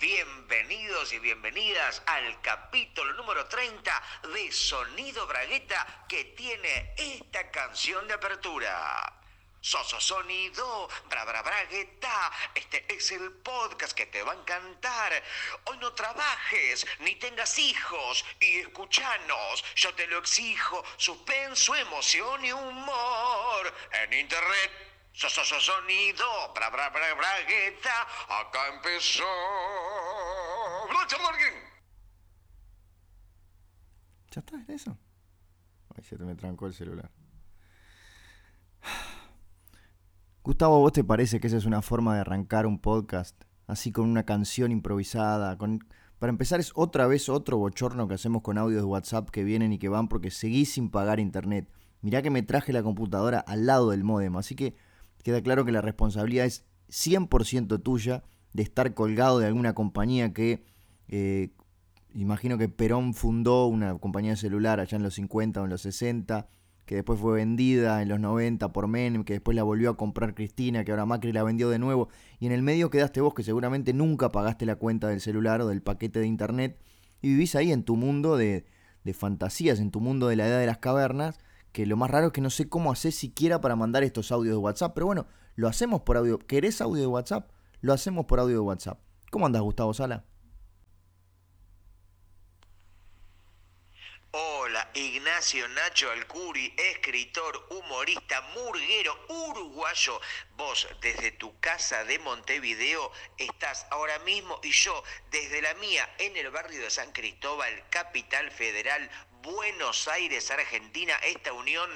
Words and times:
Bienvenidos 0.00 1.12
y 1.12 1.18
bienvenidas 1.18 2.02
al 2.06 2.40
capítulo 2.40 3.14
número 3.14 3.46
30 3.46 4.02
de 4.32 4.52
Sonido 4.52 5.26
Bragueta 5.26 6.04
que 6.08 6.24
tiene 6.36 6.94
esta 6.96 7.50
canción 7.50 8.06
de 8.06 8.14
apertura. 8.14 9.12
Soso 9.60 10.00
Sonido, 10.00 10.88
Bra 11.08 11.24
Bra 11.24 11.42
Bragueta, 11.42 12.30
este 12.54 12.86
es 12.94 13.10
el 13.10 13.32
podcast 13.32 13.92
que 13.92 14.06
te 14.06 14.22
va 14.22 14.34
a 14.34 14.36
encantar. 14.36 15.20
Hoy 15.64 15.78
no 15.78 15.92
trabajes, 15.94 16.86
ni 17.00 17.16
tengas 17.16 17.58
hijos, 17.58 18.24
y 18.38 18.60
escuchanos, 18.60 19.64
yo 19.74 19.92
te 19.96 20.06
lo 20.06 20.18
exijo, 20.18 20.84
suspenso, 20.96 21.74
emoción 21.74 22.44
y 22.44 22.52
humor. 22.52 23.74
En 23.90 24.12
internet, 24.12 24.87
Soso 25.18 25.42
Sonido, 25.42 26.24
Bra 26.54 26.70
Bra 26.70 26.90
Bra 26.90 27.12
Bragueta, 27.16 27.90
acá 28.28 28.72
empezó. 28.72 29.24
¿Ya 34.30 34.38
está? 34.38 34.62
¿Era 34.62 34.74
eso? 34.74 34.96
Ay, 35.96 36.04
se 36.04 36.16
me 36.18 36.36
trancó 36.36 36.68
el 36.68 36.72
celular. 36.72 37.10
Gustavo, 40.44 40.78
¿vos 40.78 40.92
te 40.92 41.02
parece 41.02 41.40
que 41.40 41.48
esa 41.48 41.56
es 41.56 41.64
una 41.64 41.82
forma 41.82 42.14
de 42.14 42.20
arrancar 42.20 42.64
un 42.64 42.78
podcast? 42.80 43.42
Así 43.66 43.90
con 43.90 44.08
una 44.08 44.24
canción 44.24 44.70
improvisada. 44.70 45.58
Con... 45.58 45.80
Para 46.20 46.30
empezar, 46.30 46.60
es 46.60 46.70
otra 46.76 47.08
vez 47.08 47.28
otro 47.28 47.58
bochorno 47.58 48.06
que 48.06 48.14
hacemos 48.14 48.42
con 48.42 48.56
audios 48.56 48.82
de 48.82 48.86
WhatsApp 48.86 49.30
que 49.30 49.42
vienen 49.42 49.72
y 49.72 49.80
que 49.80 49.88
van 49.88 50.06
porque 50.06 50.30
seguís 50.30 50.74
sin 50.74 50.92
pagar 50.92 51.18
internet. 51.18 51.68
Mirá 52.02 52.22
que 52.22 52.30
me 52.30 52.44
traje 52.44 52.72
la 52.72 52.84
computadora 52.84 53.40
al 53.40 53.66
lado 53.66 53.90
del 53.90 54.04
modem, 54.04 54.36
así 54.36 54.54
que 54.54 54.76
queda 55.22 55.42
claro 55.42 55.64
que 55.64 55.72
la 55.72 55.80
responsabilidad 55.80 56.46
es 56.46 56.64
100% 56.88 57.82
tuya 57.82 58.24
de 58.52 58.62
estar 58.62 58.94
colgado 58.94 59.38
de 59.38 59.46
alguna 59.46 59.74
compañía 59.74 60.32
que 60.32 60.64
eh, 61.08 61.50
imagino 62.14 62.58
que 62.58 62.68
Perón 62.68 63.14
fundó 63.14 63.66
una 63.66 63.96
compañía 63.98 64.36
celular 64.36 64.80
allá 64.80 64.96
en 64.96 65.02
los 65.02 65.14
50 65.14 65.60
o 65.60 65.64
en 65.64 65.70
los 65.70 65.82
60 65.82 66.48
que 66.88 66.94
después 66.94 67.20
fue 67.20 67.34
vendida 67.34 68.00
en 68.00 68.08
los 68.08 68.18
90 68.18 68.72
por 68.72 68.88
Menem, 68.88 69.22
que 69.22 69.34
después 69.34 69.54
la 69.54 69.62
volvió 69.62 69.90
a 69.90 69.96
comprar 69.98 70.34
Cristina, 70.34 70.84
que 70.84 70.90
ahora 70.90 71.04
Macri 71.04 71.32
la 71.32 71.42
vendió 71.42 71.68
de 71.68 71.78
nuevo, 71.78 72.08
y 72.40 72.46
en 72.46 72.52
el 72.52 72.62
medio 72.62 72.88
quedaste 72.88 73.20
vos 73.20 73.34
que 73.34 73.42
seguramente 73.42 73.92
nunca 73.92 74.32
pagaste 74.32 74.64
la 74.64 74.76
cuenta 74.76 75.08
del 75.08 75.20
celular 75.20 75.60
o 75.60 75.68
del 75.68 75.82
paquete 75.82 76.18
de 76.18 76.26
internet, 76.26 76.80
y 77.20 77.28
vivís 77.28 77.54
ahí 77.56 77.72
en 77.72 77.82
tu 77.82 77.96
mundo 77.96 78.38
de, 78.38 78.64
de 79.04 79.12
fantasías, 79.12 79.80
en 79.80 79.90
tu 79.90 80.00
mundo 80.00 80.28
de 80.28 80.36
la 80.36 80.48
edad 80.48 80.60
de 80.60 80.66
las 80.66 80.78
cavernas, 80.78 81.38
que 81.72 81.86
lo 81.86 81.96
más 81.96 82.10
raro 82.10 82.28
es 82.28 82.32
que 82.32 82.40
no 82.40 82.50
sé 82.50 82.68
cómo 82.68 82.92
hacer 82.92 83.12
siquiera 83.12 83.60
para 83.60 83.76
mandar 83.76 84.02
estos 84.02 84.32
audios 84.32 84.54
de 84.54 84.58
WhatsApp, 84.58 84.92
pero 84.94 85.06
bueno, 85.06 85.26
lo 85.54 85.68
hacemos 85.68 86.02
por 86.02 86.16
audio. 86.16 86.38
¿Querés 86.38 86.80
audio 86.80 87.00
de 87.00 87.06
WhatsApp? 87.06 87.50
Lo 87.80 87.92
hacemos 87.92 88.26
por 88.26 88.40
audio 88.40 88.54
de 88.54 88.60
WhatsApp. 88.60 89.00
¿Cómo 89.30 89.46
andas, 89.46 89.62
Gustavo 89.62 89.92
Sala? 89.94 90.24
Hola, 94.30 94.90
Ignacio 94.92 95.66
Nacho 95.68 96.10
Alcuri, 96.10 96.74
escritor, 96.76 97.66
humorista, 97.70 98.42
murguero, 98.54 99.18
uruguayo. 99.28 100.20
Vos 100.56 100.86
desde 101.00 101.32
tu 101.32 101.58
casa 101.60 102.04
de 102.04 102.18
Montevideo 102.18 103.10
estás 103.38 103.86
ahora 103.90 104.18
mismo 104.20 104.60
y 104.62 104.70
yo 104.70 105.02
desde 105.30 105.62
la 105.62 105.72
mía 105.74 106.06
en 106.18 106.36
el 106.36 106.50
barrio 106.50 106.82
de 106.82 106.90
San 106.90 107.10
Cristóbal, 107.12 107.82
capital 107.88 108.50
federal, 108.50 109.10
Buenos 109.42 110.08
Aires, 110.08 110.50
Argentina, 110.50 111.14
esta 111.22 111.52
unión 111.52 111.88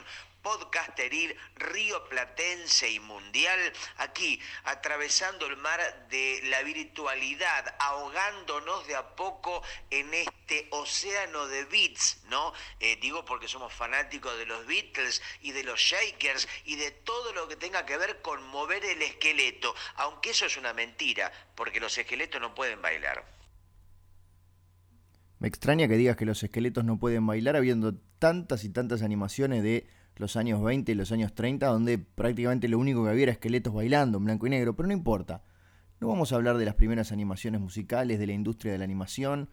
podcasteril 0.43 1.37
río 1.57 2.09
platense 2.09 2.91
y 2.91 3.01
mundial, 3.01 3.73
aquí 3.97 4.41
atravesando 4.65 5.47
el 5.47 5.57
mar 5.57 6.09
de 6.09 6.41
la 6.45 6.63
virtualidad, 6.63 7.75
ahogándonos 7.79 8.87
de 8.87 8.97
a 8.97 9.15
poco 9.15 9.63
en 9.91 10.13
este 10.15 10.67
océano 10.71 11.47
de 11.47 11.65
beats, 11.65 12.19
¿no? 12.25 12.53
Eh, 12.81 12.97
digo 12.97 13.25
porque 13.25 13.49
somos 13.49 13.73
fanáticos 13.73 14.37
de 14.37 14.47
los 14.47 14.67
Beatles 14.67 15.23
y 15.41 15.53
de 15.53 15.65
los 15.65 15.81
Shakers 15.81 16.49
y 16.65 16.77
de 16.77 16.91
todo 16.91 17.33
lo 17.33 17.49
que 17.49 17.57
tenga 17.57 17.87
que 17.87 17.97
ver 17.97 18.21
con 18.21 18.43
mover 18.49 18.85
el 18.85 19.03
esqueleto, 19.03 19.75
aunque 19.97 20.31
eso 20.31 20.47
es 20.47 20.57
una 20.57 20.73
mentira, 20.73 21.33
porque 21.55 21.81
los 21.81 21.97
esqueletos 21.97 22.41
no 22.41 22.55
pueden 22.55 22.83
bailar. 22.83 23.42
Me 25.43 25.49
extraña 25.49 25.89
que 25.89 25.97
digas 25.97 26.15
que 26.15 26.25
los 26.25 26.41
esqueletos 26.45 26.85
no 26.85 27.01
pueden 27.01 27.27
bailar 27.27 27.57
habiendo 27.57 27.97
tantas 28.21 28.63
y 28.63 28.69
tantas 28.69 29.03
animaciones 29.03 29.65
de 29.65 29.89
los 30.15 30.37
años 30.37 30.63
20 30.63 30.93
y 30.93 30.95
los 30.95 31.11
años 31.11 31.35
30, 31.35 31.67
donde 31.67 31.99
prácticamente 31.99 32.69
lo 32.69 32.79
único 32.79 33.03
que 33.03 33.11
había 33.11 33.25
era 33.25 33.33
esqueletos 33.33 33.75
bailando 33.75 34.19
en 34.19 34.25
blanco 34.25 34.47
y 34.47 34.51
negro, 34.51 34.77
pero 34.77 34.87
no 34.87 34.93
importa. 34.93 35.43
No 35.99 36.07
vamos 36.07 36.31
a 36.33 36.37
hablar 36.37 36.59
de 36.59 36.65
las 36.65 36.77
primeras 36.77 37.11
animaciones 37.11 37.61
musicales, 37.61 38.21
de 38.21 38.27
la 38.29 38.35
industria 38.35 38.71
de 38.71 38.79
la 38.79 38.85
animación. 38.85 39.51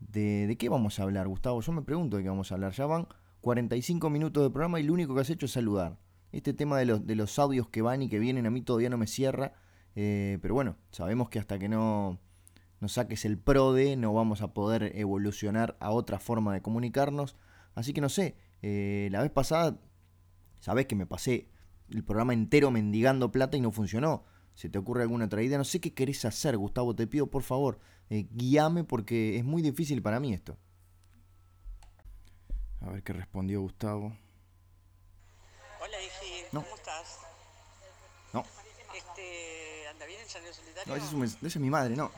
¿De, 0.00 0.56
qué 0.58 0.70
vamos 0.70 0.98
a 1.00 1.02
hablar, 1.02 1.28
Gustavo? 1.28 1.60
Yo 1.60 1.70
me 1.70 1.82
pregunto 1.82 2.16
de 2.16 2.22
qué 2.22 2.30
vamos 2.30 2.50
a 2.50 2.54
hablar. 2.54 2.72
Ya 2.72 2.86
van 2.86 3.06
45 3.42 4.08
minutos 4.08 4.42
de 4.42 4.48
programa 4.48 4.80
y 4.80 4.84
lo 4.84 4.94
único 4.94 5.14
que 5.14 5.20
has 5.20 5.28
hecho 5.28 5.44
es 5.44 5.52
saludar. 5.52 5.98
Este 6.32 6.54
tema 6.54 6.78
de 6.78 6.86
los, 6.86 7.06
de 7.06 7.14
los 7.14 7.38
audios 7.38 7.68
que 7.68 7.82
van 7.82 8.00
y 8.00 8.08
que 8.08 8.18
vienen 8.18 8.46
a 8.46 8.50
mí 8.50 8.62
todavía 8.62 8.88
no 8.88 8.96
me 8.96 9.06
cierra. 9.06 9.52
Eh, 9.96 10.38
pero 10.40 10.54
bueno, 10.54 10.78
sabemos 10.92 11.28
que 11.28 11.38
hasta 11.38 11.58
que 11.58 11.68
no, 11.68 12.20
no 12.80 12.88
saques 12.88 13.24
el 13.24 13.38
PRODE 13.38 13.96
no 13.96 14.12
vamos 14.12 14.42
a 14.42 14.52
poder 14.52 14.92
evolucionar 14.96 15.76
a 15.80 15.90
otra 15.90 16.18
forma 16.18 16.52
de 16.52 16.62
comunicarnos. 16.62 17.36
Así 17.74 17.92
que 17.92 18.00
no 18.00 18.08
sé, 18.08 18.36
eh, 18.62 19.08
la 19.10 19.22
vez 19.22 19.30
pasada 19.30 19.78
Sabes 20.66 20.86
que 20.86 20.96
me 20.96 21.06
pasé 21.06 21.48
el 21.90 22.04
programa 22.04 22.32
entero 22.32 22.72
mendigando 22.72 23.30
plata 23.30 23.56
y 23.56 23.60
no 23.60 23.70
funcionó. 23.70 24.24
¿Se 24.54 24.68
te 24.68 24.78
ocurre 24.78 25.02
alguna 25.02 25.26
otra 25.26 25.42
idea? 25.42 25.58
No 25.58 25.64
sé 25.64 25.80
qué 25.80 25.94
querés 25.94 26.24
hacer, 26.24 26.56
Gustavo. 26.56 26.96
Te 26.96 27.06
pido 27.06 27.28
por 27.28 27.44
favor, 27.44 27.78
eh, 28.10 28.26
guíame 28.32 28.82
porque 28.82 29.36
es 29.36 29.44
muy 29.44 29.62
difícil 29.62 30.02
para 30.02 30.18
mí 30.18 30.32
esto. 30.32 30.58
A 32.80 32.90
ver 32.90 33.02
qué 33.02 33.12
respondió 33.12 33.60
Gustavo. 33.60 34.06
Hola. 35.80 35.96
¿Cómo 36.50 36.66
estás? 36.74 37.18
No. 38.32 38.44
Este, 38.96 39.88
¿Anda 39.88 40.06
bien 40.06 40.20
el 40.20 40.54
Solitario? 40.54 40.84
No, 40.86 40.96
ese 40.96 41.24
es, 41.24 41.36
ese 41.36 41.46
es 41.46 41.56
mi 41.58 41.70
madre, 41.70 41.94
no. 41.94 42.10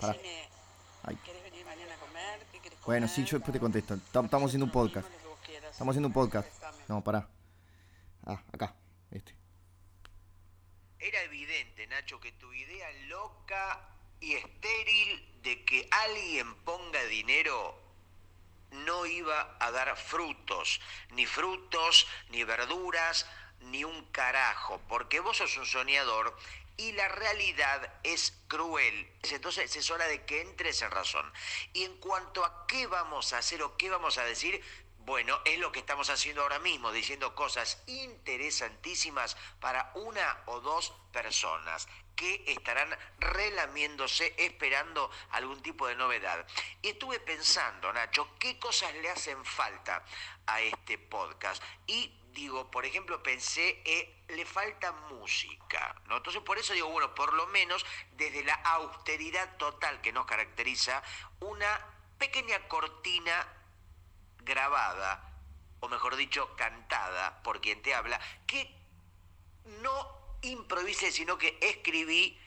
Pará. 0.00 0.12
decime, 0.14 0.48
Ay. 1.04 1.16
¿querés 1.24 1.42
venir 1.44 1.64
mañana 1.64 1.94
a 1.94 1.98
comer? 1.98 2.40
¿Qué 2.52 2.60
querés 2.60 2.78
comer? 2.78 2.84
Bueno, 3.00 3.08
sí, 3.08 3.24
yo 3.24 3.38
después 3.38 3.52
te 3.52 3.60
contesto. 3.60 3.94
Tam- 4.12 4.24
Estamos 4.24 4.48
haciendo 4.48 4.66
un 4.66 4.72
podcast. 4.72 5.08
Estamos 5.70 5.92
haciendo 5.92 6.08
un 6.08 6.14
podcast. 6.14 6.48
No, 6.88 7.02
pará. 7.04 7.28
Ah, 8.24 8.42
acá. 8.52 8.74
Este. 9.10 9.34
Era 10.98 11.22
evidente, 11.22 11.86
Nacho, 11.86 12.18
que 12.20 12.32
tu 12.32 12.52
idea 12.52 12.90
loca 13.08 13.88
y 14.20 14.32
estéril 14.34 15.40
de 15.42 15.64
que 15.64 15.88
alguien 15.90 16.54
ponga 16.64 17.02
dinero 17.04 17.78
no 18.72 19.06
iba 19.06 19.56
a 19.60 19.70
dar 19.70 19.96
frutos, 19.96 20.80
ni 21.10 21.24
frutos, 21.26 22.06
ni 22.30 22.42
verduras, 22.44 23.26
ni 23.60 23.84
un 23.84 24.04
carajo, 24.06 24.80
porque 24.88 25.20
vos 25.20 25.36
sos 25.36 25.56
un 25.56 25.66
soñador 25.66 26.36
y 26.76 26.92
la 26.92 27.08
realidad 27.08 27.92
es 28.02 28.32
cruel. 28.48 29.12
Entonces 29.22 29.74
es 29.74 29.90
hora 29.90 30.06
de 30.06 30.24
que 30.24 30.40
entres 30.40 30.82
en 30.82 30.90
razón. 30.90 31.32
Y 31.72 31.84
en 31.84 31.96
cuanto 31.98 32.44
a 32.44 32.66
qué 32.66 32.86
vamos 32.86 33.32
a 33.32 33.38
hacer 33.38 33.62
o 33.62 33.76
qué 33.76 33.90
vamos 33.90 34.18
a 34.18 34.24
decir, 34.24 34.62
bueno, 34.98 35.40
es 35.44 35.58
lo 35.60 35.70
que 35.70 35.78
estamos 35.78 36.10
haciendo 36.10 36.42
ahora 36.42 36.58
mismo, 36.58 36.90
diciendo 36.90 37.34
cosas 37.36 37.80
interesantísimas 37.86 39.36
para 39.60 39.92
una 39.94 40.42
o 40.46 40.60
dos 40.60 40.92
personas 41.12 41.86
que 42.16 42.42
estarán 42.46 42.88
relamiéndose 43.20 44.34
esperando 44.36 45.08
algún 45.30 45.62
tipo 45.62 45.86
de 45.86 45.94
novedad. 45.94 46.44
Y 46.82 46.88
estuve 46.88 47.20
pensando, 47.20 47.92
Nacho, 47.92 48.36
qué 48.40 48.58
cosas 48.58 48.92
le 48.94 49.10
hacen 49.10 49.44
falta 49.44 50.02
a 50.46 50.60
este 50.62 50.98
podcast. 50.98 51.62
Y 51.86 52.12
digo, 52.36 52.70
por 52.70 52.84
ejemplo, 52.84 53.22
pensé, 53.22 53.80
eh, 53.86 54.24
le 54.28 54.44
falta 54.44 54.92
música, 54.92 55.96
¿no? 56.04 56.18
Entonces 56.18 56.42
por 56.42 56.58
eso 56.58 56.74
digo, 56.74 56.88
bueno, 56.88 57.14
por 57.14 57.32
lo 57.32 57.46
menos 57.46 57.84
desde 58.12 58.44
la 58.44 58.54
austeridad 58.54 59.56
total 59.56 60.02
que 60.02 60.12
nos 60.12 60.26
caracteriza, 60.26 61.02
una 61.40 61.80
pequeña 62.18 62.68
cortina 62.68 63.34
grabada, 64.42 65.32
o 65.80 65.88
mejor 65.88 66.14
dicho, 66.16 66.54
cantada 66.56 67.42
por 67.42 67.62
quien 67.62 67.80
te 67.80 67.94
habla, 67.94 68.20
que 68.46 68.70
no 69.80 70.38
improvise, 70.42 71.10
sino 71.10 71.38
que 71.38 71.58
escribí 71.62 72.38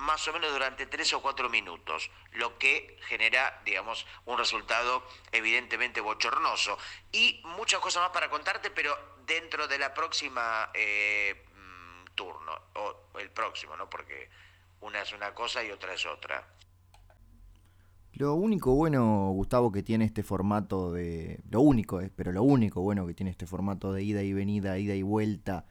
más 0.00 0.26
o 0.28 0.32
menos 0.32 0.52
durante 0.52 0.86
tres 0.86 1.12
o 1.12 1.20
cuatro 1.20 1.48
minutos, 1.48 2.10
lo 2.32 2.58
que 2.58 2.98
genera, 3.08 3.60
digamos, 3.64 4.06
un 4.26 4.38
resultado 4.38 5.04
evidentemente 5.32 6.00
bochornoso. 6.00 6.78
Y 7.12 7.40
muchas 7.44 7.80
cosas 7.80 8.02
más 8.02 8.10
para 8.10 8.30
contarte, 8.30 8.70
pero 8.70 8.96
dentro 9.26 9.68
de 9.68 9.78
la 9.78 9.94
próxima 9.94 10.70
eh, 10.74 11.44
mm, 11.54 12.14
turno, 12.14 12.52
o 12.74 13.18
el 13.18 13.30
próximo, 13.30 13.76
¿no? 13.76 13.88
Porque 13.88 14.28
una 14.80 15.02
es 15.02 15.12
una 15.12 15.34
cosa 15.34 15.62
y 15.62 15.70
otra 15.70 15.94
es 15.94 16.06
otra. 16.06 16.46
Lo 18.14 18.34
único 18.34 18.74
bueno, 18.74 19.30
Gustavo, 19.30 19.70
que 19.72 19.82
tiene 19.82 20.04
este 20.04 20.22
formato 20.22 20.92
de. 20.92 21.40
Lo 21.48 21.60
único, 21.60 22.00
eh, 22.00 22.10
pero 22.14 22.32
lo 22.32 22.42
único 22.42 22.80
bueno 22.82 23.06
que 23.06 23.14
tiene 23.14 23.30
este 23.30 23.46
formato 23.46 23.92
de 23.92 24.02
ida 24.02 24.22
y 24.22 24.32
venida, 24.32 24.78
ida 24.78 24.94
y 24.94 25.02
vuelta, 25.02 25.64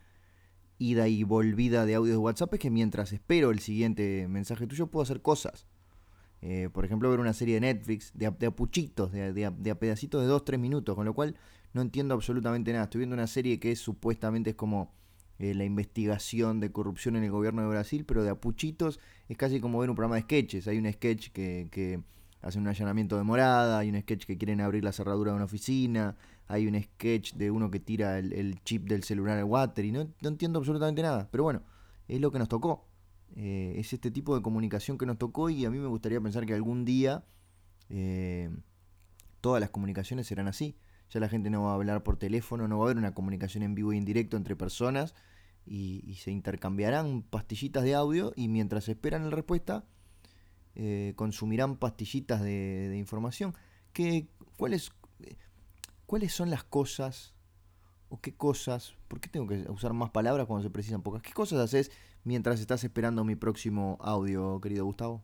ida 0.79 1.07
y 1.07 1.23
volvida 1.23 1.85
de 1.85 1.95
audios 1.95 2.15
de 2.15 2.17
WhatsApp 2.17 2.53
es 2.55 2.59
que 2.59 2.71
mientras 2.71 3.13
espero 3.13 3.51
el 3.51 3.59
siguiente 3.59 4.27
mensaje 4.27 4.65
tuyo 4.65 4.87
puedo 4.87 5.03
hacer 5.03 5.21
cosas. 5.21 5.67
Eh, 6.41 6.69
por 6.71 6.85
ejemplo, 6.85 7.09
ver 7.09 7.19
una 7.19 7.33
serie 7.33 7.55
de 7.55 7.61
Netflix 7.61 8.11
de, 8.15 8.31
de 8.31 8.47
apuchitos, 8.47 9.11
de, 9.11 9.33
de, 9.33 9.51
de, 9.55 9.71
a 9.71 9.75
pedacitos 9.75 10.25
de 10.25 10.33
2-3 10.33 10.57
minutos, 10.57 10.95
con 10.95 11.05
lo 11.05 11.13
cual 11.13 11.35
no 11.73 11.81
entiendo 11.81 12.13
absolutamente 12.13 12.71
nada. 12.71 12.85
Estoy 12.85 12.99
viendo 12.99 13.13
una 13.13 13.27
serie 13.27 13.59
que 13.59 13.73
es, 13.73 13.79
supuestamente 13.79 14.51
es 14.51 14.55
como 14.55 14.93
eh, 15.37 15.53
la 15.53 15.65
investigación 15.65 16.59
de 16.59 16.71
corrupción 16.71 17.17
en 17.17 17.23
el 17.23 17.31
gobierno 17.31 17.61
de 17.61 17.67
Brasil, 17.67 18.05
pero 18.05 18.23
de 18.23 18.29
apuchitos 18.29 18.99
es 19.27 19.37
casi 19.37 19.59
como 19.59 19.79
ver 19.79 19.89
un 19.89 19.95
programa 19.95 20.15
de 20.15 20.21
sketches. 20.21 20.67
Hay 20.67 20.77
un 20.77 20.91
sketch 20.91 21.29
que, 21.31 21.67
que 21.71 22.01
hacen 22.41 22.61
un 22.61 22.69
allanamiento 22.69 23.17
de 23.17 23.23
morada, 23.23 23.79
hay 23.79 23.89
un 23.89 23.99
sketch 23.99 24.25
que 24.25 24.37
quieren 24.37 24.61
abrir 24.61 24.83
la 24.83 24.93
cerradura 24.93 25.31
de 25.31 25.35
una 25.35 25.45
oficina, 25.45 26.15
hay 26.49 26.67
un 26.67 26.81
sketch 26.81 27.35
de 27.35 27.51
uno 27.51 27.69
que 27.69 27.79
tira 27.79 28.17
el, 28.17 28.59
chip 28.63 28.89
del 28.89 29.03
celular 29.03 29.37
al 29.37 29.43
water 29.43 29.85
y 29.85 29.91
no, 29.91 30.01
entiendo 30.21 30.57
absolutamente 30.57 31.03
nada. 31.03 31.29
Pero 31.31 31.43
bueno, 31.43 31.61
es 32.07 32.19
lo 32.19 32.31
que 32.31 32.39
nos 32.39 32.49
tocó. 32.49 32.87
Eh, 33.35 33.75
es 33.77 33.93
este 33.93 34.09
tipo 34.09 34.35
de 34.35 34.41
comunicación 34.41 34.97
que 34.97 35.05
nos 35.05 35.19
tocó 35.19 35.51
y 35.51 35.63
a 35.65 35.69
mí 35.69 35.77
me 35.77 35.87
gustaría 35.87 36.19
pensar 36.19 36.47
que 36.47 36.55
algún 36.55 36.85
día 36.85 37.23
eh, 37.89 38.49
todas 39.41 39.61
las 39.61 39.69
comunicaciones 39.69 40.25
serán 40.25 40.47
así. 40.47 40.75
Ya 41.11 41.19
la 41.19 41.29
gente 41.29 41.51
no 41.51 41.63
va 41.63 41.71
a 41.71 41.75
hablar 41.75 42.01
por 42.01 42.17
teléfono, 42.17 42.67
no 42.67 42.79
va 42.79 42.85
a 42.85 42.87
haber 42.87 42.97
una 42.97 43.13
comunicación 43.13 43.61
en 43.61 43.75
vivo 43.75 43.93
y 43.93 43.97
en 43.97 44.05
directo 44.05 44.35
entre 44.35 44.55
personas 44.55 45.13
y, 45.67 46.15
se 46.15 46.31
intercambiarán 46.31 47.21
pastillitas 47.21 47.83
de 47.83 47.93
audio 47.93 48.33
y 48.35 48.47
mientras 48.47 48.89
esperan 48.89 49.25
la 49.25 49.29
respuesta 49.29 49.85
eh, 50.73 51.13
consumirán 51.15 51.77
pastillitas 51.77 52.41
de, 52.41 52.95
información. 52.97 53.53
¿Qué, 53.93 54.29
cuáles, 54.57 54.91
¿Cuáles 56.09 56.33
son 56.33 56.49
las 56.49 56.63
cosas 56.63 57.35
o 58.09 58.19
qué 58.19 58.35
cosas, 58.35 58.95
por 59.07 59.21
qué 59.21 59.29
tengo 59.29 59.45
que 59.45 59.69
usar 59.69 59.93
más 59.93 60.09
palabras 60.09 60.47
cuando 60.47 60.63
se 60.63 60.71
precisan 60.71 61.03
pocas? 61.03 61.21
¿Qué 61.21 61.33
cosas 61.33 61.59
haces 61.59 61.91
mientras 62.23 62.59
estás 62.59 62.83
esperando 62.83 63.23
mi 63.23 63.35
próximo 63.35 63.99
audio, 64.01 64.59
querido 64.59 64.85
Gustavo? 64.85 65.23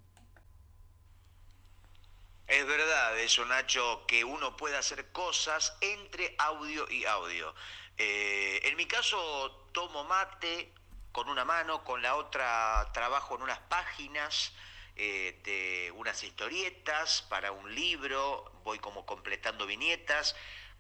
Es 2.46 2.68
verdad 2.68 3.20
eso, 3.20 3.44
Nacho, 3.46 4.06
que 4.08 4.24
uno 4.24 4.56
puede 4.56 4.78
hacer 4.78 5.12
cosas 5.12 5.76
entre 5.82 6.36
audio 6.38 6.88
y 6.92 7.06
audio. 7.06 7.56
Eh, 7.98 8.60
en 8.66 8.78
mi 8.78 8.86
caso, 8.86 9.68
tomo 9.74 10.04
mate 10.04 10.72
con 11.12 11.30
una 11.30 11.46
mano, 11.46 11.84
con 11.84 12.04
la 12.04 12.16
otra 12.16 12.92
trabajo 12.94 13.34
en 13.38 13.42
unas 13.42 13.58
páginas 13.58 14.54
eh, 14.98 15.42
de 15.44 15.92
unas 15.98 16.24
historietas 16.24 17.26
para 17.28 17.52
un 17.52 17.74
libro, 17.74 18.52
voy 18.64 18.78
como 18.78 19.04
completando 19.08 19.66
viñetas, 19.66 20.36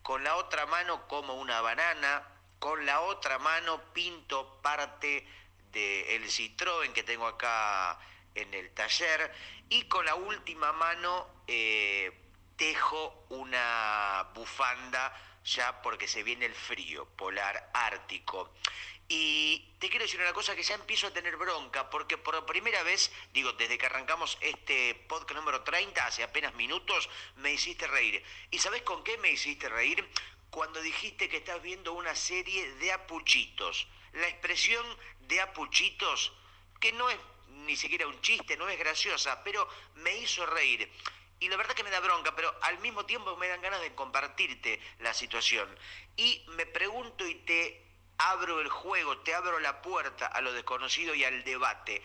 con 0.06 0.24
la 0.24 0.36
otra 0.36 0.68
mano 0.68 1.08
como 1.08 1.34
una 1.34 1.62
banana, 1.62 2.22
con 2.60 2.86
la 2.86 3.02
otra 3.02 3.40
mano 3.40 3.92
pinto 3.92 4.60
parte 4.62 5.26
del 5.72 6.30
Citroën 6.30 6.94
que 6.94 7.02
tengo 7.02 7.26
acá 7.26 7.98
en 8.36 8.54
el 8.54 8.70
taller 8.76 9.34
y 9.68 9.88
con 9.88 10.06
la 10.06 10.14
última 10.14 10.72
mano 10.74 11.42
eh, 11.48 12.12
tejo 12.56 13.26
una 13.30 14.30
bufanda 14.36 15.12
ya 15.44 15.82
porque 15.82 16.08
se 16.08 16.22
viene 16.22 16.46
el 16.46 16.54
frío 16.54 17.08
polar 17.16 17.72
ártico. 17.74 18.54
Y 19.08 19.76
te 19.80 19.90
quiero 19.90 20.06
decir 20.06 20.20
una 20.20 20.34
cosa 20.34 20.56
que 20.56 20.64
ya 20.64 20.76
empiezo 20.76 21.08
a 21.08 21.14
tener 21.14 21.38
bronca, 21.38 21.90
porque 21.92 22.18
por 22.18 22.44
primera 22.46 22.82
vez, 22.82 23.12
digo, 23.34 23.54
desde 23.54 23.78
que 23.78 23.86
arrancamos 23.86 24.38
este 24.42 24.96
podcast 25.08 25.36
número 25.36 25.64
30, 25.64 26.06
hace 26.06 26.24
apenas 26.24 26.56
minutos, 26.56 27.08
me 27.36 27.54
hiciste 27.54 27.86
reír. 27.86 28.24
¿Y 28.50 28.58
sabes 28.58 28.82
con 28.82 29.04
qué 29.04 29.18
me 29.20 29.32
hiciste 29.32 29.70
reír? 29.70 30.08
Cuando 30.50 30.82
dijiste 30.82 31.30
que 31.30 31.38
estás 31.38 31.62
viendo 31.62 31.94
una 31.94 32.16
serie 32.16 32.72
de 32.76 32.92
apuchitos. 32.94 33.88
La 34.14 34.28
expresión 34.28 34.84
de 35.22 35.42
apuchitos, 35.42 36.34
que 36.80 36.92
no 36.94 37.10
es 37.10 37.18
ni 37.66 37.76
siquiera 37.76 38.08
un 38.08 38.20
chiste, 38.22 38.58
no 38.58 38.68
es 38.70 38.80
graciosa, 38.80 39.44
pero 39.44 39.68
me 39.96 40.18
hizo 40.18 40.46
reír. 40.48 40.92
Y 41.40 41.50
la 41.50 41.58
verdad 41.58 41.76
que 41.76 41.84
me 41.84 41.92
da 41.92 42.00
bronca, 42.00 42.36
pero 42.36 42.54
al 42.62 42.80
mismo 42.80 43.06
tiempo 43.06 43.36
me 43.38 43.50
dan 43.50 43.62
ganas 43.62 43.82
de 43.82 43.94
compartirte 43.94 44.80
la 45.00 45.14
situación. 45.14 45.68
Y 46.16 46.44
me 46.50 46.66
pregunto 46.66 47.28
y 47.28 47.36
te 47.36 47.85
abro 48.18 48.62
el 48.62 48.70
juego, 48.70 49.18
te 49.20 49.34
abro 49.34 49.60
la 49.60 49.82
puerta 49.82 50.28
a 50.28 50.42
lo 50.42 50.54
desconocido 50.54 51.14
y 51.14 51.24
al 51.24 51.44
debate. 51.44 52.02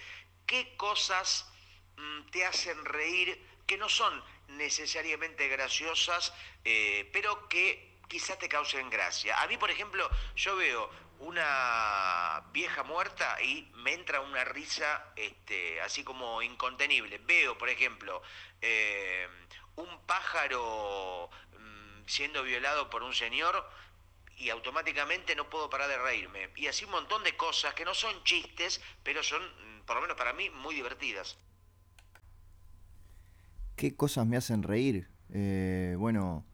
¿Qué 0.47 0.77
cosas 0.77 1.51
mmm, 1.97 2.23
te 2.31 2.45
hacen 2.45 2.85
reír 2.85 3.47
que 3.67 3.77
no 3.77 3.89
son 3.89 4.23
necesariamente 4.49 5.49
graciosas, 5.49 6.33
eh, 6.65 7.09
pero 7.13 7.49
que 7.49 8.01
quizás 8.09 8.39
te 8.39 8.49
causen 8.49 8.91
gracia? 8.91 9.41
A 9.41 9.47
mí, 9.47 9.57
por 9.57 9.71
ejemplo, 9.71 10.11
yo 10.35 10.57
veo 10.57 10.91
una 11.21 12.43
vieja 12.51 12.83
muerta 12.83 13.41
y 13.43 13.71
me 13.75 13.93
entra 13.93 14.21
una 14.21 14.43
risa 14.43 15.13
este, 15.17 15.81
así 15.83 16.03
como 16.03 16.41
incontenible. 16.43 17.19
Veo, 17.19 17.59
por 17.59 17.69
ejemplo, 17.69 18.23
eh, 18.61 19.29
un 19.77 20.07
pájaro 20.07 21.31
mmm, 21.59 22.07
siendo 22.07 22.43
violado 22.43 22.89
por 22.89 23.03
un 23.03 23.15
señor 23.15 23.71
y 24.41 24.49
automáticamente 24.49 25.37
no 25.37 25.49
puedo 25.51 25.69
parar 25.69 25.89
de 25.89 25.99
reírme. 25.99 26.49
Y 26.57 26.67
así 26.67 26.87
un 26.87 26.93
montón 26.93 27.23
de 27.23 27.37
cosas 27.37 27.75
que 27.75 27.85
no 27.85 27.93
son 27.95 28.13
chistes, 28.25 28.81
pero 29.03 29.23
son, 29.23 29.43
por 29.87 29.97
lo 29.97 30.03
menos 30.03 30.17
para 30.17 30.33
mí, 30.33 30.49
muy 30.51 30.75
divertidas. 30.75 31.37
¿Qué 33.77 33.95
cosas 33.95 34.27
me 34.27 34.39
hacen 34.39 34.63
reír? 34.63 35.09
Eh, 35.29 35.95
bueno, 35.99 36.47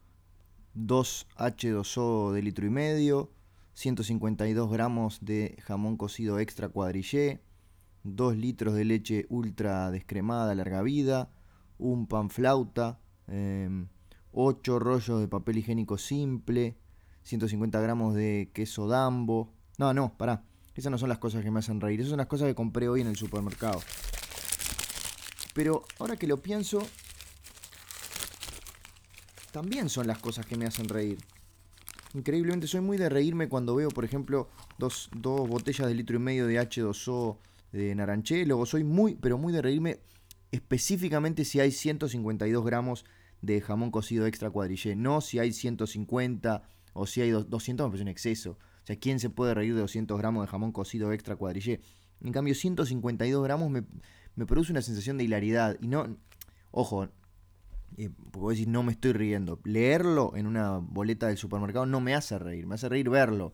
2 0.73 1.27
H2O 1.37 2.31
de 2.33 2.41
litro 2.41 2.65
y 2.65 2.69
medio, 2.69 3.31
152 3.73 4.69
gramos 4.69 5.23
de 5.23 5.57
jamón 5.63 5.97
cocido 5.97 6.39
extra 6.39 6.69
cuadrillé, 6.69 7.41
2 8.03 8.35
litros 8.35 8.73
de 8.73 8.85
leche 8.85 9.25
ultra 9.29 9.91
descremada 9.91 10.53
larga 10.55 10.81
vida, 10.81 11.31
un 11.77 12.07
pan 12.07 12.29
flauta, 12.29 12.99
eh, 13.27 13.69
8 14.33 14.79
rollos 14.79 15.21
de 15.21 15.27
papel 15.27 15.59
higiénico 15.59 15.97
simple, 15.97 16.77
150 17.27 17.81
gramos 17.81 18.15
de 18.15 18.49
queso 18.53 18.87
dambo. 18.87 19.51
No, 19.77 19.93
no, 19.93 20.17
pará. 20.17 20.43
Esas 20.75 20.91
no 20.91 20.97
son 20.97 21.09
las 21.09 21.17
cosas 21.17 21.43
que 21.43 21.51
me 21.51 21.59
hacen 21.59 21.81
reír. 21.81 21.99
Esas 21.99 22.11
son 22.11 22.19
las 22.19 22.27
cosas 22.27 22.47
que 22.47 22.55
compré 22.55 22.87
hoy 22.87 23.01
en 23.01 23.07
el 23.07 23.17
supermercado. 23.17 23.81
Pero 25.53 25.83
ahora 25.99 26.15
que 26.15 26.25
lo 26.25 26.37
pienso, 26.37 26.87
también 29.51 29.89
son 29.89 30.07
las 30.07 30.19
cosas 30.19 30.45
que 30.45 30.55
me 30.55 30.65
hacen 30.65 30.87
reír. 30.87 31.17
Increíblemente 32.13 32.65
soy 32.65 32.79
muy 32.79 32.95
de 32.95 33.09
reírme 33.09 33.49
cuando 33.49 33.75
veo, 33.75 33.89
por 33.89 34.05
ejemplo, 34.05 34.47
dos, 34.77 35.09
dos 35.13 35.49
botellas 35.49 35.87
de 35.87 35.95
litro 35.95 36.15
y 36.15 36.19
medio 36.19 36.47
de 36.47 36.61
H2O 36.61 37.39
de 37.73 37.93
naranchelo. 37.93 38.65
Soy 38.65 38.85
muy, 38.85 39.15
pero 39.15 39.37
muy 39.37 39.51
de 39.51 39.61
reírme 39.61 39.99
específicamente 40.51 41.43
si 41.43 41.59
hay 41.59 41.71
152 41.71 42.63
gramos 42.63 43.03
de 43.41 43.59
jamón 43.59 43.91
cocido 43.91 44.25
extra 44.27 44.49
cuadrillé. 44.49 44.95
No 44.95 45.19
si 45.19 45.39
hay 45.39 45.51
150 45.51 46.63
o 46.97 47.05
si 47.05 47.21
hay 47.21 47.31
200 47.31 47.85
me 47.85 47.89
parece 47.89 48.03
un 48.03 48.07
exceso. 48.09 48.51
O 48.51 48.85
sea, 48.85 48.95
¿quién 48.97 49.19
se 49.19 49.29
puede 49.29 49.53
reír 49.53 49.75
de 49.75 49.81
200 49.81 50.17
gramos 50.17 50.43
de 50.43 50.47
jamón 50.47 50.71
cocido 50.71 51.11
extra 51.11 51.35
cuadrillé? 51.35 51.81
En 52.21 52.31
cambio, 52.31 52.55
152 52.55 53.43
gramos 53.43 53.69
me, 53.69 53.83
produce 54.45 54.71
una 54.71 54.81
sensación 54.81 55.17
de 55.17 55.25
hilaridad. 55.25 55.77
Y 55.81 55.87
no, 55.87 56.17
ojo, 56.71 57.09
eh, 57.97 58.09
puedo 58.31 58.49
decir, 58.49 58.67
no 58.67 58.83
me 58.83 58.91
estoy 58.91 59.13
riendo. 59.13 59.59
Leerlo 59.63 60.35
en 60.35 60.47
una 60.47 60.77
boleta 60.77 61.27
del 61.27 61.37
supermercado 61.37 61.85
no 61.85 62.01
me 62.01 62.15
hace 62.15 62.39
reír, 62.39 62.65
me 62.65 62.75
hace 62.75 62.89
reír 62.89 63.09
verlo. 63.09 63.53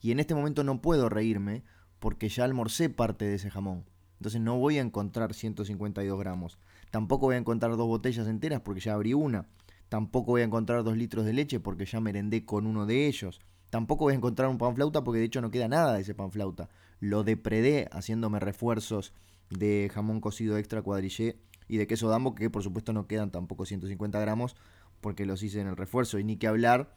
Y 0.00 0.12
en 0.12 0.20
este 0.20 0.34
momento 0.34 0.64
no 0.64 0.80
puedo 0.80 1.08
reírme 1.08 1.62
porque 1.98 2.28
ya 2.28 2.44
almorcé 2.44 2.88
parte 2.88 3.26
de 3.26 3.34
ese 3.34 3.50
jamón. 3.50 3.84
Entonces 4.18 4.40
no 4.40 4.58
voy 4.58 4.78
a 4.78 4.82
encontrar 4.82 5.32
152 5.32 6.18
gramos. 6.18 6.58
Tampoco 6.90 7.26
voy 7.26 7.36
a 7.36 7.38
encontrar 7.38 7.76
dos 7.76 7.86
botellas 7.86 8.26
enteras 8.26 8.60
porque 8.60 8.80
ya 8.80 8.94
abrí 8.94 9.14
una. 9.14 9.46
Tampoco 9.90 10.30
voy 10.30 10.42
a 10.42 10.44
encontrar 10.44 10.84
dos 10.84 10.96
litros 10.96 11.26
de 11.26 11.32
leche 11.32 11.58
porque 11.58 11.84
ya 11.84 12.00
merendé 12.00 12.44
con 12.44 12.68
uno 12.68 12.86
de 12.86 13.08
ellos. 13.08 13.40
Tampoco 13.70 14.04
voy 14.04 14.12
a 14.12 14.16
encontrar 14.16 14.48
un 14.48 14.56
pan 14.56 14.76
flauta 14.76 15.02
porque 15.02 15.18
de 15.18 15.24
hecho 15.24 15.40
no 15.40 15.50
queda 15.50 15.66
nada 15.66 15.94
de 15.94 16.02
ese 16.02 16.14
pan 16.14 16.30
flauta. 16.30 16.68
Lo 17.00 17.24
depredé 17.24 17.88
haciéndome 17.90 18.38
refuerzos 18.38 19.12
de 19.50 19.90
jamón 19.92 20.20
cocido 20.20 20.58
extra 20.58 20.80
cuadrillé 20.80 21.40
y 21.66 21.78
de 21.78 21.88
queso 21.88 22.08
dambo 22.08 22.36
que 22.36 22.48
por 22.50 22.62
supuesto 22.62 22.92
no 22.92 23.08
quedan 23.08 23.32
tampoco 23.32 23.66
150 23.66 24.20
gramos 24.20 24.54
porque 25.00 25.26
los 25.26 25.42
hice 25.42 25.60
en 25.60 25.66
el 25.66 25.76
refuerzo. 25.76 26.20
Y 26.20 26.24
ni 26.24 26.36
que 26.36 26.46
hablar 26.46 26.94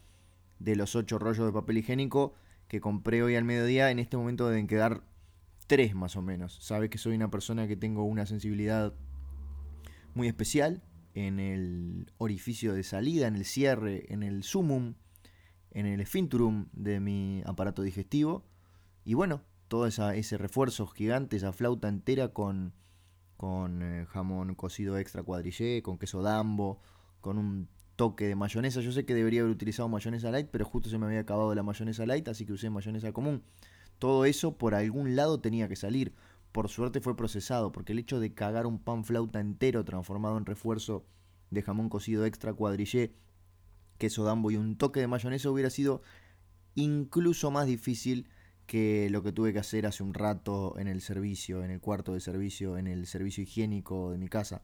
de 0.59 0.75
los 0.75 0.95
8 0.95 1.17
rollos 1.17 1.47
de 1.47 1.51
papel 1.51 1.79
higiénico 1.79 2.35
que 2.67 2.79
compré 2.79 3.23
hoy 3.23 3.35
al 3.35 3.43
mediodía. 3.43 3.89
En 3.89 3.97
este 3.97 4.17
momento 4.17 4.47
deben 4.47 4.67
quedar 4.67 5.01
3 5.65 5.95
más 5.95 6.15
o 6.15 6.21
menos. 6.21 6.59
Sabes 6.61 6.91
que 6.91 6.99
soy 6.99 7.15
una 7.15 7.31
persona 7.31 7.67
que 7.67 7.75
tengo 7.75 8.03
una 8.03 8.27
sensibilidad 8.27 8.93
muy 10.13 10.27
especial 10.27 10.83
en 11.13 11.39
el 11.39 12.11
orificio 12.17 12.73
de 12.73 12.83
salida, 12.83 13.27
en 13.27 13.35
el 13.35 13.45
cierre, 13.45 14.11
en 14.11 14.23
el 14.23 14.43
sumum, 14.43 14.95
en 15.71 15.85
el 15.85 16.01
esfinturum 16.01 16.67
de 16.73 16.99
mi 16.99 17.43
aparato 17.45 17.81
digestivo. 17.81 18.45
Y 19.05 19.13
bueno, 19.13 19.41
todo 19.67 19.87
esa, 19.87 20.15
ese 20.15 20.37
refuerzo 20.37 20.87
gigante, 20.87 21.35
esa 21.35 21.53
flauta 21.53 21.87
entera 21.87 22.29
con, 22.29 22.73
con 23.37 23.81
eh, 23.81 24.05
jamón 24.05 24.55
cocido 24.55 24.97
extra 24.97 25.23
cuadrillé, 25.23 25.81
con 25.81 25.97
queso 25.97 26.21
dambo, 26.21 26.79
con 27.21 27.37
un 27.37 27.67
toque 27.95 28.27
de 28.27 28.35
mayonesa. 28.35 28.81
Yo 28.81 28.91
sé 28.91 29.05
que 29.05 29.13
debería 29.13 29.41
haber 29.41 29.51
utilizado 29.51 29.89
mayonesa 29.89 30.31
light, 30.31 30.47
pero 30.51 30.65
justo 30.65 30.89
se 30.89 30.97
me 30.97 31.05
había 31.05 31.19
acabado 31.21 31.53
la 31.53 31.63
mayonesa 31.63 32.05
light, 32.05 32.27
así 32.27 32.45
que 32.45 32.53
usé 32.53 32.69
mayonesa 32.69 33.11
común. 33.11 33.43
todo 33.99 34.25
eso 34.25 34.57
por 34.57 34.75
algún 34.75 35.15
lado 35.15 35.39
tenía 35.39 35.67
que 35.67 35.75
salir. 35.75 36.13
Por 36.53 36.69
suerte 36.69 37.01
fue 37.01 37.17
procesado, 37.17 37.71
porque 37.71 37.91
el 37.91 37.99
hecho 37.99 38.19
de 38.19 38.33
cagar 38.33 38.67
un 38.67 38.79
pan 38.79 39.03
flauta 39.03 39.39
entero 39.39 39.83
transformado 39.83 40.37
en 40.37 40.45
refuerzo 40.45 41.03
de 41.49 41.63
jamón 41.63 41.89
cocido 41.89 42.25
extra 42.25 42.53
cuadrillé, 42.53 43.15
queso 43.97 44.23
dambo 44.23 44.51
y 44.51 44.55
un 44.55 44.77
toque 44.77 44.99
de 44.99 45.07
mayonesa 45.07 45.49
hubiera 45.49 45.71
sido 45.71 46.03
incluso 46.75 47.49
más 47.49 47.65
difícil 47.65 48.29
que 48.67 49.09
lo 49.09 49.23
que 49.23 49.31
tuve 49.31 49.51
que 49.51 49.59
hacer 49.59 49.87
hace 49.87 50.03
un 50.03 50.13
rato 50.13 50.77
en 50.77 50.87
el 50.87 51.01
servicio, 51.01 51.63
en 51.63 51.71
el 51.71 51.81
cuarto 51.81 52.13
de 52.13 52.19
servicio, 52.19 52.77
en 52.77 52.85
el 52.85 53.07
servicio 53.07 53.43
higiénico 53.43 54.11
de 54.11 54.19
mi 54.19 54.27
casa. 54.27 54.61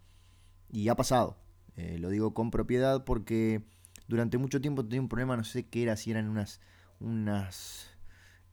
Y 0.70 0.90
ha 0.90 0.96
pasado, 0.96 1.38
eh, 1.76 1.98
lo 1.98 2.10
digo 2.10 2.36
con 2.36 2.52
propiedad 2.52 3.04
porque 3.04 3.64
durante 4.08 4.38
mucho 4.38 4.62
tiempo 4.62 4.84
tenía 4.84 5.02
un 5.02 5.10
problema, 5.10 5.36
no 5.36 5.44
sé 5.44 5.68
qué 5.68 5.82
era, 5.82 5.96
si 5.98 6.12
eran 6.12 6.30
unas, 6.30 6.62
unas 7.00 7.90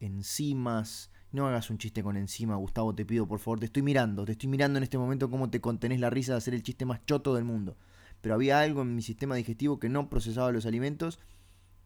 enzimas. 0.00 1.10
No 1.36 1.46
hagas 1.46 1.68
un 1.68 1.76
chiste 1.76 2.02
con 2.02 2.16
enzima, 2.16 2.56
Gustavo, 2.56 2.94
te 2.94 3.04
pido 3.04 3.28
por 3.28 3.40
favor, 3.40 3.60
te 3.60 3.66
estoy 3.66 3.82
mirando, 3.82 4.24
te 4.24 4.32
estoy 4.32 4.48
mirando 4.48 4.78
en 4.78 4.84
este 4.84 4.96
momento 4.96 5.28
cómo 5.28 5.50
te 5.50 5.60
contenés 5.60 6.00
la 6.00 6.08
risa 6.08 6.32
de 6.32 6.38
hacer 6.38 6.54
el 6.54 6.62
chiste 6.62 6.86
más 6.86 7.04
choto 7.04 7.34
del 7.34 7.44
mundo. 7.44 7.76
Pero 8.22 8.34
había 8.34 8.60
algo 8.60 8.80
en 8.80 8.96
mi 8.96 9.02
sistema 9.02 9.34
digestivo 9.34 9.78
que 9.78 9.90
no 9.90 10.08
procesaba 10.08 10.50
los 10.50 10.64
alimentos 10.64 11.18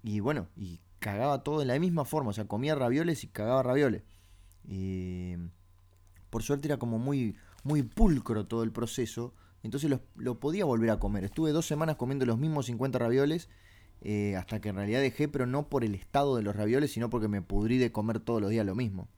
y 0.05 0.21
bueno, 0.21 0.47
y 0.55 0.79
cagaba 1.01 1.43
todo 1.43 1.59
de 1.59 1.65
la 1.65 1.77
misma 1.81 2.05
forma, 2.05 2.31
o 2.31 2.33
sea, 2.33 2.45
comía 2.45 2.77
ravioles 2.77 3.25
y 3.25 3.27
cagaba 3.27 3.65
ravioles. 3.65 4.05
Y 4.69 5.35
por 6.31 6.45
suerte 6.45 6.69
era 6.69 6.77
como 6.77 7.01
muy, 7.01 7.37
muy 7.65 7.83
pulcro 7.83 8.47
todo 8.47 8.63
el 8.63 8.71
proceso, 8.71 9.35
entonces 9.65 9.91
lo, 10.15 10.39
podía 10.39 10.65
volver 10.65 10.91
a 10.91 11.01
comer. 11.01 11.25
Estuve 11.25 11.51
dos 11.51 11.67
semanas 11.67 11.97
comiendo 11.97 12.25
los 12.25 12.39
mismos 12.39 12.67
50 12.67 13.01
ravioles, 13.01 13.49
eh, 14.01 14.37
hasta 14.37 14.61
que 14.61 14.69
en 14.69 14.77
realidad 14.77 15.01
dejé, 15.01 15.27
pero 15.27 15.45
no 15.47 15.69
por 15.69 15.83
el 15.83 15.97
estado 15.97 16.37
de 16.37 16.45
los 16.45 16.55
ravioles, 16.55 16.93
sino 16.93 17.11
porque 17.11 17.27
me 17.27 17.43
pudrí 17.43 17.79
de 17.79 17.91
comer 17.91 18.21
todos 18.21 18.41
los 18.41 18.51
días 18.51 18.65
lo 18.65 18.77
mismo 18.77 19.09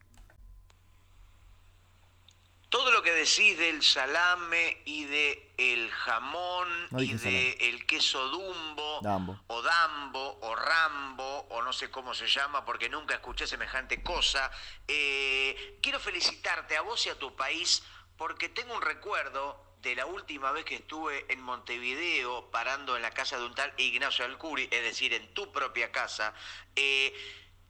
decís 3.23 3.57
del 3.57 3.83
salame 3.83 4.83
y 4.85 5.05
de 5.05 5.53
el 5.57 5.91
jamón 5.91 6.69
y 6.99 7.15
de 7.15 7.53
el 7.61 7.87
queso 7.87 8.29
dumbo 8.29 9.01
o 9.47 9.63
dambo 9.63 10.39
o 10.41 10.57
rambo 10.57 11.47
o 11.51 11.63
no 11.63 11.73
sé 11.73 11.89
cómo 11.89 12.15
se 12.15 12.27
llama 12.27 12.65
porque 12.65 12.89
nunca 12.89 13.15
escuché 13.15 13.47
semejante 13.47 14.03
cosa. 14.03 14.51
Eh, 14.89 15.79
quiero 15.81 16.01
felicitarte 16.01 16.77
a 16.77 16.83
vos 16.83 17.07
y 17.07 17.11
a 17.11 17.19
tu 17.19 17.37
país 17.37 17.85
porque 18.17 18.49
tengo 18.49 18.75
un 18.75 18.83
recuerdo 18.83 19.77
de 19.83 19.95
la 19.95 20.07
última 20.07 20.51
vez 20.51 20.65
que 20.65 20.77
estuve 20.77 21.25
en 21.29 21.41
Montevideo 21.41 22.51
parando 22.51 22.97
en 22.97 23.03
la 23.03 23.13
casa 23.13 23.39
de 23.39 23.47
un 23.47 23.55
tal 23.55 23.73
Ignacio 23.77 24.25
Alcuri, 24.25 24.69
es 24.71 24.83
decir, 24.83 25.13
en 25.13 25.33
tu 25.35 25.53
propia 25.53 25.93
casa, 25.93 26.35
eh, 26.75 27.13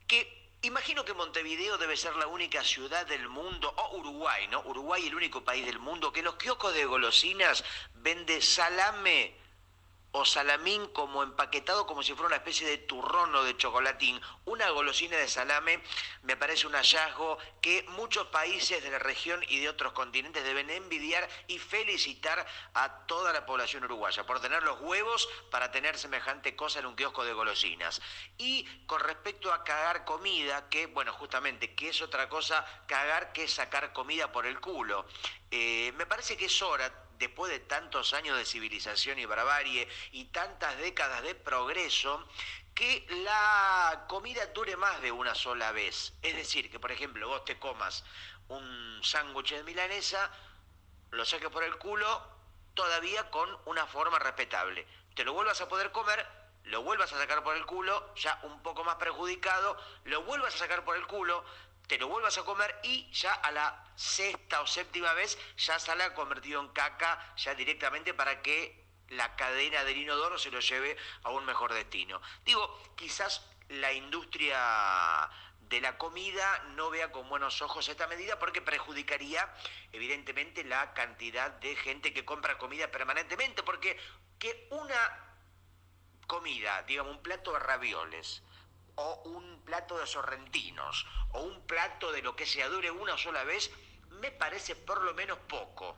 que 0.07 0.42
Imagino 0.65 1.05
que 1.05 1.13
Montevideo 1.13 1.77
debe 1.77 1.97
ser 1.97 2.15
la 2.15 2.29
única 2.29 2.63
ciudad 2.63 3.05
del 3.05 3.29
mundo, 3.29 3.75
o 3.77 3.97
Uruguay, 3.97 4.47
¿no? 4.47 4.61
Uruguay 4.61 5.05
el 5.09 5.17
único 5.17 5.43
país 5.43 5.67
del 5.67 5.81
mundo 5.81 6.13
que 6.13 6.23
los 6.23 6.37
kioscos 6.37 6.73
de 6.73 6.85
golosinas 6.85 7.65
vende 7.95 8.41
salame 8.41 9.42
o 10.13 10.25
salamín 10.25 10.87
como 10.89 11.23
empaquetado 11.23 11.87
como 11.87 12.03
si 12.03 12.13
fuera 12.13 12.29
una 12.29 12.37
especie 12.37 12.67
de 12.67 12.79
turrón 12.79 13.35
o 13.35 13.45
de 13.45 13.57
chocolatín, 13.57 14.21
una 14.45 14.69
golosina 14.71 15.17
de 15.17 15.27
salame, 15.27 15.83
me 16.23 16.37
parece 16.37 16.67
un 16.67 16.75
hallazgo 16.75 17.39
que 17.61 17.85
muchos 17.89 18.27
países 18.27 18.83
de 18.83 18.91
la 18.91 18.99
región 18.99 19.43
y 19.49 19.61
de 19.61 19.71
otros 19.71 19.93
continentes 19.93 20.45
deben 20.45 20.69
envidiar 20.71 21.29
y 21.47 21.59
felicitar 21.59 22.47
a 22.75 23.07
toda 23.07 23.33
la 23.33 23.47
población 23.47 23.85
uruguaya 23.85 24.25
por 24.27 24.41
tener 24.41 24.63
los 24.63 24.81
huevos 24.81 25.29
para 25.51 25.71
tener 25.71 25.99
semejante 25.99 26.55
cosa 26.57 26.81
en 26.81 26.87
un 26.87 26.95
kiosco 26.95 27.25
de 27.25 27.33
golosinas. 27.33 28.03
Y 28.37 28.65
con 28.87 29.01
respecto 29.01 29.53
a 29.53 29.65
cagar 29.65 30.05
comida, 30.05 30.69
que 30.69 30.87
bueno, 30.87 31.13
justamente, 31.15 31.75
que 31.75 31.89
es 31.89 32.03
otra 32.03 32.29
cosa 32.29 32.65
cagar 32.87 33.33
que 33.33 33.49
sacar 33.49 33.93
comida 33.93 34.31
por 34.31 34.47
el 34.47 34.61
culo. 34.61 35.07
Eh, 35.51 35.93
me 35.97 36.07
parece 36.07 36.37
que 36.37 36.47
es 36.47 36.63
hora 36.63 36.93
después 37.23 37.53
de 37.53 37.61
tantos 37.61 38.15
años 38.15 38.37
de 38.37 38.45
civilización 38.45 39.19
y 39.21 39.27
barbarie 39.27 39.89
y 40.11 40.25
tantas 40.27 40.77
décadas 40.79 41.23
de 41.23 41.37
progreso, 41.37 42.27
que 42.75 43.07
la 43.25 44.07
comida 44.09 44.47
dure 44.47 44.77
más 44.77 45.01
de 45.03 45.13
una 45.13 45.35
sola 45.35 45.71
vez. 45.71 46.15
Es 46.23 46.35
decir, 46.35 46.69
que 46.69 46.81
por 46.81 46.91
ejemplo 46.91 47.29
vos 47.29 47.45
te 47.45 47.61
comas 47.61 48.05
un 48.49 49.01
sándwich 49.05 49.53
de 49.53 49.63
milanesa, 49.63 50.33
lo 51.13 51.25
saques 51.25 51.49
por 51.49 51.63
el 51.63 51.77
culo, 51.77 52.27
todavía 52.75 53.31
con 53.31 53.57
una 53.67 53.87
forma 53.87 54.19
respetable. 54.19 54.85
Te 55.15 55.25
lo 55.25 55.33
vuelvas 55.33 55.61
a 55.61 55.69
poder 55.69 55.93
comer, 55.93 56.27
lo 56.65 56.83
vuelvas 56.83 57.13
a 57.13 57.19
sacar 57.19 57.45
por 57.45 57.57
el 57.57 57.67
culo, 57.67 58.13
ya 58.17 58.41
un 58.43 58.63
poco 58.63 58.83
más 58.83 58.97
perjudicado, 58.97 59.77
lo 60.05 60.23
vuelvas 60.23 60.57
a 60.57 60.59
sacar 60.59 60.85
por 60.85 60.97
el 60.97 61.07
culo, 61.07 61.45
te 61.93 61.99
lo 61.99 62.09
vuelvas 62.09 62.39
a 62.39 62.43
comer 62.43 62.75
y 62.85 63.13
ya 63.13 63.35
a 63.35 63.51
la 63.51 63.85
sexta 63.97 64.63
o 64.63 64.67
séptima 64.67 65.13
vez 65.13 65.37
ya 65.59 65.79
sale 65.79 66.15
convertido 66.15 66.59
en 66.63 66.69
caca 66.69 67.35
ya 67.37 67.55
directamente 67.55 68.15
para 68.15 68.41
que 68.41 68.83
la 69.09 69.37
cadena 69.37 69.85
del 69.85 69.99
inodoro 69.99 70.39
se 70.39 70.51
lo 70.51 70.61
lleve 70.61 70.97
a 71.23 71.29
un 71.29 71.45
mejor 71.45 71.75
destino. 71.75 72.19
Digo, 72.47 72.95
quizás 72.97 73.47
la 73.69 73.93
industria 73.93 75.29
de 75.61 75.83
la 75.83 75.99
comida 75.99 76.65
no 76.77 76.89
vea 76.89 77.13
con 77.13 77.29
buenos 77.29 77.61
ojos 77.61 77.87
esta 77.87 78.07
medida 78.07 78.39
porque 78.39 78.63
perjudicaría 78.63 79.55
evidentemente 79.93 80.65
la 80.65 80.95
cantidad 80.95 81.51
de 81.51 81.77
gente 81.77 82.15
que 82.15 82.25
compra 82.25 82.57
comida 82.57 82.91
permanentemente, 82.91 83.63
porque 83.63 84.01
que 84.39 84.67
una 84.71 85.27
comida, 86.27 86.85
digamos 86.85 87.17
un 87.17 87.23
plato 87.23 87.53
de 87.53 87.59
ravioles, 87.59 88.43
o 88.97 89.23
un 89.27 89.63
plato 89.65 89.99
de 89.99 90.07
sorrentinos 90.07 91.07
o 91.33 91.43
un 91.43 91.61
plato 91.67 92.13
de 92.13 92.23
lo 92.23 92.37
que 92.37 92.47
se 92.47 92.63
dure 92.65 92.91
una 92.91 93.17
sola 93.17 93.45
vez, 93.45 93.71
me 94.21 94.31
parece 94.31 94.77
por 94.77 95.03
lo 95.03 95.15
menos 95.15 95.39
poco. 95.49 95.97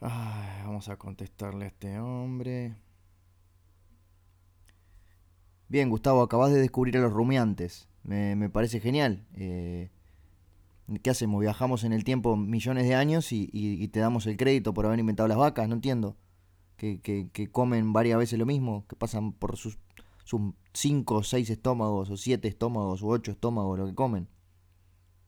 vamos 0.00 0.88
a 0.88 0.96
contestarle 0.96 1.66
a 1.66 1.68
este 1.68 1.98
hombre. 1.98 2.74
Bien, 5.68 5.88
Gustavo, 5.88 6.22
acabas 6.22 6.52
de 6.52 6.60
descubrir 6.60 6.96
a 6.96 7.00
los 7.00 7.12
rumiantes. 7.12 7.88
Me, 8.02 8.50
parece 8.50 8.80
genial. 8.80 9.24
Eh, 9.36 9.90
¿Qué 11.02 11.10
hacemos? 11.10 11.40
¿Viajamos 11.40 11.84
en 11.84 11.92
el 11.92 12.02
tiempo 12.02 12.36
millones 12.36 12.88
de 12.88 12.96
años 12.96 13.30
y, 13.30 13.86
te 13.88 14.00
damos 14.00 14.26
el 14.26 14.36
crédito 14.36 14.74
por 14.74 14.86
haber 14.86 14.98
inventado 14.98 15.28
las 15.28 15.38
vacas? 15.38 15.68
No 15.68 15.76
entiendo. 15.76 16.16
Que, 16.76 17.00
que 17.00 17.50
comen 17.52 17.92
varias 17.92 18.18
veces 18.18 18.38
lo 18.38 18.46
mismo, 18.46 18.86
que 18.88 18.96
pasan 18.96 19.32
por 19.32 19.56
sus 19.58 19.78
sus 20.24 20.40
5 20.72 21.14
o 21.16 21.22
6 21.22 21.50
estómagos, 21.50 22.10
o 22.10 22.16
7 22.16 22.46
estómagos, 22.48 23.02
o 23.02 23.08
8 23.08 23.32
estómagos, 23.32 23.78
lo 23.78 23.86
que 23.86 23.94
comen. 23.94 24.28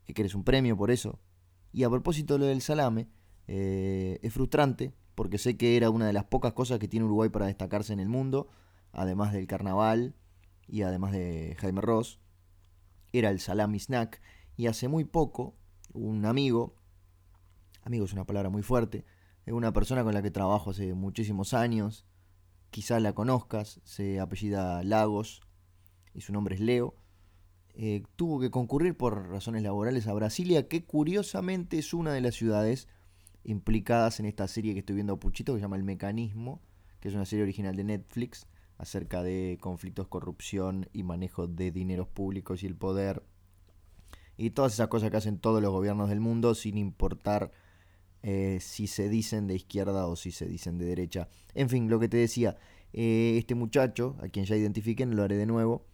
¿Que 0.06 0.14
quieres 0.14 0.34
un 0.34 0.44
premio 0.44 0.76
por 0.76 0.90
eso? 0.90 1.20
Y 1.72 1.84
a 1.84 1.90
propósito 1.90 2.38
lo 2.38 2.46
del 2.46 2.60
salame, 2.60 3.08
eh, 3.48 4.18
es 4.22 4.32
frustrante, 4.32 4.92
porque 5.14 5.38
sé 5.38 5.56
que 5.56 5.76
era 5.76 5.90
una 5.90 6.06
de 6.06 6.12
las 6.12 6.24
pocas 6.24 6.52
cosas 6.52 6.78
que 6.78 6.88
tiene 6.88 7.06
Uruguay 7.06 7.28
para 7.28 7.46
destacarse 7.46 7.92
en 7.92 8.00
el 8.00 8.08
mundo, 8.08 8.48
además 8.92 9.32
del 9.32 9.46
carnaval 9.46 10.14
y 10.68 10.82
además 10.82 11.12
de 11.12 11.56
Jaime 11.58 11.80
Ross, 11.80 12.20
era 13.12 13.30
el 13.30 13.40
salami 13.40 13.78
snack. 13.78 14.20
Y 14.56 14.66
hace 14.66 14.88
muy 14.88 15.04
poco, 15.04 15.56
un 15.92 16.24
amigo, 16.24 16.76
amigo 17.82 18.04
es 18.04 18.12
una 18.12 18.24
palabra 18.24 18.50
muy 18.50 18.62
fuerte, 18.62 19.04
es 19.44 19.52
una 19.52 19.72
persona 19.72 20.04
con 20.04 20.14
la 20.14 20.22
que 20.22 20.30
trabajo 20.30 20.70
hace 20.70 20.94
muchísimos 20.94 21.54
años, 21.54 22.06
quizás 22.72 23.02
la 23.02 23.12
conozcas, 23.12 23.80
se 23.84 24.18
apellida 24.18 24.82
Lagos 24.82 25.42
y 26.14 26.22
su 26.22 26.32
nombre 26.32 26.56
es 26.56 26.60
Leo. 26.60 26.96
Eh, 27.74 28.02
tuvo 28.16 28.40
que 28.40 28.50
concurrir 28.50 28.96
por 28.96 29.28
razones 29.28 29.62
laborales 29.62 30.08
a 30.08 30.14
Brasilia, 30.14 30.66
que 30.66 30.84
curiosamente 30.84 31.78
es 31.78 31.94
una 31.94 32.12
de 32.12 32.22
las 32.22 32.34
ciudades 32.34 32.88
implicadas 33.44 34.20
en 34.20 34.26
esta 34.26 34.48
serie 34.48 34.72
que 34.72 34.80
estoy 34.80 34.96
viendo 34.96 35.12
a 35.12 35.20
Puchito, 35.20 35.52
que 35.52 35.58
se 35.58 35.62
llama 35.62 35.76
El 35.76 35.84
Mecanismo, 35.84 36.60
que 36.98 37.08
es 37.08 37.14
una 37.14 37.26
serie 37.26 37.44
original 37.44 37.76
de 37.76 37.84
Netflix 37.84 38.46
acerca 38.78 39.22
de 39.22 39.58
conflictos, 39.60 40.08
corrupción 40.08 40.88
y 40.92 41.02
manejo 41.02 41.46
de 41.46 41.72
dineros 41.72 42.08
públicos 42.08 42.62
y 42.62 42.66
el 42.66 42.74
poder. 42.74 43.22
Y 44.38 44.50
todas 44.50 44.72
esas 44.72 44.88
cosas 44.88 45.10
que 45.10 45.18
hacen 45.18 45.38
todos 45.38 45.60
los 45.60 45.72
gobiernos 45.72 46.08
del 46.08 46.20
mundo 46.20 46.54
sin 46.54 46.78
importar 46.78 47.52
eh, 48.22 48.58
si 48.60 48.86
se 48.86 49.08
dicen 49.08 49.46
de 49.46 49.56
izquierda 49.56 50.06
o 50.06 50.16
si 50.16 50.30
se 50.30 50.46
dicen 50.46 50.78
de 50.78 50.84
derecha. 50.86 51.28
En 51.54 51.68
fin, 51.68 51.90
lo 51.90 51.98
que 51.98 52.08
te 52.08 52.16
decía, 52.16 52.56
eh, 52.92 53.36
este 53.36 53.54
muchacho, 53.54 54.16
a 54.20 54.28
quien 54.28 54.44
ya 54.44 54.56
identifiquen, 54.56 55.16
lo 55.16 55.22
haré 55.22 55.36
de 55.36 55.46
nuevo, 55.46 55.86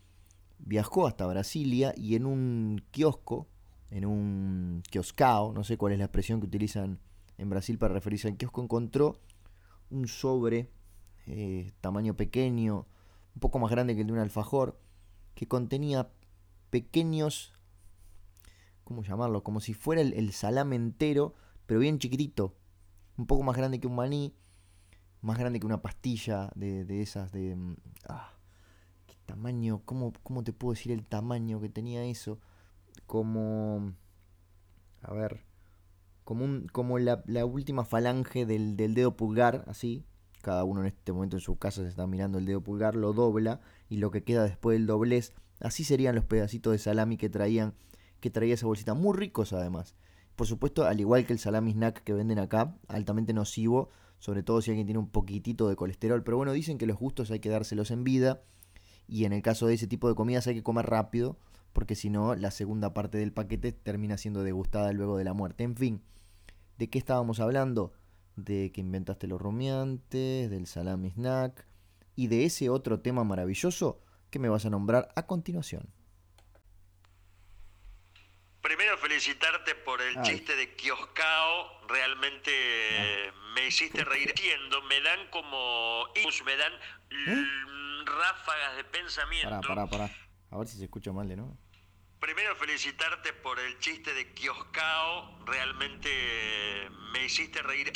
viajó 0.58 1.06
hasta 1.06 1.26
Brasilia 1.26 1.94
y 1.96 2.16
en 2.16 2.26
un 2.26 2.82
kiosco, 2.90 3.48
en 3.90 4.04
un 4.04 4.82
kioscao, 4.90 5.52
no 5.54 5.64
sé 5.64 5.78
cuál 5.78 5.92
es 5.92 5.98
la 5.98 6.04
expresión 6.04 6.40
que 6.40 6.46
utilizan 6.46 6.98
en 7.38 7.48
Brasil 7.48 7.78
para 7.78 7.94
referirse 7.94 8.28
al 8.28 8.36
kiosco, 8.36 8.62
encontró 8.62 9.20
un 9.90 10.06
sobre 10.06 10.70
eh, 11.26 11.72
tamaño 11.80 12.14
pequeño, 12.14 12.86
un 13.34 13.40
poco 13.40 13.58
más 13.58 13.70
grande 13.70 13.94
que 13.94 14.02
el 14.02 14.06
de 14.06 14.12
un 14.12 14.18
alfajor, 14.18 14.78
que 15.34 15.46
contenía 15.46 16.10
pequeños, 16.70 17.54
¿cómo 18.84 19.02
llamarlo? 19.02 19.42
Como 19.42 19.60
si 19.60 19.72
fuera 19.72 20.02
el, 20.02 20.12
el 20.12 20.32
salame 20.32 20.76
entero, 20.76 21.34
pero 21.68 21.80
bien 21.80 21.98
chiquitito, 21.98 22.56
un 23.18 23.26
poco 23.26 23.42
más 23.42 23.54
grande 23.54 23.78
que 23.78 23.86
un 23.86 23.94
maní, 23.94 24.34
más 25.20 25.38
grande 25.38 25.60
que 25.60 25.66
una 25.66 25.82
pastilla 25.82 26.50
de, 26.54 27.02
esas 27.02 27.30
de... 27.30 27.54
Mm, 27.54 27.76
ah, 28.08 28.32
¿Qué 29.06 29.14
tamaño? 29.26 29.82
¿Cómo, 29.84 30.14
¿Cómo 30.22 30.42
te 30.42 30.54
puedo 30.54 30.72
decir 30.72 30.92
el 30.92 31.04
tamaño 31.04 31.60
que 31.60 31.68
tenía 31.68 32.04
eso? 32.04 32.40
como... 33.06 33.92
A 35.02 35.12
ver, 35.12 35.44
como, 36.24 36.42
un, 36.46 36.68
como 36.72 36.98
la, 36.98 37.22
última 37.44 37.84
falange 37.84 38.46
del, 38.46 38.74
del, 38.74 38.94
dedo 38.94 39.14
pulgar, 39.14 39.64
así. 39.66 40.06
Cada 40.40 40.64
uno 40.64 40.80
en 40.80 40.86
este 40.86 41.12
momento 41.12 41.36
en 41.36 41.40
su 41.40 41.58
casa 41.58 41.82
se 41.82 41.88
está 41.88 42.06
mirando 42.06 42.38
el 42.38 42.46
dedo 42.46 42.62
pulgar, 42.62 42.96
lo 42.96 43.12
dobla 43.12 43.60
y 43.90 43.98
lo 43.98 44.10
que 44.10 44.24
queda 44.24 44.44
después 44.44 44.78
del 44.78 44.86
doblez, 44.86 45.34
así 45.60 45.84
serían 45.84 46.14
los 46.14 46.24
pedacitos 46.24 46.72
de 46.72 46.78
salami 46.78 47.18
que 47.18 47.28
traían, 47.28 47.74
que 48.20 48.30
traía 48.30 48.54
esa 48.54 48.66
bolsita, 48.66 48.94
muy 48.94 49.14
ricos 49.14 49.52
además. 49.52 49.94
Por 50.38 50.46
supuesto, 50.46 50.84
al 50.84 51.00
igual 51.00 51.26
que 51.26 51.32
el 51.32 51.40
salami 51.40 51.72
snack 51.72 52.04
que 52.04 52.12
venden 52.12 52.38
acá, 52.38 52.72
altamente 52.86 53.32
nocivo, 53.32 53.90
sobre 54.20 54.44
todo 54.44 54.62
si 54.62 54.70
alguien 54.70 54.86
tiene 54.86 55.00
un 55.00 55.08
poquitito 55.08 55.68
de 55.68 55.74
colesterol. 55.74 56.22
Pero 56.22 56.36
bueno, 56.36 56.52
dicen 56.52 56.78
que 56.78 56.86
los 56.86 56.96
gustos 56.96 57.32
hay 57.32 57.40
que 57.40 57.48
dárselos 57.48 57.90
en 57.90 58.04
vida 58.04 58.44
y 59.08 59.24
en 59.24 59.32
el 59.32 59.42
caso 59.42 59.66
de 59.66 59.74
ese 59.74 59.88
tipo 59.88 60.08
de 60.08 60.14
comidas 60.14 60.46
hay 60.46 60.54
que 60.54 60.62
comer 60.62 60.86
rápido, 60.86 61.40
porque 61.72 61.96
si 61.96 62.08
no, 62.08 62.36
la 62.36 62.52
segunda 62.52 62.94
parte 62.94 63.18
del 63.18 63.32
paquete 63.32 63.72
termina 63.72 64.16
siendo 64.16 64.44
degustada 64.44 64.92
luego 64.92 65.16
de 65.16 65.24
la 65.24 65.32
muerte. 65.32 65.64
En 65.64 65.74
fin, 65.74 66.02
¿de 66.78 66.88
qué 66.88 67.00
estábamos 67.00 67.40
hablando? 67.40 67.92
De 68.36 68.70
que 68.70 68.80
inventaste 68.80 69.26
los 69.26 69.42
rumiantes, 69.42 70.50
del 70.50 70.68
salami 70.68 71.10
snack 71.10 71.66
y 72.14 72.28
de 72.28 72.44
ese 72.44 72.70
otro 72.70 73.00
tema 73.00 73.24
maravilloso 73.24 74.02
que 74.30 74.38
me 74.38 74.48
vas 74.48 74.66
a 74.66 74.70
nombrar 74.70 75.08
a 75.16 75.26
continuación. 75.26 75.88
Primero 78.68 78.98
felicitarte 78.98 79.74
por 79.76 80.02
el 80.02 80.20
chiste 80.20 80.54
de 80.54 80.76
Kioscao, 80.76 81.86
realmente 81.88 83.30
ah. 83.32 83.52
me 83.54 83.66
hiciste 83.66 84.04
reír. 84.04 84.34
me 84.86 85.00
dan 85.00 85.26
como... 85.30 86.04
me 86.44 86.54
dan 86.54 86.72
¿Eh? 87.08 87.46
ráfagas 88.04 88.76
de 88.76 88.84
pensamiento. 88.84 89.48
Pará, 89.48 89.86
pará, 89.86 89.86
pará. 89.86 90.10
A 90.50 90.58
ver 90.58 90.66
si 90.66 90.76
se 90.76 90.84
escucha 90.84 91.10
mal 91.12 91.26
de 91.26 91.36
nuevo. 91.36 91.56
Primero 92.20 92.54
felicitarte 92.56 93.32
por 93.32 93.58
el 93.58 93.78
chiste 93.78 94.12
de 94.12 94.34
Kioscao, 94.34 95.46
realmente 95.46 96.90
me 97.14 97.24
hiciste 97.24 97.62
reír. 97.62 97.90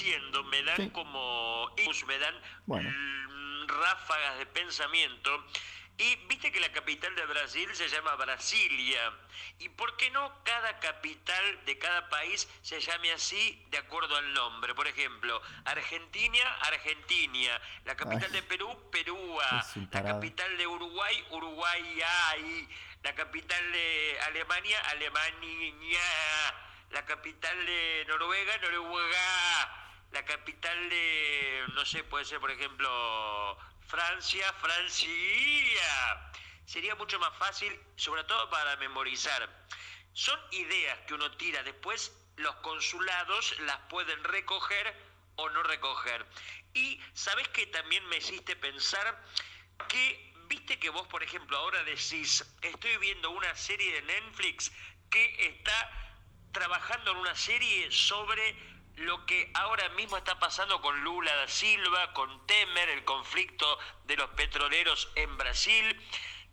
me 0.50 0.62
dan 0.62 0.88
como... 0.88 1.68
me 2.06 2.18
dan 2.18 2.34
ráfagas 3.68 4.38
de 4.38 4.46
pensamiento 4.46 5.44
y 5.99 6.16
viste 6.26 6.50
que 6.50 6.61
la 6.61 6.72
capital 6.72 7.14
de 7.14 7.26
Brasil 7.26 7.68
se 7.75 7.88
llama 7.88 8.14
Brasilia. 8.16 9.12
¿Y 9.58 9.68
por 9.68 9.96
qué 9.96 10.11
no 10.11 10.42
cada 10.42 10.78
capital 10.80 11.64
de 11.64 11.78
cada 11.78 12.08
país 12.08 12.49
se 12.62 12.80
llame 12.80 13.12
así 13.12 13.64
de 13.70 13.78
acuerdo 13.78 14.16
al 14.16 14.32
nombre? 14.32 14.75
Por 14.75 14.88
ejemplo, 14.88 15.40
Argentina, 15.64 16.40
Argentina. 16.62 17.61
La 17.84 17.94
capital 17.94 18.32
de 18.32 18.42
Perú, 18.42 18.90
Perúa. 18.90 19.64
La 19.92 20.02
capital 20.02 20.56
de 20.56 20.66
Uruguay, 20.66 21.25
Uruguay. 21.30 22.68
La 23.02 23.14
capital 23.14 23.72
de 23.72 24.18
Alemania, 24.26 24.80
Alemania. 24.90 26.00
La 26.90 27.04
capital 27.04 27.66
de 27.66 28.04
Noruega, 28.08 28.56
Noruega. 28.58 29.78
La 30.12 30.25
capital 30.25 30.90
de, 30.90 31.64
no 31.75 31.84
sé, 31.87 32.04
puede 32.04 32.25
ser 32.25 32.38
por 32.38 32.50
ejemplo 32.50 33.56
Francia, 33.92 34.50
Francia. 34.54 35.11
Sería 36.64 36.94
mucho 36.94 37.18
más 37.18 37.37
fácil, 37.37 37.78
sobre 37.96 38.25
todo 38.25 38.49
para 38.49 38.75
memorizar. 38.78 39.46
Son 40.14 40.40
ideas 40.50 40.99
que 41.06 41.12
uno 41.12 41.30
tira, 41.37 41.62
después 41.62 42.11
los 42.37 42.54
consulados 42.56 43.54
las 43.61 43.76
pueden 43.90 44.25
recoger 44.25 44.96
o 45.37 45.46
no 45.50 45.62
recoger. 45.64 46.25
Y 46.72 47.02
sabes 47.12 47.46
que 47.49 47.66
también 47.66 48.02
me 48.06 48.16
hiciste 48.16 48.56
pensar 48.56 49.22
que, 49.88 50.32
viste 50.46 50.78
que 50.78 50.88
vos, 50.88 51.06
por 51.08 51.22
ejemplo, 51.22 51.58
ahora 51.58 51.84
decís, 51.84 52.42
estoy 52.62 52.96
viendo 52.96 53.30
una 53.30 53.54
serie 53.56 53.92
de 53.92 54.02
Netflix 54.02 54.72
que 55.11 55.49
está 55.49 56.18
trabajando 56.52 57.11
en 57.11 57.18
una 57.18 57.37
serie 57.37 57.92
sobre 57.92 58.57
lo 58.96 59.24
que 59.26 59.50
ahora 59.55 59.88
mismo 59.90 60.16
está 60.16 60.38
pasando 60.38 60.81
con 60.81 61.02
Lula 61.02 61.35
da 61.35 61.48
Silva, 61.48 62.12
con 62.12 62.46
Temer, 62.46 62.88
el 62.90 63.05
conflicto 63.05 63.78
de 64.05 64.16
los 64.16 64.31
petroleros 64.31 65.11
en 65.14 65.37
Brasil. 65.37 66.00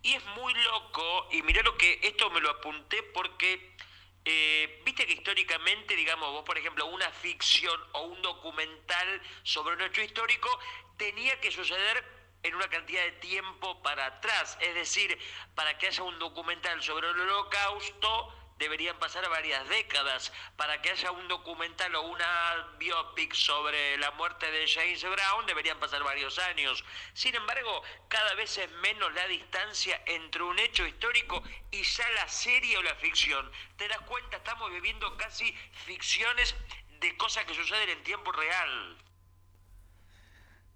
Y 0.02 0.14
es 0.14 0.24
muy 0.36 0.54
loco, 0.54 1.28
y 1.30 1.42
mirá 1.42 1.62
lo 1.62 1.76
que 1.76 2.00
esto 2.02 2.30
me 2.30 2.40
lo 2.40 2.50
apunté 2.50 3.02
porque, 3.02 3.76
eh, 4.24 4.82
viste 4.84 5.06
que 5.06 5.12
históricamente, 5.12 5.94
digamos, 5.94 6.30
vos 6.32 6.44
por 6.44 6.56
ejemplo, 6.56 6.86
una 6.86 7.10
ficción 7.10 7.78
o 7.92 8.02
un 8.02 8.22
documental 8.22 9.22
sobre 9.42 9.74
un 9.74 9.82
hecho 9.82 10.00
histórico 10.00 10.48
tenía 10.96 11.38
que 11.40 11.52
suceder 11.52 12.04
en 12.42 12.54
una 12.54 12.68
cantidad 12.68 13.02
de 13.02 13.12
tiempo 13.12 13.82
para 13.82 14.06
atrás. 14.06 14.56
Es 14.60 14.74
decir, 14.74 15.18
para 15.54 15.76
que 15.76 15.88
haya 15.88 16.02
un 16.02 16.18
documental 16.18 16.82
sobre 16.82 17.10
el 17.10 17.20
holocausto, 17.20 18.39
deberían 18.60 18.98
pasar 18.98 19.26
varias 19.30 19.66
décadas 19.68 20.32
para 20.56 20.80
que 20.82 20.90
haya 20.90 21.10
un 21.10 21.26
documental 21.28 21.94
o 21.94 22.02
una 22.02 22.76
biopic 22.78 23.32
sobre 23.32 23.96
la 23.96 24.10
muerte 24.12 24.50
de 24.52 24.68
James 24.68 25.02
Brown, 25.02 25.46
deberían 25.46 25.80
pasar 25.80 26.04
varios 26.04 26.38
años. 26.38 26.84
Sin 27.14 27.34
embargo, 27.34 27.82
cada 28.08 28.34
vez 28.34 28.58
es 28.58 28.70
menos 28.82 29.12
la 29.14 29.26
distancia 29.26 30.02
entre 30.06 30.42
un 30.42 30.58
hecho 30.58 30.86
histórico 30.86 31.42
y 31.70 31.82
ya 31.82 32.08
la 32.10 32.28
serie 32.28 32.76
o 32.76 32.82
la 32.82 32.94
ficción. 32.96 33.50
¿Te 33.76 33.88
das 33.88 34.00
cuenta? 34.02 34.36
Estamos 34.36 34.70
viviendo 34.70 35.16
casi 35.16 35.50
ficciones 35.86 36.54
de 37.00 37.16
cosas 37.16 37.46
que 37.46 37.54
suceden 37.54 37.88
en 37.88 38.04
tiempo 38.04 38.30
real. 38.30 38.98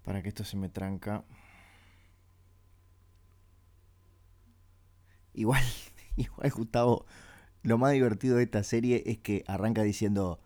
Para 0.03 0.23
que 0.23 0.29
esto 0.29 0.43
se 0.43 0.57
me 0.57 0.69
tranca. 0.69 1.23
Igual, 5.33 5.63
igual 6.15 6.49
Gustavo, 6.49 7.05
lo 7.65 7.79
más 7.79 7.93
divertido 7.93 8.37
de 8.37 8.43
esta 8.43 8.63
serie 8.63 9.01
es 9.07 9.17
que 9.17 9.43
arranca 9.47 9.81
diciendo, 9.81 10.39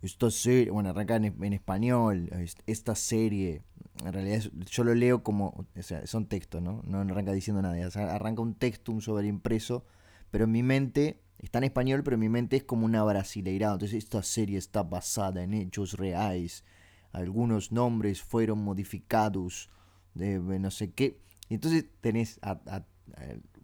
esta 0.00 0.30
serie, 0.30 0.70
bueno, 0.70 0.90
arranca 0.90 1.16
en, 1.16 1.52
español, 1.52 2.30
esta 2.66 2.94
serie, 2.94 3.62
en 4.04 4.12
realidad 4.12 4.44
yo 4.70 4.84
lo 4.84 4.94
leo 4.94 5.24
como, 5.24 5.66
o 5.76 5.82
sea, 5.82 6.06
son 6.06 6.26
textos, 6.26 6.62
¿no? 6.62 6.80
No 6.86 7.00
arranca 7.00 7.32
diciendo 7.32 7.62
nada, 7.62 7.76
arranca 8.14 8.42
un 8.42 8.54
texto, 8.54 8.92
un 8.92 9.02
sobreimpreso, 9.02 9.84
pero 10.30 10.44
en 10.44 10.52
mi 10.52 10.62
mente, 10.62 11.20
está 11.40 11.58
en 11.58 11.64
español, 11.64 12.04
pero 12.04 12.14
en 12.14 12.20
mi 12.20 12.28
mente 12.28 12.56
es 12.56 12.62
como 12.62 12.86
una 12.86 13.02
brasileirada, 13.02 13.74
entonces 13.74 13.98
esta 13.98 14.22
serie 14.22 14.56
está 14.56 14.84
basada 14.84 15.42
en 15.42 15.54
hechos 15.54 15.94
reales, 15.94 16.64
algunos 17.10 17.72
nombres 17.72 18.22
fueron 18.22 18.62
modificados, 18.62 19.68
de 20.14 20.38
no 20.38 20.70
sé 20.70 20.92
qué, 20.92 21.18
y 21.48 21.54
entonces 21.54 21.86
tenés 22.00 22.38
a 22.42 22.84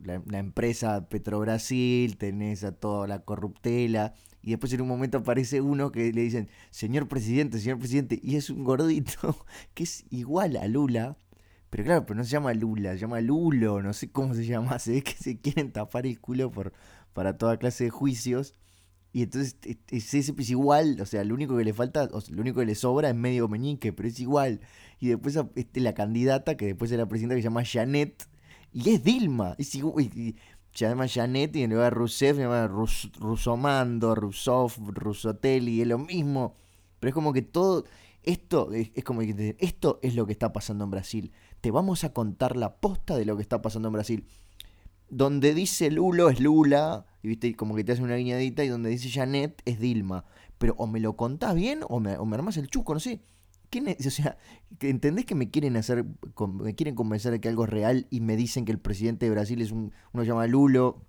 la, 0.02 0.38
empresa 0.38 1.08
Petrobrasil, 1.08 2.16
tenés 2.16 2.64
a 2.64 2.72
toda 2.72 3.06
la 3.06 3.20
corruptela, 3.20 4.14
y 4.42 4.50
después 4.50 4.72
en 4.72 4.82
un 4.82 4.88
momento 4.88 5.18
aparece 5.18 5.60
uno 5.60 5.90
que 5.92 6.12
le 6.12 6.22
dicen, 6.22 6.48
señor 6.70 7.08
presidente, 7.08 7.58
señor 7.58 7.78
presidente, 7.78 8.20
y 8.22 8.36
es 8.36 8.50
un 8.50 8.64
gordito 8.64 9.44
que 9.74 9.84
es 9.84 10.04
igual 10.10 10.56
a 10.56 10.66
Lula, 10.68 11.16
pero 11.70 11.84
claro, 11.84 12.06
pero 12.06 12.16
no 12.16 12.24
se 12.24 12.30
llama 12.30 12.54
Lula, 12.54 12.92
se 12.92 12.98
llama 12.98 13.20
Lulo, 13.20 13.82
no 13.82 13.92
sé 13.92 14.10
cómo 14.10 14.34
se 14.34 14.46
llama, 14.46 14.78
se 14.78 14.92
ve 14.92 15.02
que 15.02 15.12
se 15.12 15.38
quieren 15.38 15.72
tapar 15.72 16.06
el 16.06 16.20
culo 16.20 16.50
por, 16.50 16.72
para 17.12 17.36
toda 17.36 17.58
clase 17.58 17.84
de 17.84 17.90
juicios. 17.90 18.54
Y 19.12 19.22
entonces 19.22 19.56
es, 19.88 20.14
ese 20.14 20.34
pues 20.34 20.50
igual, 20.50 21.00
o 21.00 21.06
sea, 21.06 21.24
lo 21.24 21.34
único 21.34 21.56
que 21.56 21.64
le 21.64 21.72
falta, 21.72 22.08
o 22.12 22.22
lo 22.30 22.40
único 22.42 22.60
que 22.60 22.66
le 22.66 22.74
sobra 22.74 23.08
es 23.08 23.14
medio 23.14 23.48
meñique, 23.48 23.92
pero 23.92 24.08
es 24.08 24.20
igual. 24.20 24.60
Y 25.00 25.08
después 25.08 25.38
este, 25.56 25.80
la 25.80 25.94
candidata, 25.94 26.56
que 26.56 26.66
después 26.66 26.92
era 26.92 27.08
presidenta, 27.08 27.34
que 27.34 27.42
se 27.42 27.48
llama 27.48 27.64
Janet, 27.64 28.28
y 28.72 28.90
es 28.90 29.02
Dilma. 29.02 29.54
Y, 29.58 29.64
se 29.64 30.86
llama 30.86 31.08
Janet 31.08 31.56
y 31.56 31.62
en 31.64 31.70
lugar 31.70 31.92
de 31.92 31.98
Rousseff 31.98 32.36
se 32.36 32.42
llama 32.42 32.68
Rus, 32.68 33.10
Rusomando, 33.18 34.14
Rusov, 34.14 34.72
Rusotelli, 34.78 35.80
es 35.80 35.88
lo 35.88 35.98
mismo. 35.98 36.54
Pero 37.00 37.08
es 37.08 37.14
como 37.14 37.32
que 37.32 37.42
todo 37.42 37.84
esto 38.22 38.72
es, 38.72 38.90
como 39.04 39.20
que 39.20 39.56
esto 39.58 39.98
es 40.02 40.14
lo 40.14 40.26
que 40.26 40.32
está 40.32 40.52
pasando 40.52 40.84
en 40.84 40.90
Brasil. 40.90 41.32
Te 41.60 41.70
vamos 41.70 42.04
a 42.04 42.12
contar 42.12 42.56
la 42.56 42.76
posta 42.76 43.16
de 43.16 43.24
lo 43.24 43.36
que 43.36 43.42
está 43.42 43.62
pasando 43.62 43.88
en 43.88 43.94
Brasil. 43.94 44.26
Donde 45.08 45.54
dice 45.54 45.90
Lulo 45.90 46.28
es 46.28 46.38
Lula, 46.38 47.06
y 47.22 47.28
viste, 47.28 47.56
como 47.56 47.74
que 47.74 47.82
te 47.82 47.92
hace 47.92 48.02
una 48.02 48.16
guiñadita, 48.16 48.62
y 48.62 48.68
donde 48.68 48.90
dice 48.90 49.10
Janet 49.10 49.62
es 49.64 49.80
Dilma. 49.80 50.26
Pero 50.58 50.74
o 50.76 50.86
me 50.86 51.00
lo 51.00 51.16
contás 51.16 51.54
bien 51.54 51.80
o 51.88 52.00
me, 52.00 52.18
o 52.18 52.24
me 52.26 52.36
armás 52.36 52.56
el 52.56 52.68
chuco, 52.68 52.94
no 52.94 53.00
sé. 53.00 53.20
O 54.06 54.10
sea, 54.10 54.38
¿entendés 54.80 55.26
que 55.26 55.34
me 55.34 55.50
quieren 55.50 55.76
hacer, 55.76 56.04
me 56.04 56.74
quieren 56.74 56.94
convencer 56.94 57.32
de 57.32 57.40
que 57.40 57.48
algo 57.48 57.64
es 57.64 57.70
real 57.70 58.06
y 58.10 58.20
me 58.20 58.36
dicen 58.36 58.64
que 58.64 58.72
el 58.72 58.78
presidente 58.78 59.26
de 59.26 59.32
Brasil 59.32 59.60
es 59.60 59.72
un, 59.72 59.92
uno 60.12 60.24
llama 60.24 60.46
Lulo, 60.46 61.04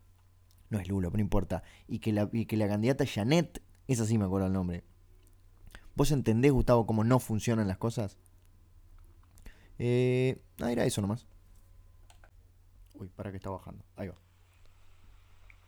no 0.69 0.79
es 0.79 0.87
Lulo, 0.87 1.09
pero 1.09 1.19
no 1.19 1.23
importa, 1.23 1.63
y 1.87 1.99
que 1.99 2.11
la, 2.11 2.29
y 2.33 2.45
que 2.45 2.57
la 2.57 2.67
candidata 2.67 3.05
Janet, 3.05 3.61
esa 3.87 4.05
sí 4.05 4.17
me 4.17 4.25
acuerdo 4.25 4.47
el 4.47 4.53
nombre. 4.53 4.83
¿Vos 5.95 6.11
entendés, 6.11 6.51
Gustavo, 6.51 6.85
cómo 6.85 7.03
no 7.03 7.19
funcionan 7.19 7.67
las 7.67 7.77
cosas? 7.77 8.17
Eh, 9.77 10.41
ah, 10.61 10.71
era 10.71 10.85
eso 10.85 11.01
nomás. 11.01 11.27
Uy, 12.95 13.09
para 13.15 13.31
que 13.31 13.37
está 13.37 13.49
bajando. 13.49 13.85
Ahí 13.95 14.09
va 14.09 14.28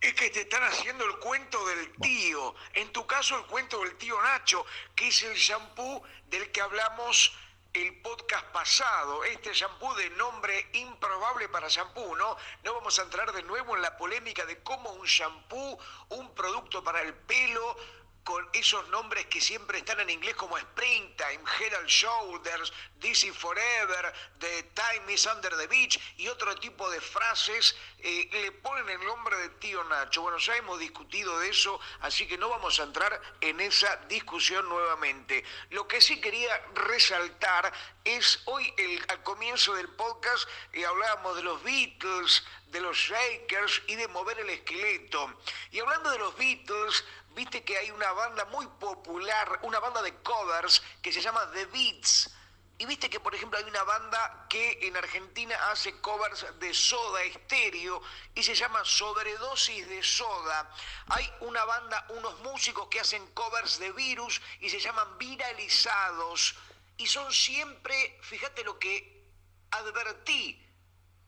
es 0.01 0.15
que 0.15 0.31
te 0.31 0.41
están 0.41 0.63
haciendo 0.63 1.05
el 1.05 1.17
cuento 1.19 1.63
del 1.67 1.91
tío. 2.01 2.55
En 2.73 2.91
tu 2.91 3.05
caso, 3.05 3.37
el 3.37 3.45
cuento 3.45 3.79
del 3.79 3.95
tío 3.97 4.19
Nacho, 4.21 4.65
que 4.95 5.07
es 5.07 5.21
el 5.21 5.35
shampoo 5.35 6.03
del 6.25 6.51
que 6.51 6.61
hablamos 6.61 7.31
el 7.73 8.01
podcast 8.01 8.45
pasado, 8.47 9.23
este 9.23 9.53
shampoo 9.53 9.93
de 9.93 10.09
nombre 10.11 10.69
improbable 10.73 11.47
para 11.49 11.69
shampoo, 11.69 12.15
¿no? 12.15 12.35
No 12.63 12.73
vamos 12.73 12.97
a 12.99 13.03
entrar 13.03 13.31
de 13.31 13.43
nuevo 13.43 13.75
en 13.75 13.81
la 13.81 13.95
polémica 13.95 14.45
de 14.45 14.61
cómo 14.61 14.91
un 14.91 15.05
shampoo, 15.05 15.79
un 16.09 16.33
producto 16.33 16.83
para 16.83 17.01
el 17.01 17.13
pelo, 17.13 17.77
con 18.23 18.47
esos 18.53 18.87
nombres 18.89 19.25
que 19.25 19.41
siempre 19.41 19.79
están 19.79 19.99
en 19.99 20.09
inglés 20.09 20.35
como 20.35 20.57
Springtime, 20.57 21.41
Head 21.59 21.73
and 21.73 21.87
Shoulders, 21.87 22.71
DC 22.99 23.33
Forever, 23.33 24.13
The 24.39 24.63
Time 24.73 25.11
is 25.11 25.25
Under 25.25 25.55
the 25.57 25.67
Beach 25.67 25.99
y 26.17 26.27
otro 26.27 26.55
tipo 26.55 26.89
de 26.91 27.01
frases, 27.01 27.75
eh, 27.99 28.29
le 28.31 28.51
ponen 28.51 28.87
el 28.89 29.05
nombre 29.05 29.35
de 29.37 29.49
tío 29.49 29.83
Nacho. 29.85 30.21
Bueno, 30.21 30.37
ya 30.37 30.55
hemos 30.55 30.79
discutido 30.79 31.39
de 31.39 31.49
eso, 31.49 31.79
así 32.01 32.27
que 32.27 32.37
no 32.37 32.49
vamos 32.49 32.79
a 32.79 32.83
entrar 32.83 33.19
en 33.41 33.59
esa 33.59 33.95
discusión 34.07 34.67
nuevamente. 34.69 35.43
Lo 35.71 35.87
que 35.87 36.01
sí 36.01 36.21
quería 36.21 36.55
resaltar 36.75 37.71
es 38.03 38.41
hoy 38.45 38.73
el, 38.77 39.03
al 39.09 39.23
comienzo 39.23 39.73
del 39.73 39.89
podcast 39.89 40.47
eh, 40.73 40.85
hablábamos 40.85 41.35
de 41.35 41.43
los 41.43 41.61
Beatles, 41.63 42.43
de 42.67 42.81
los 42.81 42.97
Shakers 42.97 43.81
y 43.87 43.95
de 43.95 44.07
mover 44.07 44.39
el 44.39 44.49
esqueleto. 44.49 45.33
Y 45.71 45.79
hablando 45.79 46.09
de 46.09 46.19
los 46.19 46.35
Beatles, 46.37 47.03
viste 47.33 47.63
que 47.63 47.77
hay 47.77 47.91
una 47.91 48.11
banda 48.11 48.45
muy 48.45 48.67
popular, 48.79 49.59
una 49.63 49.79
banda 49.79 50.01
de 50.01 50.15
covers 50.21 50.81
que 51.01 51.11
se 51.11 51.21
llama 51.21 51.49
The 51.51 51.65
Beats. 51.65 52.29
Y 52.77 52.85
viste 52.87 53.11
que, 53.11 53.19
por 53.19 53.35
ejemplo, 53.35 53.59
hay 53.59 53.65
una 53.65 53.83
banda 53.83 54.47
que 54.49 54.79
en 54.81 54.97
Argentina 54.97 55.55
hace 55.69 56.01
covers 56.01 56.47
de 56.59 56.73
soda 56.73 57.21
estéreo 57.21 58.01
y 58.33 58.41
se 58.41 58.55
llama 58.55 58.83
Sobredosis 58.83 59.87
de 59.87 60.01
Soda. 60.01 60.67
Hay 61.09 61.31
una 61.41 61.63
banda, 61.63 62.07
unos 62.09 62.39
músicos 62.39 62.87
que 62.87 62.99
hacen 62.99 63.23
covers 63.35 63.77
de 63.77 63.91
virus 63.91 64.41
y 64.61 64.69
se 64.71 64.79
llaman 64.79 65.15
Viralizados. 65.19 66.55
Y 66.97 67.05
son 67.05 67.31
siempre, 67.31 68.19
fíjate 68.23 68.63
lo 68.63 68.79
que 68.79 69.29
advertí, 69.69 70.67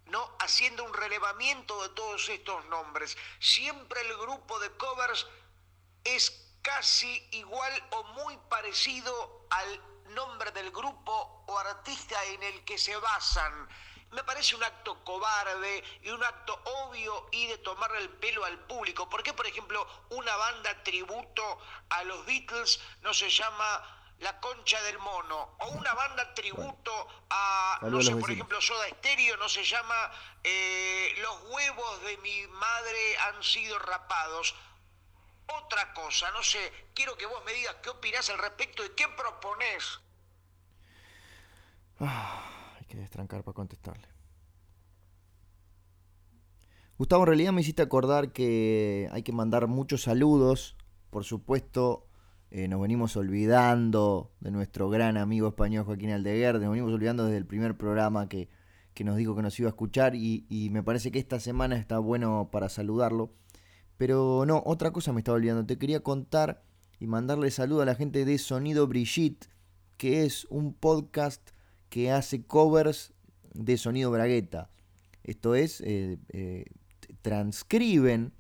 ¿no? 0.05 0.35
Haciendo 0.39 0.83
un 0.83 0.93
relevamiento 0.95 1.83
de 1.83 1.89
todos 1.89 2.29
estos 2.29 2.65
nombres. 2.65 3.15
Siempre 3.39 4.01
el 4.01 4.17
grupo 4.17 4.59
de 4.59 4.71
covers 4.71 5.27
es 6.03 6.43
casi 6.61 7.27
igual 7.31 7.71
o 7.91 8.03
muy 8.15 8.37
parecido 8.49 9.45
al 9.49 9.81
nombre 10.13 10.51
del 10.51 10.71
grupo 10.71 11.43
o 11.47 11.59
artista 11.59 12.23
en 12.25 12.43
el 12.43 12.63
que 12.65 12.77
se 12.77 12.95
basan. 12.97 13.69
Me 14.11 14.23
parece 14.23 14.55
un 14.55 14.63
acto 14.63 15.03
cobarde 15.03 15.83
y 16.03 16.09
un 16.09 16.23
acto 16.23 16.59
obvio 16.85 17.27
y 17.31 17.47
de 17.47 17.57
tomarle 17.57 17.99
el 17.99 18.09
pelo 18.09 18.45
al 18.45 18.59
público. 18.59 19.09
¿Por 19.09 19.23
qué, 19.23 19.33
por 19.33 19.47
ejemplo, 19.47 19.87
una 20.11 20.35
banda 20.35 20.83
tributo 20.83 21.59
a 21.89 22.03
los 22.03 22.23
Beatles 22.25 22.79
no 23.01 23.11
se 23.13 23.29
llama 23.29 24.13
La 24.19 24.39
Concha 24.39 24.79
del 24.83 24.99
Mono? 24.99 25.55
O 25.59 25.69
una 25.69 25.93
banda 25.95 26.31
tributo 26.35 27.07
a, 27.31 27.79
no 27.81 28.03
sé, 28.03 28.15
por 28.15 28.29
ejemplo, 28.29 28.61
Soda 28.61 28.87
Stereo 28.89 29.35
no 29.37 29.49
se 29.49 29.63
llama 29.63 30.11
eh, 30.43 31.15
Los 31.17 31.41
huevos 31.49 32.01
de 32.03 32.17
mi 32.17 32.45
madre 32.47 33.17
han 33.17 33.43
sido 33.43 33.79
rapados 33.79 34.53
otra 35.47 35.93
cosa, 35.93 36.32
no 36.32 36.43
sé, 36.43 36.60
quiero 36.93 37.17
que 37.17 37.25
vos 37.25 37.41
me 37.45 37.53
digas 37.53 37.75
qué 37.82 37.89
opinás 37.89 38.29
al 38.29 38.38
respecto 38.39 38.86
y 38.86 38.89
qué 38.89 39.06
proponés. 39.15 39.99
Ah, 41.99 42.75
hay 42.79 42.86
que 42.86 42.97
destrancar 42.97 43.43
para 43.43 43.56
contestarle. 43.56 44.08
Gustavo, 46.97 47.23
en 47.23 47.27
realidad 47.27 47.51
me 47.51 47.62
hiciste 47.62 47.82
acordar 47.82 48.32
que 48.32 49.10
hay 49.12 49.23
que 49.23 49.32
mandar 49.32 49.67
muchos 49.67 50.03
saludos. 50.03 50.75
Por 51.10 51.23
supuesto, 51.23 52.08
eh, 52.51 52.67
nos 52.67 52.82
venimos 52.82 53.15
olvidando 53.17 54.32
de 54.39 54.51
nuestro 54.51 54.89
gran 54.89 55.17
amigo 55.17 55.47
español 55.47 55.86
Joaquín 55.86 56.12
Aldeguer, 56.12 56.60
nos 56.60 56.69
venimos 56.69 56.93
olvidando 56.93 57.25
desde 57.25 57.38
el 57.38 57.45
primer 57.45 57.75
programa 57.75 58.29
que, 58.29 58.49
nos 59.03 59.17
dijo 59.17 59.36
que 59.36 59.41
nos 59.41 59.60
iba 59.60 59.67
a 59.67 59.71
escuchar 59.71 60.13
y 60.15 60.69
me 60.71 60.84
parece 60.84 61.12
que 61.12 61.19
esta 61.19 61.39
semana 61.39 61.75
está 61.77 61.99
bueno 61.99 62.49
para 62.51 62.69
saludarlo. 62.69 63.32
Pero 63.97 64.45
no, 64.45 64.62
otra 64.65 64.91
cosa 64.91 65.13
me 65.13 65.19
estaba 65.19 65.38
olvidando. 65.38 65.65
Te 65.65 65.77
quería 65.77 66.01
contar 66.01 66.63
y 66.99 67.08
mandarle 67.08 67.51
saludo 67.51 67.82
a 67.82 67.86
la 67.86 67.95
gente 67.95 68.25
de 68.25 68.38
Sonido 68.38 68.88
Brigitte, 68.88 69.49
que 69.97 70.25
es 70.25 70.45
un 70.49 70.73
podcast 70.73 71.49
que 71.89 72.12
hace 72.12 72.43
covers 72.43 73.13
de 73.53 73.77
Sonido 73.77 74.12
Bragueta. 74.12 74.69
Esto 75.23 75.56
es, 75.56 75.82
eh, 75.82 76.17
eh, 76.29 76.65
transcriben, 77.21 78.34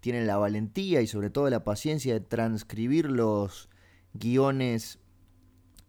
tienen 0.00 0.26
la 0.26 0.36
valentía 0.36 1.00
y 1.02 1.06
sobre 1.06 1.30
todo 1.30 1.48
la 1.50 1.64
paciencia 1.64 2.14
de 2.14 2.20
transcribir 2.20 3.10
los 3.10 3.68
guiones 4.14 4.98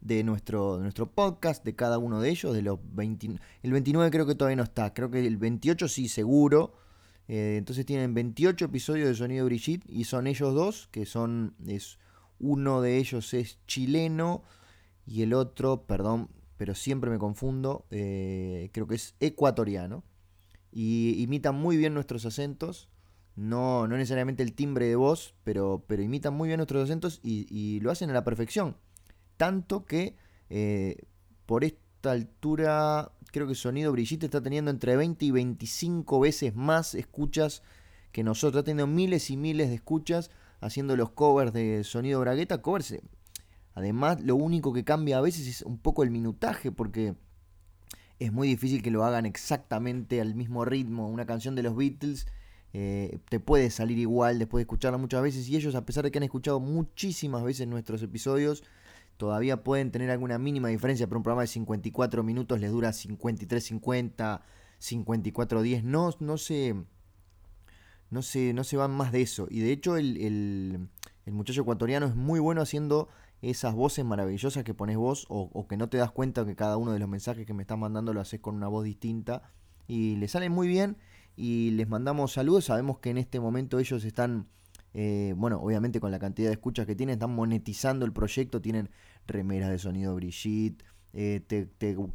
de 0.02 0.24
nuestro, 0.24 0.78
de 0.78 0.84
nuestro 0.84 1.12
podcast, 1.12 1.64
de 1.64 1.76
cada 1.76 1.98
uno 1.98 2.22
de 2.22 2.30
ellos, 2.30 2.54
de 2.54 2.62
los 2.62 2.80
20, 2.94 3.40
el 3.64 3.72
29 3.72 4.12
creo 4.12 4.26
que 4.26 4.36
todavía 4.36 4.58
no 4.58 4.64
está, 4.64 4.94
creo 4.94 5.10
que 5.10 5.26
el 5.26 5.38
28 5.38 5.88
sí 5.88 6.08
seguro, 6.08 6.74
eh, 7.28 7.56
entonces 7.58 7.86
tienen 7.86 8.14
28 8.14 8.66
episodios 8.66 9.08
de 9.10 9.16
Sonido 9.16 9.46
Brigitte 9.46 9.86
y 9.90 10.06
son 10.06 10.28
ellos 10.28 10.54
dos, 10.54 10.88
que 10.92 11.06
son, 11.06 11.56
es, 11.68 12.00
uno 12.40 12.82
de 12.82 12.98
ellos 12.98 13.34
es 13.34 13.60
chileno 13.68 14.44
y 15.06 15.24
el 15.24 15.34
otro, 15.34 15.84
perdón, 15.86 16.30
pero 16.58 16.74
siempre 16.74 17.10
me 17.10 17.20
confundo, 17.20 17.86
eh, 17.92 18.70
creo 18.74 18.88
que 18.88 18.96
es 18.96 19.16
ecuatoriano. 19.20 20.04
Y 20.72 21.22
imitan 21.24 21.56
muy 21.56 21.78
bien 21.78 21.94
nuestros 21.94 22.26
acentos, 22.26 22.90
no, 23.36 23.88
no 23.88 23.98
necesariamente 23.98 24.44
el 24.44 24.54
timbre 24.54 24.88
de 24.88 24.96
voz, 24.96 25.34
pero, 25.44 25.84
pero 25.88 26.04
imitan 26.04 26.34
muy 26.34 26.48
bien 26.48 26.58
nuestros 26.58 26.84
acentos 26.84 27.20
y, 27.24 27.80
lo 27.82 27.92
hacen 27.92 28.10
a 28.10 28.14
la 28.14 28.24
perfección. 28.24 28.78
Tanto 29.38 29.86
que 29.86 30.16
eh, 30.50 30.98
por 31.46 31.64
esta 31.64 32.12
altura 32.12 33.12
creo 33.38 33.48
que 33.48 33.56
Sonido 33.56 33.92
Brigitte 33.92 34.24
está 34.24 34.42
teniendo 34.42 34.72
entre 34.72 34.96
20 34.96 35.24
y 35.26 35.32
25 35.32 36.20
veces 36.20 36.56
más 36.56 36.96
escuchas 36.96 37.62
que 38.12 38.24
nosotros. 38.24 38.60
Está 38.60 38.72
teniendo 38.72 38.88
miles 38.88 39.30
y 39.30 39.38
miles 39.38 39.70
de 39.70 39.76
escuchas 39.76 40.32
haciendo 40.60 40.96
los 40.96 41.12
covers 41.12 41.54
de 41.54 41.84
Sonido 41.84 42.20
Bragueta. 42.20 42.64
Covers, 42.64 42.94
eh, 42.94 43.02
además, 43.76 44.22
lo 44.22 44.36
único 44.36 44.74
que 44.74 44.84
cambia 44.84 45.20
a 45.20 45.22
veces 45.22 45.48
es 45.48 45.62
un 45.62 45.78
poco 45.78 46.02
el 46.02 46.10
minutaje, 46.10 46.72
porque 46.72 47.14
es 48.18 48.34
muy 48.34 48.48
difícil 48.48 48.82
que 48.82 48.90
lo 48.90 49.04
hagan 49.04 49.28
exactamente 49.28 50.20
al 50.20 50.34
mismo 50.34 50.66
ritmo. 50.66 51.08
Una 51.08 51.28
canción 51.28 51.54
de 51.54 51.62
los 51.62 51.76
Beatles 51.76 52.26
eh, 52.74 53.20
te 53.30 53.40
puede 53.40 53.70
salir 53.70 54.00
igual 54.00 54.40
después 54.40 54.62
de 54.62 54.64
escucharla 54.64 54.98
muchas 54.98 55.22
veces. 55.22 55.48
Y 55.48 55.56
ellos, 55.56 55.76
a 55.76 55.86
pesar 55.86 56.04
de 56.04 56.10
que 56.10 56.18
han 56.18 56.24
escuchado 56.24 56.60
muchísimas 56.60 57.44
veces 57.44 57.68
nuestros 57.68 58.02
episodios, 58.02 58.64
todavía 59.18 59.64
pueden 59.64 59.92
tener 59.92 60.10
alguna 60.12 60.38
mínima 60.38 60.70
diferencia, 60.70 61.08
pero 61.08 61.18
un 61.18 61.24
programa 61.24 61.42
de 61.42 61.48
54 61.48 62.24
minutos 62.24 62.60
les 62.60 62.72
dura 62.72 62.90
53.50, 62.90 64.42
54.10, 64.80 65.84
no, 65.84 66.12
no 66.20 66.38
se... 66.38 66.76
No 68.10 68.22
se, 68.22 68.54
no 68.54 68.64
se 68.64 68.78
van 68.78 68.92
más 68.92 69.12
de 69.12 69.22
eso. 69.22 69.48
Y 69.50 69.60
de 69.60 69.74
hecho 69.74 69.98
el, 69.98 70.16
el, 71.26 71.34
muchacho 71.34 71.60
ecuatoriano 71.60 72.06
es 72.06 72.16
muy 72.16 72.40
bueno 72.40 72.62
haciendo 72.62 73.10
esas 73.42 73.76
voces 73.76 74.06
maravillosas 74.06 74.64
que 74.64 74.74
pones 74.74 74.96
vos 74.96 75.26
o, 75.28 75.68
que 75.68 75.76
no 75.76 75.90
te 75.90 75.98
das 75.98 76.12
cuenta 76.12 76.46
que 76.46 76.56
cada 76.56 76.78
uno 76.78 76.94
de 76.94 77.00
los 77.00 77.10
mensajes 77.10 77.46
que 77.46 77.54
me 77.54 77.64
estás 77.64 77.78
mandando 77.78 78.14
lo 78.14 78.22
haces 78.22 78.40
con 78.40 78.56
una 78.56 78.70
voz 78.70 78.86
distinta 78.86 79.52
y 79.90 80.16
le 80.16 80.30
salen 80.30 80.54
muy 80.54 80.70
bien 80.70 80.96
y 81.36 81.72
les 81.72 81.90
mandamos 81.90 82.32
saludos. 82.32 82.64
Sabemos 82.64 83.00
que 83.00 83.10
en 83.10 83.18
este 83.18 83.42
momento 83.42 83.78
ellos 83.78 84.06
están 84.06 84.48
eh, 84.94 85.34
bueno, 85.38 85.60
obviamente 85.62 86.00
con 86.00 86.12
la 86.12 86.20
cantidad 86.20 86.50
de 86.50 86.54
escuchas 86.54 86.86
que 86.86 86.96
tienen, 86.96 87.14
están 87.14 87.34
monetizando 87.36 88.06
el 88.06 88.14
proyecto, 88.14 88.62
tienen 88.62 88.90
remeras 89.28 89.70
de 89.70 89.80
sonido 89.80 90.16
Brigitte, 90.16 90.84
eh, 91.14 91.42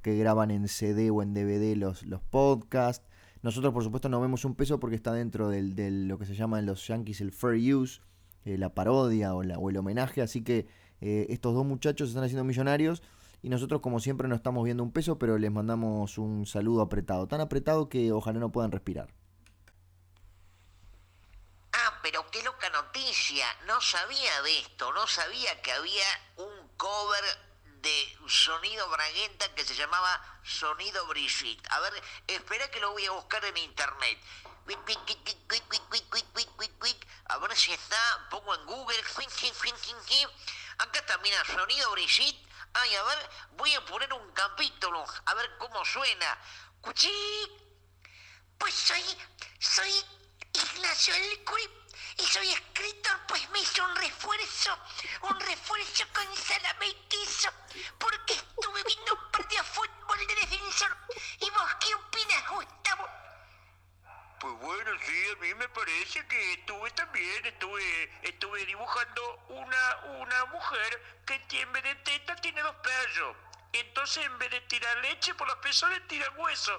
que 0.02 0.16
graban 0.16 0.50
en 0.50 0.68
CD 0.68 1.11
o 1.11 1.22
en 1.22 1.35
DVD 1.35 1.76
los, 1.76 2.02
los 2.04 2.22
podcasts. 2.22 3.06
Nosotros, 3.42 3.72
por 3.72 3.82
supuesto, 3.82 4.08
no 4.08 4.20
vemos 4.20 4.44
un 4.44 4.54
peso 4.54 4.78
porque 4.78 4.96
está 4.96 5.12
dentro 5.12 5.48
de 5.48 5.90
lo 5.90 6.18
que 6.18 6.26
se 6.26 6.35
llama 6.35 6.58
en 6.58 6.66
los 6.66 6.87
Yankees 6.87 7.20
el 7.20 7.32
fair 7.32 7.74
use, 7.74 8.00
eh, 8.44 8.56
la 8.56 8.74
parodia 8.74 9.35
o, 9.35 9.38
o, 9.38 9.70
el 9.70 9.76
homenaje. 9.76 10.22
Así 10.22 10.42
que 10.42 10.66
estos 11.00 11.52
dos 11.52 11.66
muchachos 11.66 12.11
están 12.11 12.22
haciendo 12.22 12.44
millonarios 12.44 13.02
y 13.42 13.48
nosotros, 13.48 13.80
como 13.80 13.98
siempre, 13.98 14.28
no 14.28 14.37
estamos 14.37 14.64
viendo 14.64 14.85
un 14.85 14.92
peso, 14.92 15.18
pero 15.18 15.37
les 15.37 15.50
mandamos 15.50 16.16
un 16.16 16.46
saludo 16.46 16.80
apretado. 16.80 17.26
Tan 17.26 17.40
apretado 17.40 17.88
que 17.88 18.12
ojalá 18.12 18.38
no 18.38 18.52
puedan 18.52 18.70
respirar. 18.70 19.08
pero 22.02 22.24
qué 22.32 22.42
loca 22.42 22.68
no 23.66 23.80
sabía 23.80 24.42
de 24.42 24.60
esto, 24.60 24.92
no 24.92 25.06
sabía 25.08 25.60
que 25.60 25.72
había 25.72 26.06
un 26.36 26.68
cover 26.76 27.24
de 27.64 28.18
sonido 28.28 28.88
bragueta 28.88 29.52
que 29.54 29.64
se 29.64 29.74
llamaba 29.74 30.40
Sonido 30.44 31.04
Brigitte. 31.06 31.66
A 31.70 31.80
ver, 31.80 32.02
espera 32.28 32.70
que 32.70 32.78
lo 32.78 32.92
voy 32.92 33.04
a 33.06 33.10
buscar 33.10 33.44
en 33.44 33.56
internet. 33.56 34.18
A 37.26 37.38
ver 37.38 37.56
si 37.56 37.72
está, 37.72 38.28
pongo 38.30 38.54
en 38.54 38.66
Google. 38.66 39.02
Acá 40.78 40.98
está, 41.00 41.20
Sonido 41.44 41.90
Brigitte. 41.90 42.48
Ay, 42.74 42.94
a 42.94 43.02
ver, 43.02 43.30
voy 43.52 43.74
a 43.74 43.84
poner 43.84 44.12
un 44.12 44.32
capítulo, 44.32 45.04
a 45.26 45.34
ver 45.34 45.58
cómo 45.58 45.84
suena. 45.84 46.38
Pues 48.58 48.74
soy, 48.74 49.02
soy 49.58 49.92
Ignacio 50.52 51.14
el 51.14 51.44
y 52.18 52.22
soy 52.22 52.48
escritor, 52.53 53.20
pues 53.27 53.48
me 53.51 53.61
hizo 53.61 53.85
un 53.85 53.96
refuerzo, 53.96 54.79
un 55.22 55.40
refuerzo 55.40 56.05
con 56.12 56.37
salame 56.37 56.88
y 56.88 56.94
queso, 57.09 57.51
porque 57.98 58.35
estuve 58.35 58.83
viendo 58.85 59.14
un 59.14 59.31
partido 59.31 59.62
de 59.62 59.68
fútbol 59.68 60.18
de 60.27 60.35
defensor. 60.35 60.96
¿Y 61.40 61.51
vos 61.51 61.75
qué 61.81 61.94
opinas, 61.94 62.48
Gustavo? 62.48 63.09
Pues 64.40 64.59
bueno, 64.59 64.90
sí, 65.07 65.31
a 65.31 65.37
mí 65.37 65.55
me 65.55 65.68
parece 65.68 66.27
que 66.27 66.53
estuve 66.55 66.90
también, 66.92 67.46
estuve, 67.46 68.18
estuve 68.22 68.66
dibujando 68.66 69.37
una, 69.48 69.96
una 70.18 70.44
mujer 70.46 71.22
que 71.27 71.61
en 71.61 71.72
vez 71.72 71.83
de 71.85 71.94
teta 71.96 72.37
tiene 72.37 72.61
dos 72.62 72.75
pelos. 72.77 73.37
Entonces 73.72 74.27
en 74.27 74.38
vez 74.38 74.51
de 74.51 74.61
tirar 74.62 74.96
leche 74.98 75.35
por 75.35 75.46
los 75.46 75.57
pezones 75.59 76.07
tira 76.09 76.29
hueso. 76.33 76.79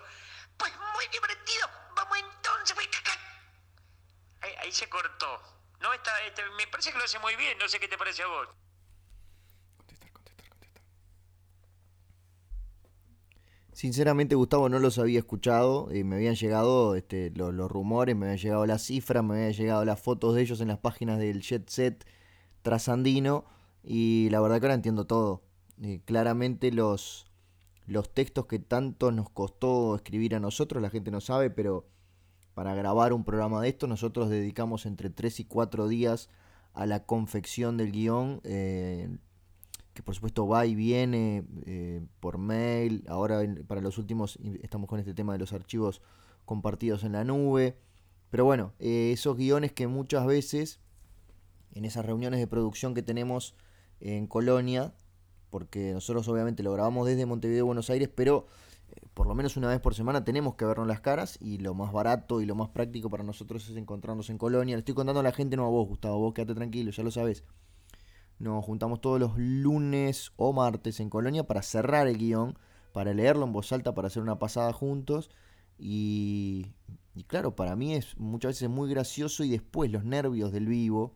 Pues 0.58 0.72
muy 0.94 1.08
divertido. 1.08 1.70
Vamos 1.96 2.18
entonces. 2.20 2.76
Ahí, 4.44 4.72
se 4.72 4.88
cortó. 4.90 5.42
No, 5.82 5.92
está, 5.94 6.12
este, 6.28 6.44
me 6.58 6.68
parece 6.68 6.92
que 6.92 6.98
lo 7.00 7.04
hace 7.04 7.20
muy 7.20 7.36
bien. 7.36 7.58
No 7.58 7.68
sé 7.68 7.80
qué 7.80 7.88
te 7.88 7.98
parece 7.98 8.24
a 8.24 8.28
vos. 8.28 8.48
Contestar, 9.78 10.12
contestar, 10.12 10.50
contestar. 10.50 10.84
Sinceramente, 13.74 14.36
Gustavo, 14.36 14.70
no 14.70 14.80
los 14.80 15.00
había 15.00 15.20
escuchado. 15.20 15.90
eh, 15.92 16.04
me 16.04 16.16
habían 16.16 16.36
llegado 16.36 16.96
este, 16.96 17.32
lo- 17.32 17.52
los, 17.52 17.72
rumores, 17.72 18.16
me 18.16 18.26
habían 18.28 18.38
llegado 18.38 18.66
las 18.66 18.84
cifras, 18.84 19.24
me 19.24 19.36
habían 19.36 19.54
llegado 19.54 19.84
las 19.86 20.00
fotos 20.02 20.36
de 20.36 20.42
ellos 20.44 20.62
en 20.62 20.68
las 20.68 20.78
páginas 20.80 21.18
del 21.20 21.42
Jet 21.42 21.68
Set 21.70 22.06
trasandino. 22.64 23.46
Y 23.84 24.30
la 24.32 24.42
verdad 24.42 24.60
que 24.60 24.68
ahora 24.68 24.76
entiendo 24.76 25.08
todo. 25.08 25.44
Eh, 25.84 26.02
claramente 26.06 26.72
los, 26.72 27.28
los 27.88 28.14
textos 28.14 28.48
que 28.48 28.60
tanto 28.60 29.12
nos 29.12 29.30
costó 29.32 29.96
escribir 29.96 30.36
a 30.36 30.40
nosotros, 30.42 30.82
la 30.84 30.90
gente 30.92 31.12
no 31.12 31.22
sabe, 31.22 31.50
pero 31.52 31.88
para 32.54 32.76
grabar 32.76 33.14
un 33.14 33.24
programa 33.24 33.62
de 33.62 33.70
esto. 33.70 33.88
Nosotros 33.88 34.30
dedicamos 34.30 34.86
entre 34.86 35.10
3 35.10 35.42
y 35.42 35.46
4 35.46 35.88
días 35.88 36.30
a 36.74 36.86
la 36.86 37.06
confección 37.06 37.78
del 37.78 37.92
guion, 37.92 38.42
eh, 38.44 39.18
que 39.94 40.02
por 40.02 40.16
supuesto 40.16 40.48
va 40.48 40.66
y 40.66 40.76
viene 40.76 41.46
eh, 41.66 42.02
por 42.20 42.38
mail, 42.38 43.04
ahora 43.08 43.42
para 43.68 43.82
los 43.82 43.98
últimos 43.98 44.40
estamos 44.62 44.90
con 44.90 45.00
este 45.00 45.14
tema 45.14 45.34
de 45.34 45.40
los 45.40 45.54
archivos 45.54 46.02
compartidos 46.46 47.04
en 47.04 47.12
la 47.12 47.24
nube, 47.24 47.78
pero 48.32 48.46
bueno, 48.46 48.74
eh, 48.80 49.12
esos 49.14 49.38
guiones 49.38 49.72
que 49.72 49.86
muchas 49.86 50.26
veces 50.26 50.80
en 51.74 51.86
esas 51.86 52.06
reuniones 52.06 52.40
de 52.40 52.48
producción 52.48 52.94
que 52.94 53.04
tenemos 53.04 53.56
en 54.00 54.28
Colonia, 54.28 54.94
porque 55.50 55.94
nosotros 55.94 56.28
obviamente 56.28 56.64
lo 56.64 56.74
grabamos 56.74 57.08
desde 57.08 57.26
Montevideo, 57.26 57.66
Buenos 57.66 57.90
Aires, 57.92 58.10
pero 58.14 58.48
por 59.14 59.28
lo 59.28 59.36
menos 59.36 59.58
una 59.58 59.68
vez 59.68 59.80
por 59.80 59.96
semana 59.96 60.24
tenemos 60.24 60.56
que 60.56 60.66
vernos 60.66 60.88
las 60.88 61.02
caras 61.02 61.38
y 61.42 61.60
lo 61.60 61.74
más 61.74 61.92
barato 61.92 62.42
y 62.42 62.46
lo 62.46 62.56
más 62.56 62.70
práctico 62.70 63.10
para 63.10 63.24
nosotros 63.24 63.68
es 63.70 63.76
encontrarnos 63.78 64.30
en 64.30 64.38
Colonia. 64.38 64.76
Le 64.76 64.80
estoy 64.80 64.96
contando 64.96 65.20
a 65.20 65.24
la 65.24 65.32
gente, 65.32 65.56
no 65.56 65.66
a 65.66 65.70
vos, 65.70 65.88
Gustavo, 65.88 66.20
vos 66.20 66.34
quédate 66.34 66.56
tranquilo, 66.56 66.92
ya 66.92 67.04
lo 67.04 67.12
sabes. 67.12 67.44
Nos 68.40 68.66
juntamos 68.66 69.02
todos 69.02 69.20
los 69.20 69.38
lunes 69.38 70.32
o 70.36 70.54
martes 70.54 71.00
en 71.00 71.10
Colonia 71.10 71.46
para 71.46 71.62
cerrar 71.62 72.08
el 72.08 72.18
guion, 72.18 72.58
para 72.92 73.14
leerlo 73.14 73.46
en 73.46 73.54
voz 73.54 73.72
alta, 73.72 73.94
para 73.94 74.08
hacer 74.08 74.22
una 74.24 74.40
pasada 74.40 74.74
juntos. 74.74 75.30
Y, 75.78 76.74
y 77.16 77.24
claro, 77.24 77.56
para 77.56 77.76
mí 77.76 77.94
es 77.94 78.18
muchas 78.18 78.50
veces 78.54 78.70
muy 78.70 78.90
gracioso 78.90 79.44
y 79.44 79.50
después 79.50 79.92
los 79.92 80.04
nervios 80.04 80.52
del 80.52 80.68
vivo, 80.68 81.16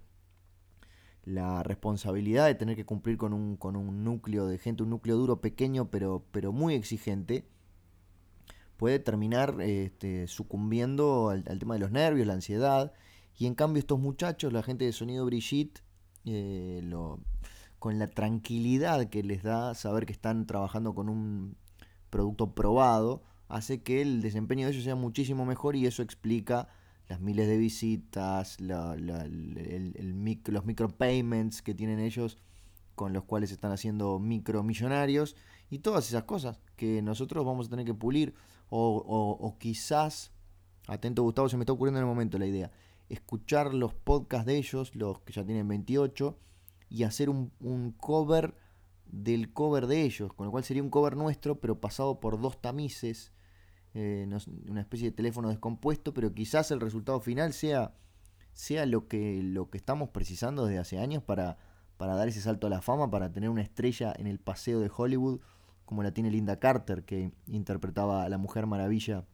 la 1.23 1.63
responsabilidad 1.63 2.45
de 2.45 2.55
tener 2.55 2.75
que 2.75 2.85
cumplir 2.85 3.17
con 3.17 3.33
un, 3.33 3.57
con 3.57 3.75
un 3.75 4.03
núcleo 4.03 4.45
de 4.47 4.57
gente, 4.57 4.83
un 4.83 4.91
núcleo 4.91 5.17
duro, 5.17 5.41
pequeño, 5.41 5.89
pero, 5.89 6.25
pero 6.31 6.53
muy 6.53 6.73
exigente, 6.73 7.45
puede 8.77 8.99
terminar 8.99 9.59
este, 9.61 10.27
sucumbiendo 10.27 11.29
al, 11.29 11.43
tema 11.59 11.73
de 11.75 11.79
los 11.79 11.91
nervios, 11.91 12.27
la 12.27 12.33
ansiedad. 12.33 12.93
Y 13.37 13.45
en 13.45 13.55
cambio 13.55 13.79
estos 13.79 13.99
muchachos, 13.99 14.53
la 14.53 14.63
gente 14.63 14.85
de 14.85 14.93
Sonido 14.93 15.25
Brigitte, 15.25 15.81
eh, 16.25 16.81
lo, 16.83 17.19
con 17.79 17.99
la 17.99 18.09
tranquilidad 18.09 19.09
que 19.09 19.23
les 19.23 19.43
da 19.43 19.73
saber 19.75 20.05
que 20.05 20.13
están 20.13 20.45
trabajando 20.47 20.95
con 20.95 21.09
un 21.09 21.55
producto 22.09 22.53
probado, 22.55 23.23
hace 23.49 23.81
que 23.81 24.01
el 24.01 24.21
desempeño 24.21 24.65
de 24.65 24.73
ellos 24.73 24.83
sea 24.83 24.95
muchísimo 24.95 25.45
mejor 25.45 25.75
y 25.75 25.85
eso 25.85 26.01
explica 26.01 26.67
las 27.07 27.21
miles 27.21 27.47
de 27.47 27.57
visitas, 27.57 28.59
la- 28.59 28.95
la- 28.97 29.23
el- 29.23 29.93
el 29.95 30.13
mic- 30.13 30.49
los 30.49 30.65
micropayments 30.65 31.61
que 31.61 31.73
tienen 31.73 31.99
ellos 31.99 32.37
con 32.95 33.13
los 33.13 33.23
cuales 33.23 33.51
están 33.51 33.71
haciendo 33.71 34.19
micromillonarios 34.19 35.35
y 35.69 35.79
todas 35.79 36.07
esas 36.09 36.23
cosas 36.23 36.59
que 36.75 37.01
nosotros 37.01 37.45
vamos 37.45 37.67
a 37.67 37.69
tener 37.69 37.85
que 37.85 37.93
pulir 37.93 38.33
o, 38.69 39.38
o- 39.39 39.58
quizás, 39.60 40.32
atento 40.88 41.23
Gustavo, 41.23 41.49
se 41.49 41.58
me 41.58 41.63
está 41.63 41.73
ocurriendo 41.73 41.99
en 41.99 42.06
el 42.06 42.10
momento 42.10 42.38
la 42.38 42.45
idea, 42.45 42.71
escuchar 43.10 43.73
los 43.73 43.93
podcasts 43.93 44.45
de 44.45 44.58
ellos, 44.58 44.95
los 44.95 45.19
que 45.21 45.34
ya 45.34 45.45
tienen 45.45 45.67
28, 45.67 46.38
y 46.89 47.03
hacer 47.03 47.30
un, 47.30 47.51
un 47.60 47.91
cover 47.91 48.56
del 49.06 49.53
cover 49.53 49.88
de 49.88 50.03
ellos, 50.03 50.34
con 50.34 50.45
lo 50.47 50.51
cual 50.51 50.63
sería 50.63 50.84
un 50.84 50.89
cover 50.89 51.15
nuestro, 51.15 51.60
pero 51.60 51.80
pasado 51.80 52.19
por 52.19 52.39
dos 52.41 52.62
tamices, 52.62 53.32
eh, 53.93 54.27
una 54.67 54.82
especie 54.82 55.10
de 55.10 55.15
teléfono 55.15 55.49
descompuesto, 55.49 56.13
pero 56.13 56.34
quizás 56.34 56.71
el 56.71 56.82
resultado 56.82 57.19
final 57.21 57.53
sea, 57.53 57.93
sea 58.53 58.86
lo, 58.86 59.08
que, 59.08 59.41
lo 59.43 59.69
que 59.69 59.77
estamos 59.77 60.10
precisando 60.10 60.65
desde 60.65 60.80
hace 60.80 60.99
años 60.99 61.23
para, 61.23 61.58
para 61.97 62.15
dar 62.15 62.27
ese 62.27 62.41
salto 62.41 62.67
a 62.67 62.69
la 62.69 62.82
fama, 62.82 63.10
para 63.10 63.32
tener 63.32 63.49
una 63.49 63.62
estrella 63.62 64.13
en 64.17 64.27
el 64.27 64.39
paseo 64.39 64.80
de 64.82 64.91
Hollywood, 64.95 65.39
como 65.88 66.04
la 66.04 66.12
tiene 66.12 66.30
Linda 66.30 66.60
Carter, 66.60 67.06
que 67.06 67.32
interpretaba 67.47 68.23
a 68.23 68.30
la 68.30 68.38
Mujer 68.38 68.67
Maravilla 68.67 69.26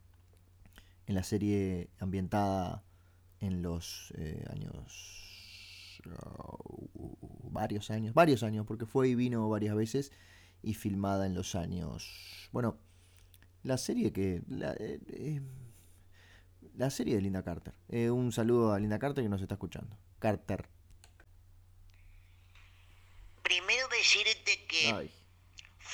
en 1.06 1.14
la 1.14 1.22
serie 1.22 1.90
ambientada 1.98 2.82
en 3.40 3.60
los 3.60 4.14
eh, 4.16 4.42
años 4.48 6.00
uh, 6.06 7.50
varios 7.50 7.90
años, 7.90 8.14
varios 8.14 8.42
años, 8.42 8.64
porque 8.66 8.86
fue 8.86 9.08
y 9.08 9.14
vino 9.14 9.50
varias 9.50 9.74
veces 9.74 10.12
y 10.62 10.74
filmada 10.74 11.26
en 11.26 11.34
los 11.34 11.56
años. 11.56 12.48
Bueno, 12.52 12.78
la 13.64 13.76
serie 13.76 14.12
que. 14.12 14.42
La, 14.48 14.72
eh, 14.74 15.00
eh, 15.08 15.42
la 16.76 16.90
serie 16.90 17.16
de 17.16 17.22
Linda 17.22 17.42
Carter. 17.42 17.74
Eh, 17.88 18.10
un 18.10 18.30
saludo 18.32 18.72
a 18.72 18.78
Linda 18.78 18.98
Carter 18.98 19.24
que 19.24 19.28
nos 19.28 19.42
está 19.42 19.54
escuchando. 19.54 19.98
Carter. 20.20 20.68
Primero 23.42 23.88
decirte 23.88 24.66
que 24.68 24.92
Ay. 24.92 25.10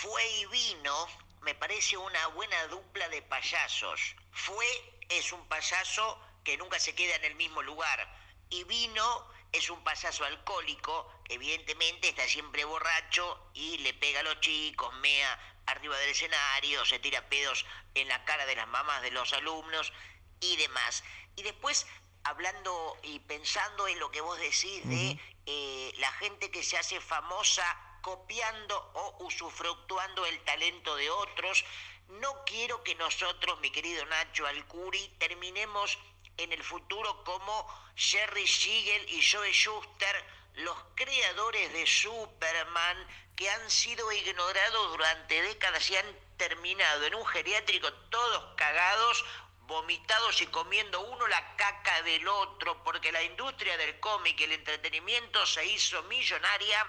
Fue 0.01 0.27
y 0.39 0.47
vino 0.47 1.07
me 1.43 1.55
parece 1.55 1.97
una 1.99 2.27
buena 2.29 2.67
dupla 2.69 3.09
de 3.11 3.21
payasos. 3.21 4.17
Fue 4.33 4.67
es 5.11 5.31
un 5.33 5.47
payaso 5.47 6.19
que 6.43 6.57
nunca 6.57 6.79
se 6.79 6.95
queda 6.95 7.17
en 7.17 7.25
el 7.25 7.35
mismo 7.35 7.61
lugar. 7.61 8.09
Y 8.49 8.65
vino 8.65 9.29
es 9.53 9.69
un 9.69 9.85
payaso 9.85 10.25
alcohólico, 10.25 11.23
que 11.25 11.35
evidentemente 11.35 12.09
está 12.09 12.27
siempre 12.27 12.65
borracho 12.65 13.51
y 13.53 13.77
le 13.79 13.93
pega 13.93 14.21
a 14.21 14.23
los 14.23 14.41
chicos, 14.41 14.95
mea 15.01 15.39
arriba 15.67 15.99
del 15.99 16.11
escenario, 16.11 16.85
se 16.87 16.99
tira 16.99 17.29
pedos 17.29 17.67
en 17.95 18.09
la 18.09 18.25
cara 18.25 18.47
de 18.47 18.57
las 18.57 18.69
mamás 18.69 19.03
de 19.03 19.11
los 19.11 19.33
alumnos 19.35 19.93
y 20.41 20.57
demás. 20.57 21.05
Y 21.37 21.43
después, 21.43 21.87
hablando 22.25 22.97
y 23.03 23.19
pensando 23.21 23.87
en 23.87 23.99
lo 23.99 24.11
que 24.11 24.23
vos 24.23 24.39
decís 24.39 24.89
de 24.89 25.21
eh, 25.45 25.93
la 25.99 26.11
gente 26.13 26.51
que 26.51 26.63
se 26.63 26.79
hace 26.79 27.01
famosa 27.01 27.90
copiando 28.03 28.91
o 28.95 29.25
usufructuando 29.25 30.27
el 30.27 30.41
talento 30.45 30.97
de 30.97 31.11
otros, 31.11 31.65
no 32.09 32.45
quiero 32.45 32.83
que 32.83 32.95
nosotros, 32.97 33.61
mi 33.61 33.71
querido 33.71 34.05
Nacho 34.07 34.47
Alcuri, 34.47 35.09
terminemos 35.19 35.99
en 36.37 36.53
el 36.53 36.63
futuro 36.65 37.23
como 37.25 37.67
Jerry 37.95 38.47
Siegel 38.47 39.09
y 39.11 39.23
Joe 39.23 39.53
Schuster, 39.53 40.25
los 40.55 40.77
creadores 40.95 41.73
de 41.73 41.87
Superman, 41.87 43.07
que 43.37 43.49
han 43.49 43.71
sido 43.71 44.11
ignorados 44.13 44.91
durante 44.91 45.41
décadas 45.43 45.89
y 45.91 45.97
han 45.97 46.19
terminado 46.37 47.07
en 47.07 47.15
un 47.15 47.27
geriátrico 47.27 47.93
todos 48.11 48.55
cagados, 48.57 49.25
vomitados 49.61 50.43
y 50.43 50.47
comiendo 50.49 51.01
uno 51.01 51.29
la 51.29 51.57
caca 51.57 52.03
del 52.03 52.27
otro, 52.27 52.83
porque 52.83 53.13
la 53.13 53.23
industria 53.23 53.77
del 53.77 54.01
cómic 54.01 54.41
y 54.41 54.45
el 54.45 54.53
entretenimiento 54.53 55.47
se 55.47 55.65
hizo 55.65 56.03
millonaria 56.05 56.87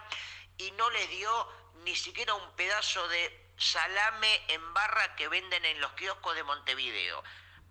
y 0.62 0.72
no 0.72 0.90
les 0.92 1.10
dio 1.10 1.48
ni 1.84 1.96
siquiera 1.96 2.34
un 2.36 2.56
pedazo 2.56 3.08
de 3.08 3.54
salame 3.58 4.42
en 4.48 4.74
barra 4.74 5.16
que 5.16 5.28
venden 5.28 5.66
en 5.66 5.82
los 5.82 5.92
kioscos 5.94 6.36
de 6.36 6.44
Montevideo. 6.44 7.24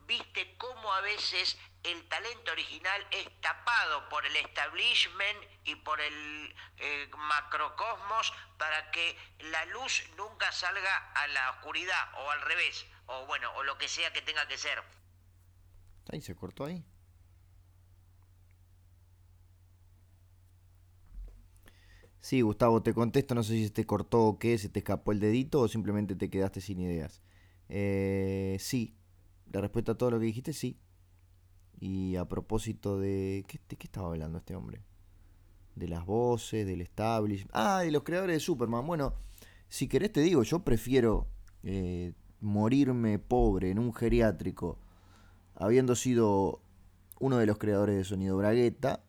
Viste 0.06 0.56
cómo 0.56 0.92
a 0.92 1.00
veces 1.00 1.56
el 1.84 2.08
talento 2.08 2.50
original 2.50 3.06
es 3.12 3.40
tapado 3.40 4.08
por 4.08 4.26
el 4.26 4.34
establishment 4.36 5.38
y 5.64 5.76
por 5.76 6.00
el 6.00 6.54
eh, 6.78 7.08
macrocosmos 7.16 8.32
para 8.58 8.90
que 8.90 9.16
la 9.38 9.64
luz 9.66 10.02
nunca 10.16 10.50
salga 10.50 11.12
a 11.12 11.26
la 11.28 11.50
oscuridad 11.50 12.12
o 12.18 12.30
al 12.30 12.40
revés, 12.42 12.86
o 13.06 13.24
bueno, 13.26 13.52
o 13.54 13.62
lo 13.62 13.78
que 13.78 13.88
sea 13.88 14.12
que 14.12 14.22
tenga 14.22 14.46
que 14.48 14.58
ser. 14.58 14.82
Ahí 16.12 16.20
se 16.20 16.34
cortó 16.34 16.64
ahí. 16.64 16.84
Sí, 22.20 22.42
Gustavo, 22.42 22.82
te 22.82 22.92
contesto, 22.92 23.34
no 23.34 23.42
sé 23.42 23.54
si 23.54 23.64
se 23.64 23.70
te 23.70 23.86
cortó 23.86 24.26
o 24.26 24.38
qué, 24.38 24.58
se 24.58 24.68
te 24.68 24.80
escapó 24.80 25.12
el 25.12 25.20
dedito 25.20 25.60
o 25.60 25.68
simplemente 25.68 26.14
te 26.16 26.28
quedaste 26.28 26.60
sin 26.60 26.80
ideas. 26.80 27.22
Eh, 27.68 28.56
sí, 28.60 28.94
la 29.50 29.60
respuesta 29.60 29.92
a 29.92 29.94
todo 29.96 30.10
lo 30.10 30.20
que 30.20 30.26
dijiste, 30.26 30.52
sí. 30.52 30.78
Y 31.80 32.16
a 32.16 32.26
propósito 32.26 32.98
de... 32.98 33.44
¿qué, 33.48 33.58
¿De 33.68 33.76
qué 33.76 33.86
estaba 33.86 34.08
hablando 34.08 34.38
este 34.38 34.54
hombre? 34.54 34.82
De 35.74 35.88
las 35.88 36.04
voces, 36.04 36.66
del 36.66 36.82
establishment. 36.82 37.50
Ah, 37.54 37.80
de 37.80 37.90
los 37.90 38.02
creadores 38.02 38.36
de 38.36 38.40
Superman. 38.40 38.86
Bueno, 38.86 39.14
si 39.68 39.88
querés 39.88 40.12
te 40.12 40.20
digo, 40.20 40.42
yo 40.42 40.58
prefiero 40.62 41.26
eh, 41.62 42.12
morirme 42.40 43.18
pobre 43.18 43.70
en 43.70 43.78
un 43.78 43.94
geriátrico, 43.94 44.78
habiendo 45.54 45.94
sido 45.94 46.60
uno 47.18 47.38
de 47.38 47.46
los 47.46 47.56
creadores 47.56 47.96
de 47.96 48.04
Sonido 48.04 48.36
Bragueta, 48.36 49.04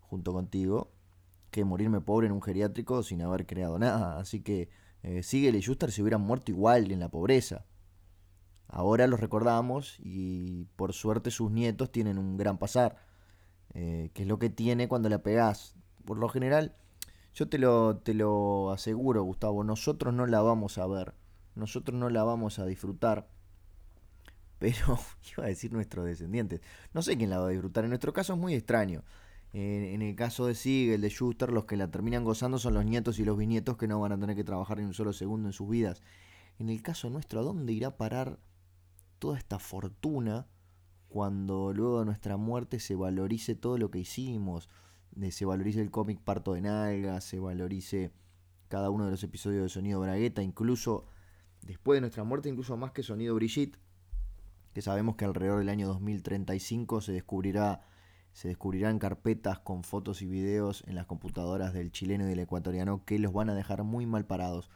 junto 0.00 0.32
contigo, 0.32 0.92
que 1.52 1.64
morirme 1.64 2.00
pobre 2.00 2.26
en 2.26 2.32
un 2.32 2.42
geriátrico 2.42 3.04
sin 3.04 3.22
haber 3.22 3.46
creado 3.46 3.78
nada. 3.78 4.18
Así 4.18 4.40
que 4.40 4.70
eh, 5.04 5.22
y 5.30 5.60
Schuster 5.60 5.92
se 5.92 6.02
hubieran 6.02 6.22
muerto 6.22 6.50
igual 6.50 6.90
en 6.90 7.00
la 7.00 7.10
pobreza. 7.10 7.66
Ahora 8.68 9.06
los 9.06 9.20
recordamos 9.20 9.96
y 10.00 10.64
por 10.76 10.94
suerte 10.94 11.30
sus 11.30 11.50
nietos 11.50 11.92
tienen 11.92 12.18
un 12.18 12.36
gran 12.38 12.58
pasar, 12.58 12.96
eh, 13.74 14.10
que 14.14 14.22
es 14.22 14.28
lo 14.28 14.38
que 14.38 14.48
tiene 14.48 14.88
cuando 14.88 15.08
la 15.10 15.22
pegás. 15.22 15.76
Por 16.06 16.18
lo 16.18 16.28
general, 16.28 16.74
yo 17.34 17.48
te 17.48 17.58
lo, 17.58 17.98
te 17.98 18.14
lo 18.14 18.70
aseguro, 18.70 19.22
Gustavo, 19.22 19.62
nosotros 19.62 20.14
no 20.14 20.26
la 20.26 20.40
vamos 20.40 20.78
a 20.78 20.86
ver, 20.86 21.14
nosotros 21.54 21.98
no 21.98 22.08
la 22.08 22.24
vamos 22.24 22.58
a 22.58 22.64
disfrutar, 22.66 23.28
pero 24.58 24.98
iba 25.36 25.44
a 25.44 25.48
decir 25.48 25.70
nuestros 25.72 26.06
descendientes. 26.06 26.62
No 26.94 27.02
sé 27.02 27.18
quién 27.18 27.28
la 27.28 27.40
va 27.40 27.48
a 27.48 27.50
disfrutar, 27.50 27.84
en 27.84 27.90
nuestro 27.90 28.14
caso 28.14 28.32
es 28.32 28.38
muy 28.38 28.54
extraño. 28.54 29.04
En 29.52 30.00
el 30.00 30.16
caso 30.16 30.46
de 30.46 30.54
Siegel, 30.54 31.00
de 31.00 31.10
Schuster, 31.10 31.52
los 31.52 31.66
que 31.66 31.76
la 31.76 31.90
terminan 31.90 32.24
gozando 32.24 32.58
son 32.58 32.74
los 32.74 32.84
nietos 32.84 33.18
y 33.18 33.24
los 33.24 33.36
bisnietos 33.36 33.76
que 33.76 33.86
no 33.86 34.00
van 34.00 34.12
a 34.12 34.18
tener 34.18 34.34
que 34.34 34.44
trabajar 34.44 34.78
ni 34.78 34.84
un 34.84 34.94
solo 34.94 35.12
segundo 35.12 35.48
en 35.48 35.52
sus 35.52 35.68
vidas. 35.68 36.02
En 36.58 36.68
el 36.70 36.82
caso 36.82 37.10
nuestro, 37.10 37.40
¿a 37.40 37.42
dónde 37.42 37.72
irá 37.72 37.88
a 37.88 37.96
parar 37.96 38.38
toda 39.18 39.36
esta 39.36 39.58
fortuna 39.58 40.46
cuando 41.08 41.72
luego 41.74 42.00
de 42.00 42.06
nuestra 42.06 42.38
muerte 42.38 42.80
se 42.80 42.94
valorice 42.94 43.54
todo 43.54 43.76
lo 43.76 43.90
que 43.90 43.98
hicimos, 43.98 44.70
se 45.30 45.44
valorice 45.44 45.82
el 45.82 45.90
cómic 45.90 46.20
Parto 46.20 46.54
de 46.54 46.62
Nalga, 46.62 47.20
se 47.20 47.38
valorice 47.38 48.12
cada 48.68 48.88
uno 48.88 49.04
de 49.04 49.10
los 49.10 49.22
episodios 49.22 49.62
de 49.62 49.68
Sonido 49.68 50.00
Bragueta, 50.00 50.42
incluso 50.42 51.04
después 51.60 51.98
de 51.98 52.00
nuestra 52.00 52.24
muerte, 52.24 52.48
incluso 52.48 52.76
más 52.78 52.92
que 52.92 53.02
Sonido 53.02 53.34
Brigitte, 53.34 53.78
que 54.72 54.80
sabemos 54.80 55.16
que 55.16 55.26
alrededor 55.26 55.58
del 55.58 55.68
año 55.68 55.86
2035 55.88 57.02
se 57.02 57.12
descubrirá 57.12 57.82
se 58.32 58.48
descubrirán 58.48 58.98
carpetas 58.98 59.58
con 59.58 59.84
fotos 59.84 60.22
y 60.22 60.26
videos 60.26 60.84
en 60.86 60.94
las 60.94 61.06
computadoras 61.06 61.72
del 61.72 61.92
chileno 61.92 62.24
y 62.24 62.30
del 62.30 62.40
ecuatoriano 62.40 63.04
que 63.04 63.18
los 63.18 63.32
van 63.32 63.50
a 63.50 63.54
dejar 63.54 63.84
muy 63.84 64.06
mal 64.06 64.24
parados. 64.24 64.70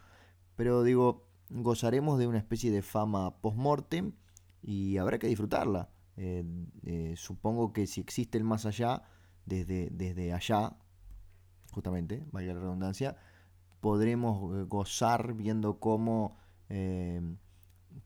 Pero 0.55 0.83
digo, 0.83 1.27
gozaremos 1.49 2.19
de 2.19 2.27
una 2.27 2.37
especie 2.37 2.71
de 2.71 2.81
fama 2.81 3.37
post-mortem 3.41 4.13
y 4.61 4.97
habrá 4.97 5.17
que 5.19 5.27
disfrutarla. 5.27 5.89
Eh, 6.17 6.43
eh, 6.83 7.13
supongo 7.15 7.73
que 7.73 7.87
si 7.87 8.01
existe 8.01 8.37
el 8.37 8.43
más 8.43 8.65
allá, 8.65 9.03
desde, 9.45 9.89
desde 9.91 10.33
allá, 10.33 10.75
justamente, 11.71 12.25
vaya 12.31 12.53
la 12.53 12.59
redundancia, 12.59 13.17
podremos 13.79 14.55
eh, 14.55 14.63
gozar 14.67 15.33
viendo 15.33 15.79
cómo 15.79 16.37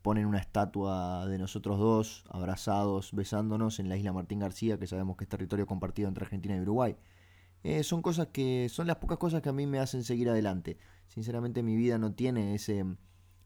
ponen 0.01 0.25
una 0.25 0.39
estatua 0.39 1.27
de 1.27 1.37
nosotros 1.37 1.79
dos, 1.79 2.23
abrazados, 2.29 3.11
besándonos 3.13 3.79
en 3.79 3.89
la 3.89 3.97
isla 3.97 4.13
Martín 4.13 4.39
García, 4.39 4.77
que 4.77 4.87
sabemos 4.87 5.17
que 5.17 5.25
es 5.25 5.29
territorio 5.29 5.65
compartido 5.65 6.07
entre 6.07 6.23
Argentina 6.23 6.55
y 6.55 6.61
Uruguay. 6.61 6.97
son 7.83 8.01
cosas 8.01 8.27
que 8.27 8.67
son 8.69 8.87
las 8.87 8.97
pocas 8.97 9.17
cosas 9.17 9.41
que 9.41 9.49
a 9.49 9.53
mí 9.53 9.67
me 9.67 9.79
hacen 9.79 10.03
seguir 10.03 10.29
adelante. 10.29 10.77
Sinceramente 11.07 11.63
mi 11.63 11.75
vida 11.75 11.97
no 11.97 12.13
tiene 12.13 12.55
ese, 12.55 12.85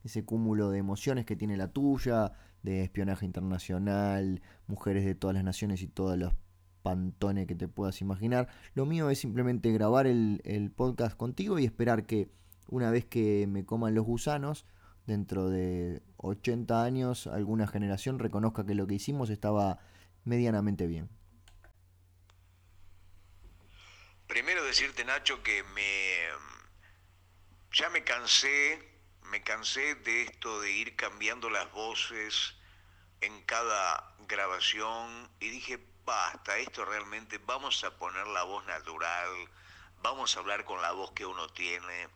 ese 0.04 0.24
cúmulo 0.24 0.70
de 0.70 0.80
emociones 0.80 1.26
que 1.26 1.36
tiene 1.36 1.58
la 1.58 1.74
tuya, 1.74 2.34
de 2.66 2.84
espionaje 2.84 3.26
internacional, 3.26 4.42
mujeres 4.68 5.06
de 5.06 5.16
todas 5.16 5.36
las 5.36 5.44
naciones 5.44 5.82
y 5.82 5.88
todos 5.88 6.18
los 6.18 6.34
pantones 6.82 7.48
que 7.48 7.56
te 7.56 7.68
puedas 7.68 8.02
imaginar. 8.02 8.48
Lo 8.74 8.86
mío 8.86 9.10
es 9.10 9.20
simplemente 9.20 9.72
grabar 9.72 10.06
el, 10.08 10.72
podcast 10.76 11.18
contigo 11.18 11.58
y 11.58 11.66
esperar 11.66 12.06
que 12.06 12.30
una 12.68 12.92
vez 12.92 13.06
que 13.06 13.48
me 13.48 13.66
coman 13.66 13.96
los 13.96 14.06
gusanos, 14.06 14.66
dentro 15.06 15.50
de 15.50 16.02
80 16.18 16.84
años, 16.84 17.28
alguna 17.28 17.68
generación 17.68 18.20
reconozca 18.20 18.66
que 18.66 18.76
lo 18.76 18.88
que 18.88 18.96
hicimos 18.96 19.30
estaba 19.30 19.80
medianamente 20.24 20.88
bien. 20.88 21.10
Primero 24.28 24.64
decirte, 24.64 25.06
Nacho, 25.06 25.44
que 25.44 25.64
me 25.64 26.30
ya 27.72 27.90
me 27.90 28.04
cansé 28.04 28.96
me 29.30 29.42
cansé 29.44 29.96
de 29.96 30.24
esto 30.24 30.62
de 30.62 30.72
ir 30.72 30.96
cambiando 30.96 31.50
las 31.50 31.72
voces 31.72 32.56
en 33.22 33.42
cada 33.44 34.16
grabación 34.28 35.30
y 35.40 35.50
dije, 35.50 35.80
basta, 36.06 36.58
esto 36.58 36.86
realmente 36.86 37.40
vamos 37.40 37.84
a 37.84 37.98
poner 37.98 38.28
la 38.28 38.44
voz 38.44 38.66
natural, 38.66 39.30
vamos 40.02 40.36
a 40.36 40.40
hablar 40.40 40.66
con 40.66 40.82
la 40.82 40.92
voz 40.92 41.12
que 41.12 41.26
uno 41.26 41.48
tiene 41.50 42.08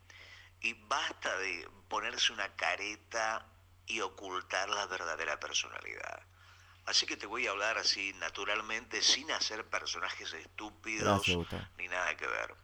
y 0.61 0.73
basta 0.87 1.35
de 1.37 1.67
ponerse 1.89 2.31
una 2.31 2.55
careta 2.55 3.45
y 3.85 3.99
ocultar 4.01 4.69
la 4.69 4.85
verdadera 4.85 5.39
personalidad. 5.39 6.21
Así 6.85 7.05
que 7.05 7.17
te 7.17 7.25
voy 7.27 7.45
a 7.45 7.51
hablar 7.51 7.77
así 7.77 8.13
naturalmente, 8.13 9.01
sin 9.01 9.31
hacer 9.31 9.65
personajes 9.65 10.33
estúpidos 10.33 11.27
ni 11.77 11.87
nada 11.87 12.15
que 12.15 12.27
ver. 12.27 12.55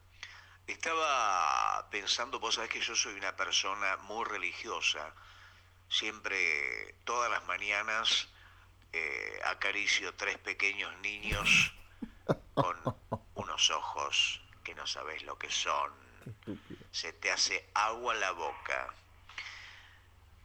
Estaba 0.67 1.87
pensando, 1.91 2.39
vos 2.39 2.55
sabés 2.55 2.71
que 2.71 2.81
yo 2.81 2.95
soy 2.95 3.13
una 3.13 3.35
persona 3.35 3.97
muy 3.97 4.25
religiosa. 4.25 5.13
Siempre, 5.89 6.95
todas 7.03 7.29
las 7.29 7.45
mañanas, 7.45 8.29
eh, 8.91 9.39
acaricio 9.45 10.15
tres 10.15 10.39
pequeños 10.39 10.95
niños 11.01 11.73
con 12.55 12.77
unos 13.35 13.69
ojos 13.69 14.41
que 14.63 14.73
no 14.73 14.87
sabés 14.87 15.21
lo 15.21 15.37
que 15.37 15.51
son. 15.51 15.91
Se 16.91 17.13
te 17.13 17.31
hace 17.31 17.69
agua 17.75 18.15
la 18.15 18.31
boca. 18.31 18.91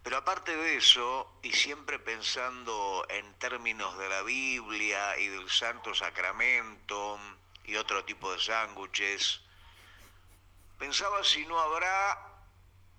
Pero 0.02 0.16
aparte 0.16 0.56
de 0.56 0.76
eso, 0.76 1.38
y 1.42 1.52
siempre 1.52 1.98
pensando 1.98 3.06
en 3.08 3.34
términos 3.38 3.96
de 3.98 4.08
la 4.08 4.22
Biblia 4.22 5.18
y 5.18 5.28
del 5.28 5.48
Santo 5.50 5.94
Sacramento 5.94 7.18
y 7.64 7.76
otro 7.76 8.04
tipo 8.04 8.32
de 8.32 8.40
sándwiches, 8.40 9.42
Pensaba 10.80 11.22
si 11.22 11.44
no 11.44 11.60
habrá 11.60 12.18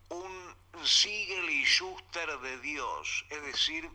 un 0.10 0.56
Siegel 0.84 1.50
y 1.50 1.66
Schuster 1.66 2.38
de 2.38 2.60
Dios. 2.60 3.26
Es 3.32 3.42
decir, 3.42 3.90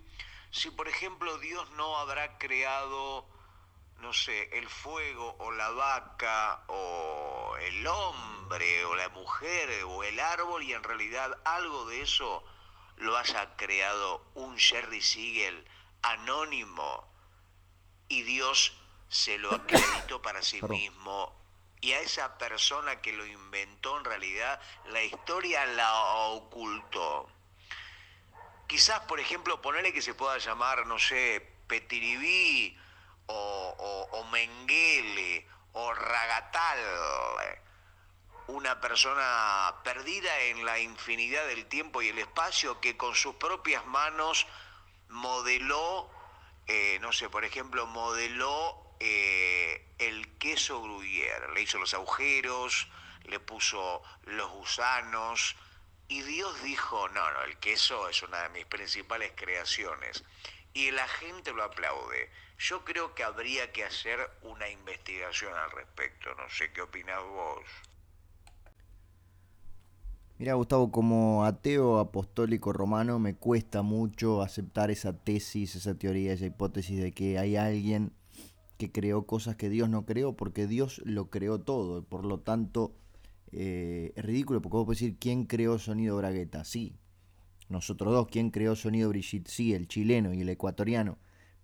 si 0.50 0.72
por 0.72 0.88
ejemplo 0.88 1.38
Dios 1.38 1.70
no 1.76 1.96
habrá 1.96 2.36
creado, 2.36 3.24
no 4.00 4.12
sé, 4.12 4.50
el 4.58 4.68
fuego 4.68 5.36
o 5.38 5.52
la 5.52 5.70
vaca 5.70 6.64
o 6.66 7.56
el 7.60 7.86
hombre 7.86 8.84
o 8.86 8.96
la 8.96 9.08
mujer 9.10 9.84
o 9.84 10.02
el 10.02 10.18
árbol 10.18 10.64
y 10.64 10.72
en 10.72 10.82
realidad 10.82 11.38
algo 11.44 11.86
de 11.86 12.02
eso 12.02 12.42
lo 12.96 13.16
haya 13.16 13.56
creado 13.56 14.24
un 14.34 14.58
Jerry 14.58 15.02
Siegel 15.02 15.66
anónimo 16.02 17.06
y 18.08 18.22
Dios 18.22 18.76
se 19.08 19.38
lo 19.38 19.52
acreditó 19.54 20.22
para 20.22 20.42
sí 20.42 20.60
mismo. 20.62 21.34
Y 21.80 21.92
a 21.92 22.00
esa 22.00 22.38
persona 22.38 23.00
que 23.00 23.12
lo 23.12 23.26
inventó 23.26 23.98
en 23.98 24.04
realidad 24.04 24.60
la 24.86 25.02
historia 25.02 25.64
la 25.66 25.94
ocultó. 26.30 27.28
Quizás, 28.66 29.00
por 29.00 29.20
ejemplo, 29.20 29.62
ponerle 29.62 29.92
que 29.92 30.02
se 30.02 30.14
pueda 30.14 30.38
llamar, 30.38 30.86
no 30.86 30.98
sé, 30.98 31.52
Petiribí 31.68 32.76
o, 33.26 34.08
o, 34.12 34.24
Menguele 34.24 35.46
o 35.72 35.92
Ragatal, 35.92 36.78
una 38.48 38.80
persona 38.80 39.74
perdida 39.82 40.40
en 40.42 40.64
la 40.64 40.78
infinidad 40.78 41.46
del 41.46 41.66
tiempo 41.66 42.02
y 42.02 42.08
el 42.08 42.18
espacio 42.18 42.80
que 42.80 42.96
con 42.96 43.14
sus 43.14 43.34
propias 43.36 43.84
manos 43.86 44.46
modeló, 45.08 46.10
eh, 46.66 46.98
no 47.00 47.12
sé, 47.12 47.28
por 47.28 47.44
ejemplo, 47.44 47.86
modeló 47.86 48.94
eh, 49.00 49.86
el 49.98 50.38
queso 50.38 50.82
gruyère. 50.82 51.52
Le 51.54 51.62
hizo 51.62 51.78
los 51.78 51.94
agujeros, 51.94 52.88
le 53.24 53.40
puso 53.40 54.02
los 54.22 54.50
gusanos 54.50 55.56
y 56.08 56.22
Dios 56.22 56.62
dijo, 56.62 57.08
no, 57.08 57.30
no, 57.32 57.42
el 57.42 57.58
queso 57.58 58.08
es 58.08 58.22
una 58.22 58.42
de 58.42 58.48
mis 58.50 58.66
principales 58.66 59.32
creaciones. 59.34 60.22
Y 60.72 60.90
la 60.92 61.08
gente 61.08 61.52
lo 61.52 61.64
aplaude. 61.64 62.30
Yo 62.58 62.84
creo 62.84 63.14
que 63.14 63.24
habría 63.24 63.72
que 63.72 63.84
hacer 63.84 64.30
una 64.42 64.68
investigación 64.68 65.54
al 65.54 65.70
respecto. 65.72 66.34
No 66.34 66.48
sé 66.48 66.72
qué 66.72 66.82
opinas 66.82 67.22
vos. 67.24 67.64
Mira, 70.38 70.52
Gustavo, 70.52 70.90
como 70.90 71.44
ateo 71.44 71.98
apostólico 71.98 72.70
romano 72.70 73.18
me 73.18 73.34
cuesta 73.36 73.80
mucho 73.80 74.42
aceptar 74.42 74.90
esa 74.90 75.16
tesis, 75.16 75.76
esa 75.76 75.94
teoría, 75.94 76.34
esa 76.34 76.44
hipótesis 76.44 77.00
de 77.00 77.12
que 77.12 77.38
hay 77.38 77.56
alguien 77.56 78.12
que 78.76 78.92
creó 78.92 79.26
cosas 79.26 79.56
que 79.56 79.70
Dios 79.70 79.88
no 79.88 80.04
creó, 80.04 80.36
porque 80.36 80.66
Dios 80.66 81.00
lo 81.06 81.30
creó 81.30 81.60
todo. 81.60 82.04
Por 82.04 82.26
lo 82.26 82.40
tanto, 82.40 82.94
eh, 83.50 84.12
es 84.14 84.24
ridículo, 84.26 84.60
porque 84.60 84.76
vos 84.76 84.84
podés 84.84 85.00
decir, 85.00 85.16
¿quién 85.18 85.44
creó 85.46 85.78
Sonido 85.78 86.18
Bragueta? 86.18 86.64
Sí, 86.64 86.96
nosotros 87.70 88.12
dos, 88.12 88.28
¿quién 88.28 88.50
creó 88.50 88.76
Sonido 88.76 89.08
Brigitte? 89.08 89.48
Sí, 89.48 89.72
el 89.72 89.88
chileno 89.88 90.34
y 90.34 90.42
el 90.42 90.48
ecuatoriano. 90.50 91.18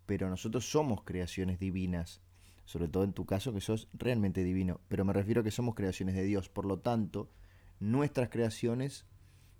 pero 0.07 0.31
nosotros 0.31 0.68
somos 0.70 1.05
creaciones 1.05 1.59
divinas, 1.61 2.23
sobre 2.64 2.89
todo 2.89 3.05
en 3.05 3.12
tu 3.12 3.27
caso 3.27 3.53
que 3.53 3.61
sos 3.61 3.89
realmente 3.93 4.43
divino, 4.45 4.81
pero 4.89 5.05
me 5.05 5.12
refiero 5.12 5.43
a 5.43 5.45
que 5.45 5.51
somos 5.51 5.75
creaciones 5.75 6.14
de 6.14 6.25
Dios, 6.25 6.49
por 6.49 6.66
lo 6.66 6.81
tanto, 6.81 7.31
nuestras 7.83 8.28
creaciones 8.28 9.07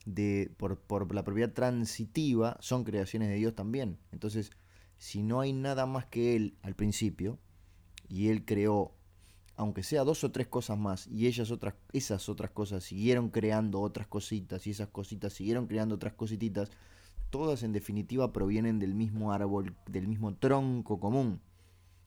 de, 0.07 0.53
por, 0.57 0.79
por 0.79 1.15
la 1.15 1.25
propiedad 1.25 1.53
transitiva 1.53 2.57
son 2.61 2.85
creaciones 2.85 3.29
de 3.29 3.37
Dios 3.37 3.55
también. 3.55 3.99
Entonces, 4.13 4.51
si 4.97 5.23
no 5.23 5.41
hay 5.41 5.53
nada 5.53 5.87
más 5.87 6.07
que 6.07 6.37
Él 6.37 6.57
al 6.63 6.75
principio, 6.75 7.39
y 8.09 8.29
Él 8.29 8.45
creó, 8.45 8.95
aunque 9.57 9.83
sea 9.83 10.05
dos 10.05 10.23
o 10.23 10.31
tres 10.31 10.47
cosas 10.47 10.79
más, 10.79 11.09
y 11.09 11.27
ellas 11.27 11.51
otras, 11.51 11.75
esas 11.93 12.29
otras 12.29 12.51
cosas 12.51 12.85
siguieron 12.85 13.31
creando 13.31 13.81
otras 13.81 14.07
cositas, 14.07 14.67
y 14.67 14.71
esas 14.71 14.89
cositas 14.89 15.33
siguieron 15.33 15.67
creando 15.67 15.97
otras 15.97 16.15
cosititas, 16.15 16.71
todas 17.31 17.63
en 17.63 17.73
definitiva 17.73 18.33
provienen 18.33 18.79
del 18.79 18.95
mismo 18.95 19.33
árbol, 19.33 19.75
del 19.89 20.07
mismo 20.07 20.35
tronco 20.37 21.01
común. 21.01 21.41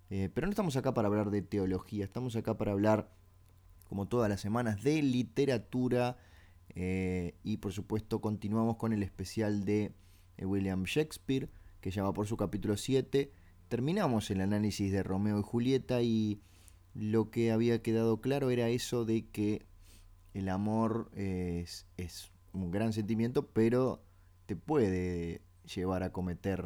Eh, 0.09 0.29
pero 0.33 0.47
no 0.47 0.51
estamos 0.51 0.77
acá 0.77 0.93
para 0.93 1.07
hablar 1.07 1.31
de 1.31 1.41
teología, 1.41 2.05
estamos 2.05 2.35
acá 2.35 2.55
para 2.55 2.71
hablar, 2.71 3.11
como 3.87 4.07
todas 4.07 4.29
las 4.29 4.41
semanas, 4.41 4.83
de 4.83 5.01
literatura 5.01 6.17
eh, 6.75 7.35
y 7.43 7.57
por 7.57 7.71
supuesto 7.71 8.19
continuamos 8.19 8.77
con 8.77 8.91
el 8.91 9.03
especial 9.03 9.65
de 9.65 9.93
eh, 10.37 10.45
William 10.45 10.83
Shakespeare, 10.83 11.49
que 11.81 11.91
ya 11.91 12.03
va 12.03 12.13
por 12.13 12.27
su 12.27 12.37
capítulo 12.37 12.77
7. 12.77 13.31
Terminamos 13.67 14.29
el 14.31 14.41
análisis 14.41 14.91
de 14.91 15.03
Romeo 15.03 15.39
y 15.39 15.43
Julieta 15.43 16.01
y 16.01 16.41
lo 16.93 17.29
que 17.29 17.51
había 17.51 17.81
quedado 17.81 18.21
claro 18.21 18.49
era 18.49 18.69
eso 18.69 19.05
de 19.05 19.27
que 19.27 19.65
el 20.33 20.49
amor 20.49 21.09
es, 21.15 21.85
es 21.97 22.31
un 22.53 22.71
gran 22.71 22.93
sentimiento, 22.93 23.47
pero 23.47 24.01
te 24.45 24.55
puede 24.55 25.41
llevar 25.73 26.03
a 26.03 26.11
cometer 26.11 26.65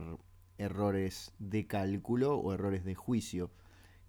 errores 0.57 1.31
de 1.39 1.65
cálculo 1.67 2.37
o 2.37 2.53
errores 2.53 2.83
de 2.83 2.95
juicio. 2.95 3.51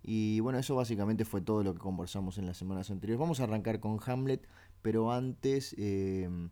Y 0.03 0.41
bueno, 0.41 0.59
eso 0.59 0.75
básicamente 0.75 1.25
fue 1.25 1.41
todo 1.41 1.63
lo 1.63 1.75
que 1.75 1.81
conversamos 1.81 2.39
en 2.39 2.47
las 2.47 2.57
semanas 2.57 2.91
anteriores. 2.91 3.21
Vamos 3.21 3.41
a 3.41 3.45
arrancar 3.45 3.81
con 3.81 3.99
Hamlet, 4.05 4.47
pero 4.83 5.13
antes 5.13 5.75
em, 5.79 6.51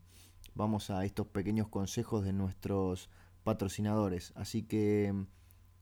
vamos 0.55 0.91
a 0.91 1.05
estos 1.05 1.27
pequeños 1.27 1.69
consejos 1.69 2.25
de 2.25 2.33
nuestros 2.33 3.09
patrocinadores. 3.45 4.33
Así 4.37 4.63
que, 4.63 5.15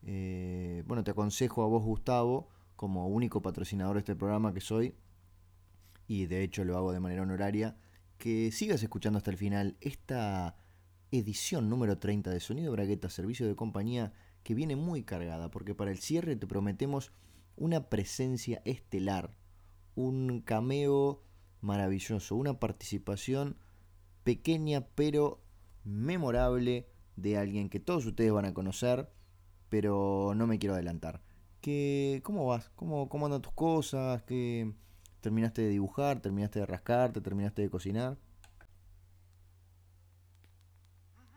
eh, 0.05 0.85
bueno, 0.87 1.03
te 1.03 1.11
aconsejo 1.11 1.65
a 1.65 1.67
vos, 1.67 1.83
Gustavo, 1.83 2.49
como 2.77 3.09
único 3.09 3.43
patrocinador 3.43 3.95
de 3.95 4.01
este 4.01 4.15
programa 4.15 4.55
que 4.55 4.61
soy, 4.61 4.95
y 6.07 6.27
de 6.27 6.45
hecho 6.45 6.65
lo 6.65 6.77
hago 6.77 6.93
de 6.93 7.01
manera 7.01 7.23
honoraria, 7.23 7.77
que 8.19 8.53
sigas 8.53 8.83
escuchando 8.83 9.19
hasta 9.19 9.31
el 9.31 9.37
final 9.37 9.77
esta 9.81 10.57
edición 11.11 11.69
número 11.69 11.99
30 11.99 12.31
de 12.31 12.41
Sonido 12.41 12.73
Bragueta, 12.73 13.11
servicio 13.11 13.47
de 13.47 13.57
compañía, 13.57 14.13
que 14.43 14.55
viene 14.55 14.77
muy 14.77 15.03
cargada, 15.03 15.51
porque 15.51 15.75
para 15.75 15.91
el 15.91 15.99
cierre 15.99 16.37
te 16.37 16.47
prometemos 16.47 17.13
una 17.57 17.89
presencia 17.89 18.63
estelar, 18.65 19.37
un 19.95 20.41
cameo 20.43 21.23
maravilloso, 21.61 22.37
una 22.37 22.59
participación 22.61 23.57
pequeña 24.25 24.87
pero 24.95 25.43
memorable 25.85 26.89
de 27.17 27.39
alguien 27.39 27.71
que 27.71 27.81
todos 27.81 28.07
ustedes 28.07 28.33
van 28.33 28.45
a 28.45 28.55
conocer, 28.55 29.11
pero 29.69 30.33
no 30.37 30.47
me 30.47 30.59
quiero 30.59 30.75
adelantar. 30.75 31.23
¿Qué, 31.61 32.21
¿Cómo 32.25 32.47
vas? 32.47 32.71
¿Cómo, 32.77 33.09
¿Cómo 33.09 33.27
andan 33.27 33.43
tus 33.43 33.53
cosas? 33.53 34.23
¿Qué, 34.23 34.73
¿Terminaste 35.21 35.63
de 35.63 35.69
dibujar? 35.71 36.21
¿Terminaste 36.21 36.61
de 36.61 36.67
rascarte? 36.67 37.21
¿Terminaste 37.21 37.63
de 37.63 37.71
cocinar? 37.71 38.17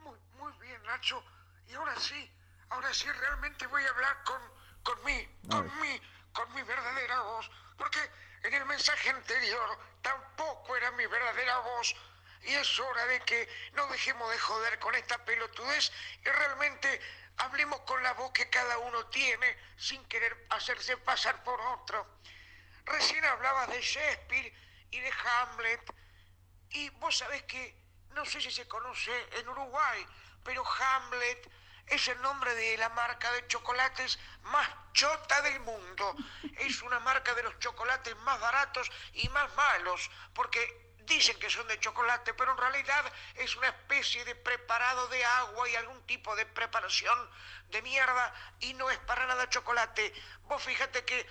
Muy, 0.03 0.19
muy 0.37 0.51
bien, 0.61 0.81
Nacho. 0.83 1.23
Y 1.67 1.73
ahora 1.73 1.95
sí, 1.97 2.29
ahora 2.69 2.93
sí 2.93 3.07
realmente 3.19 3.65
voy 3.67 3.81
a 3.81 3.89
hablar 3.89 4.17
con, 4.25 4.58
con 4.89 5.03
mí, 5.03 5.27
con 5.47 5.79
mí, 5.81 6.01
con 6.33 6.53
mi 6.55 6.63
verdadera 6.63 7.21
voz. 7.21 7.49
Porque 7.77 7.99
en 8.43 8.53
el 8.53 8.65
mensaje 8.65 9.09
anterior 9.09 9.77
tampoco 10.01 10.75
era 10.75 10.89
mi 10.91 11.05
verdadera 11.05 11.59
voz. 11.59 11.95
Y 12.41 12.53
es 12.53 12.79
hora 12.79 13.05
de 13.05 13.19
que 13.21 13.47
no 13.73 13.85
dejemos 13.87 14.31
de 14.31 14.39
joder 14.39 14.79
con 14.79 14.95
esta 14.95 15.23
pelotudez 15.25 15.91
y 16.21 16.29
realmente 16.29 17.01
hablemos 17.37 17.81
con 17.81 18.01
la 18.01 18.13
voz 18.13 18.31
que 18.31 18.49
cada 18.49 18.77
uno 18.79 19.05
tiene 19.07 19.57
sin 19.77 20.03
querer 20.05 20.47
hacerse 20.49 20.97
pasar 20.97 21.43
por 21.43 21.59
otro. 21.61 22.07
Recién 22.85 23.23
hablabas 23.25 23.67
de 23.69 23.81
Shakespeare 23.81 24.53
y 24.89 24.99
de 25.01 25.11
Hamlet. 25.11 25.93
Y 26.71 26.89
vos 26.91 27.17
sabés 27.17 27.43
que, 27.43 27.75
no 28.11 28.25
sé 28.25 28.41
si 28.41 28.49
se 28.49 28.67
conoce 28.67 29.11
en 29.39 29.49
Uruguay, 29.49 30.05
pero 30.43 30.63
Hamlet 30.65 31.47
es 31.89 32.07
el 32.07 32.21
nombre 32.21 32.53
de 32.55 32.77
la 32.77 32.89
marca 32.89 33.31
de 33.31 33.47
chocolates 33.47 34.19
más 34.43 34.67
chota 34.93 35.41
del 35.41 35.59
mundo. 35.61 36.15
Es 36.57 36.81
una 36.81 36.99
marca 36.99 37.33
de 37.33 37.43
los 37.43 37.57
chocolates 37.59 38.15
más 38.17 38.39
baratos 38.39 38.89
y 39.13 39.29
más 39.29 39.53
malos, 39.55 40.09
porque 40.33 40.89
dicen 41.09 41.37
que 41.39 41.49
son 41.49 41.67
de 41.67 41.79
chocolate, 41.79 42.33
pero 42.35 42.51
en 42.51 42.57
realidad 42.57 43.11
es 43.35 43.55
una 43.55 43.67
especie 43.67 44.23
de 44.25 44.35
preparado 44.35 45.07
de 45.07 45.25
agua 45.25 45.67
y 45.67 45.75
algún 45.75 46.05
tipo 46.05 46.35
de 46.35 46.45
preparación 46.45 47.17
de 47.69 47.81
mierda 47.81 48.33
y 48.59 48.73
no 48.75 48.89
es 48.89 48.97
para 48.99 49.25
nada 49.25 49.49
chocolate. 49.49 50.13
Vos 50.43 50.61
fíjate 50.63 51.03
que 51.05 51.27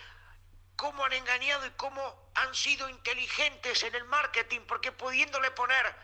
cómo 0.77 1.05
han 1.05 1.13
engañado 1.13 1.67
y 1.67 1.71
cómo 1.71 2.31
han 2.35 2.55
sido 2.55 2.89
inteligentes 2.89 3.83
en 3.83 3.95
el 3.95 4.05
marketing, 4.05 4.61
porque 4.67 4.93
pudiéndole 4.93 5.51
poner, 5.53 5.95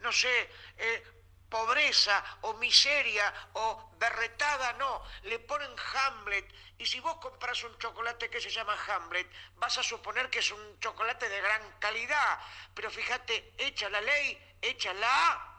no 0.00 0.12
sé, 0.12 0.50
eh, 0.78 1.15
pobreza 1.48 2.22
o 2.42 2.54
miseria 2.54 3.32
o 3.54 3.90
berretada, 3.98 4.72
no, 4.74 5.02
le 5.24 5.38
ponen 5.38 5.70
Hamlet. 5.94 6.46
Y 6.78 6.84
si 6.84 7.00
vos 7.00 7.16
compras 7.16 7.62
un 7.64 7.76
chocolate 7.78 8.28
que 8.28 8.40
se 8.40 8.50
llama 8.50 8.74
Hamlet, 8.88 9.26
vas 9.58 9.78
a 9.78 9.82
suponer 9.82 10.28
que 10.28 10.40
es 10.40 10.50
un 10.50 10.78
chocolate 10.80 11.28
de 11.28 11.40
gran 11.40 11.62
calidad. 11.78 12.38
Pero 12.74 12.90
fíjate, 12.90 13.54
echa 13.58 13.88
la 13.88 14.00
ley, 14.00 14.38
echa 14.60 14.92
la... 14.94 15.52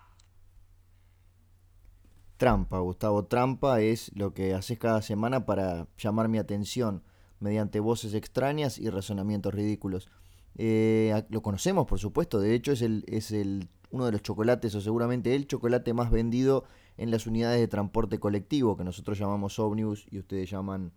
Trampa, 2.37 2.77
Gustavo. 2.77 3.25
Trampa 3.25 3.81
es 3.81 4.11
lo 4.15 4.33
que 4.33 4.53
haces 4.53 4.77
cada 4.77 5.01
semana 5.01 5.47
para 5.47 5.87
llamar 5.97 6.27
mi 6.27 6.37
atención 6.37 7.03
mediante 7.39 7.79
voces 7.79 8.13
extrañas 8.13 8.77
y 8.77 8.89
razonamientos 8.89 9.53
ridículos. 9.53 10.07
Eh, 10.55 11.23
lo 11.29 11.41
conocemos, 11.41 11.87
por 11.87 11.99
supuesto, 11.99 12.39
de 12.39 12.55
hecho 12.55 12.71
es 12.71 12.81
el, 12.81 13.05
es 13.07 13.31
el 13.31 13.69
uno 13.91 14.05
de 14.05 14.11
los 14.11 14.21
chocolates 14.21 14.73
o 14.75 14.81
seguramente 14.81 15.35
el 15.35 15.47
chocolate 15.47 15.93
más 15.93 16.11
vendido 16.11 16.65
en 16.97 17.11
las 17.11 17.27
unidades 17.27 17.59
de 17.59 17.67
transporte 17.67 18.19
colectivo, 18.19 18.75
que 18.75 18.83
nosotros 18.83 19.17
llamamos 19.17 19.59
ómnibus 19.59 20.07
y 20.09 20.19
ustedes 20.19 20.49
llaman 20.49 20.91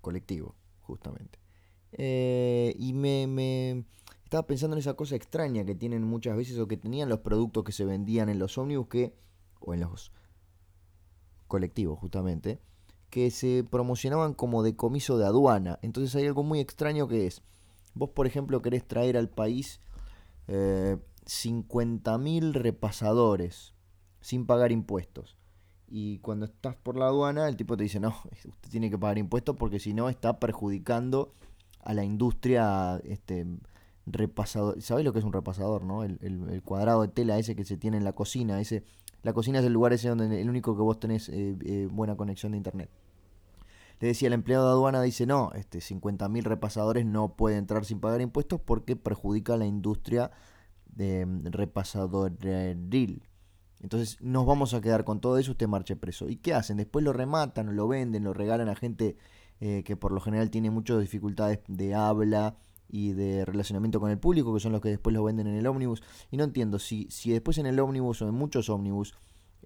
colectivo, 0.00 0.54
justamente. 0.80 1.38
Eh, 1.92 2.74
y 2.78 2.92
me, 2.92 3.26
me, 3.26 3.84
estaba 4.24 4.46
pensando 4.46 4.76
en 4.76 4.80
esa 4.80 4.94
cosa 4.94 5.16
extraña 5.16 5.64
que 5.64 5.74
tienen 5.74 6.02
muchas 6.02 6.36
veces 6.36 6.58
o 6.58 6.68
que 6.68 6.76
tenían 6.76 7.08
los 7.08 7.20
productos 7.20 7.64
que 7.64 7.72
se 7.72 7.84
vendían 7.84 8.28
en 8.28 8.38
los 8.38 8.58
ómnibus 8.58 8.88
que, 8.88 9.14
o 9.60 9.74
en 9.74 9.80
los 9.80 10.12
colectivos 11.46 11.98
justamente, 11.98 12.60
que 13.10 13.30
se 13.30 13.64
promocionaban 13.64 14.34
como 14.34 14.62
decomiso 14.62 15.18
de 15.18 15.26
aduana. 15.26 15.78
Entonces 15.82 16.14
hay 16.14 16.26
algo 16.26 16.42
muy 16.42 16.60
extraño 16.60 17.08
que 17.08 17.26
es, 17.26 17.42
vos 17.94 18.10
por 18.10 18.26
ejemplo 18.26 18.62
querés 18.62 18.86
traer 18.86 19.16
al 19.16 19.28
país 19.28 19.80
eh, 20.48 20.96
50.000 21.26 22.52
repasadores 22.52 23.74
sin 24.20 24.46
pagar 24.46 24.72
impuestos. 24.72 25.36
Y 25.90 26.18
cuando 26.18 26.46
estás 26.46 26.76
por 26.76 26.96
la 26.96 27.06
aduana, 27.06 27.48
el 27.48 27.56
tipo 27.56 27.76
te 27.76 27.84
dice, 27.84 28.00
no, 28.00 28.14
usted 28.32 28.70
tiene 28.70 28.90
que 28.90 28.98
pagar 28.98 29.18
impuestos 29.18 29.56
porque 29.56 29.78
si 29.78 29.94
no 29.94 30.08
está 30.08 30.38
perjudicando 30.38 31.32
a 31.82 31.94
la 31.94 32.04
industria 32.04 33.00
este, 33.04 33.46
repasador. 34.06 34.80
¿Sabes 34.82 35.04
lo 35.04 35.12
que 35.12 35.20
es 35.20 35.24
un 35.24 35.32
repasador, 35.32 35.84
no? 35.84 36.02
El, 36.04 36.62
cuadrado 36.64 37.02
de 37.02 37.08
tela 37.08 37.38
ese 37.38 37.56
que 37.56 37.64
se 37.64 37.76
tiene 37.76 37.96
en 37.96 38.04
la 38.04 38.12
cocina. 38.12 38.60
Ese, 38.60 38.84
la 39.22 39.32
cocina 39.32 39.60
es 39.60 39.64
el 39.64 39.72
lugar 39.72 39.92
ese 39.92 40.08
donde 40.08 40.40
el 40.40 40.48
único 40.48 40.76
que 40.76 40.82
vos 40.82 41.00
tenés 41.00 41.28
eh, 41.28 41.56
eh, 41.64 41.88
buena 41.90 42.16
conexión 42.16 42.52
de 42.52 42.58
internet. 42.58 42.90
Le 44.00 44.08
decía 44.08 44.28
el 44.28 44.34
empleado 44.34 44.66
de 44.66 44.72
aduana, 44.72 45.02
dice, 45.02 45.26
no, 45.26 45.50
este 45.54 45.78
50.000 45.78 46.42
repasadores 46.42 47.04
no 47.04 47.34
pueden 47.34 47.58
entrar 47.58 47.84
sin 47.84 48.00
pagar 48.00 48.20
impuestos 48.20 48.60
porque 48.60 48.96
perjudica 48.96 49.54
a 49.54 49.56
la 49.56 49.66
industria 49.66 50.30
de 50.86 51.26
mm, 51.26 51.46
repasadoril. 51.46 53.28
Entonces 53.80 54.20
nos 54.20 54.46
vamos 54.46 54.74
a 54.74 54.80
quedar 54.80 55.04
con 55.04 55.20
todo 55.20 55.38
eso, 55.38 55.52
usted 55.52 55.68
marche 55.68 55.96
preso. 55.96 56.28
¿Y 56.28 56.36
qué 56.36 56.54
hacen? 56.54 56.76
Después 56.76 57.04
lo 57.04 57.12
rematan, 57.12 57.74
lo 57.76 57.88
venden, 57.88 58.24
lo 58.24 58.34
regalan 58.34 58.68
a 58.68 58.74
gente 58.74 59.16
eh, 59.60 59.82
que 59.84 59.96
por 59.96 60.12
lo 60.12 60.20
general 60.20 60.50
tiene 60.50 60.70
muchas 60.70 61.00
dificultades 61.00 61.60
de 61.68 61.94
habla 61.94 62.56
y 62.88 63.12
de 63.12 63.44
relacionamiento 63.44 64.00
con 64.00 64.10
el 64.10 64.18
público, 64.18 64.54
que 64.54 64.60
son 64.60 64.72
los 64.72 64.80
que 64.80 64.88
después 64.88 65.14
lo 65.14 65.22
venden 65.22 65.46
en 65.46 65.56
el 65.56 65.66
ómnibus. 65.66 66.02
Y 66.30 66.36
no 66.36 66.44
entiendo, 66.44 66.78
si, 66.78 67.06
si 67.10 67.30
después 67.30 67.58
en 67.58 67.66
el 67.66 67.78
ómnibus 67.78 68.22
o 68.22 68.28
en 68.28 68.34
muchos 68.34 68.68
ómnibus, 68.68 69.14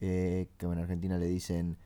eh, 0.01 0.49
que 0.57 0.67
en 0.67 0.79
Argentina 0.79 1.19
le 1.19 1.27
dicen 1.27 1.79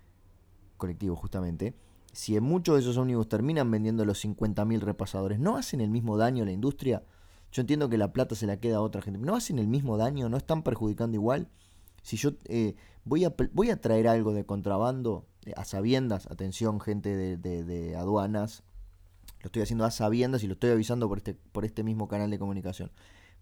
colectivo 0.76 1.16
justamente, 1.16 1.74
si 2.16 2.34
en 2.34 2.44
muchos 2.44 2.76
de 2.76 2.80
esos 2.80 2.96
ómnibus 2.96 3.28
terminan 3.28 3.70
vendiendo 3.70 4.06
los 4.06 4.24
50.000 4.24 4.80
repasadores, 4.80 5.38
¿no 5.38 5.58
hacen 5.58 5.82
el 5.82 5.90
mismo 5.90 6.16
daño 6.16 6.44
a 6.44 6.46
la 6.46 6.52
industria? 6.52 7.02
Yo 7.52 7.60
entiendo 7.60 7.90
que 7.90 7.98
la 7.98 8.14
plata 8.14 8.34
se 8.34 8.46
la 8.46 8.56
queda 8.58 8.78
a 8.78 8.80
otra 8.80 9.02
gente, 9.02 9.20
¿no 9.20 9.36
hacen 9.36 9.58
el 9.58 9.68
mismo 9.68 9.98
daño? 9.98 10.30
¿No 10.30 10.38
están 10.38 10.62
perjudicando 10.62 11.14
igual? 11.14 11.48
Si 12.02 12.16
yo 12.16 12.30
eh, 12.46 12.74
voy, 13.04 13.26
a, 13.26 13.34
voy 13.52 13.68
a 13.68 13.78
traer 13.82 14.08
algo 14.08 14.32
de 14.32 14.46
contrabando 14.46 15.26
a 15.56 15.66
sabiendas, 15.66 16.26
atención 16.30 16.80
gente 16.80 17.36
de, 17.36 17.96
aduanas, 17.96 18.62
lo 19.42 19.48
estoy 19.48 19.60
haciendo 19.60 19.84
a 19.84 19.90
sabiendas 19.90 20.42
y 20.42 20.46
lo 20.46 20.54
estoy 20.54 20.70
avisando 20.70 21.10
por 21.10 21.18
este, 21.18 21.34
por 21.34 21.66
este 21.66 21.84
mismo 21.84 22.08
canal 22.08 22.30
de 22.30 22.38
comunicación. 22.38 22.90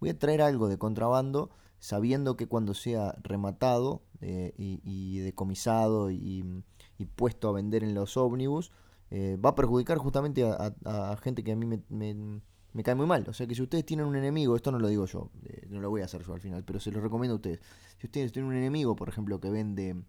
Voy 0.01 0.11
a 0.11 0.18
traer 0.18 0.43
algo 0.43 0.66
de 0.66 0.79
contrabando 0.79 1.51
sabiendo 1.79 2.37
que 2.37 2.49
cuando 2.49 2.75
sea 2.75 3.14
rematado 3.22 4.03
eh, 4.20 4.53
y, 4.57 5.18
decomisado 5.18 6.11
y, 6.11 6.64
puesto 7.05 7.49
a 7.49 7.53
vender 7.53 7.84
en 7.84 7.95
los 7.95 8.16
ómnibus, 8.16 8.72
eh, 9.11 9.36
va 9.36 9.51
a 9.51 9.55
perjudicar 9.55 9.99
justamente 9.99 10.45
a, 10.45 11.16
gente 11.22 11.45
que 11.45 11.53
a 11.53 11.57
mí 11.57 11.66
me, 11.66 12.82
cae 12.82 12.95
muy 12.95 13.07
mal. 13.07 13.24
O 13.28 13.32
sea 13.32 13.47
que 13.47 13.55
si 13.55 13.62
ustedes 13.62 13.84
tienen 13.84 14.07
un 14.07 14.16
enemigo, 14.16 14.57
esto 14.57 14.72
no 14.72 14.78
lo 14.78 14.88
digo 14.88 15.07
yo, 15.07 15.30
eh, 15.45 15.66
no 15.68 15.80
lo 15.80 15.90
voy 15.90 16.03
a 16.03 16.07
hacer 16.07 16.22
yo 16.24 16.32
al 16.32 16.40
final, 16.40 16.64
pero 16.64 16.80
se 16.80 16.90
lo 16.90 17.01
recomiendo 17.01 17.34
a 17.34 17.36
ustedes. 17.36 17.61
Si 17.99 18.07
ustedes 18.07 18.32
tienen 18.32 18.51
un 18.51 18.57
enemigo, 18.57 18.97
por 18.97 19.09
ejemplo, 19.09 19.40
que 19.40 19.51
vende 19.51 20.03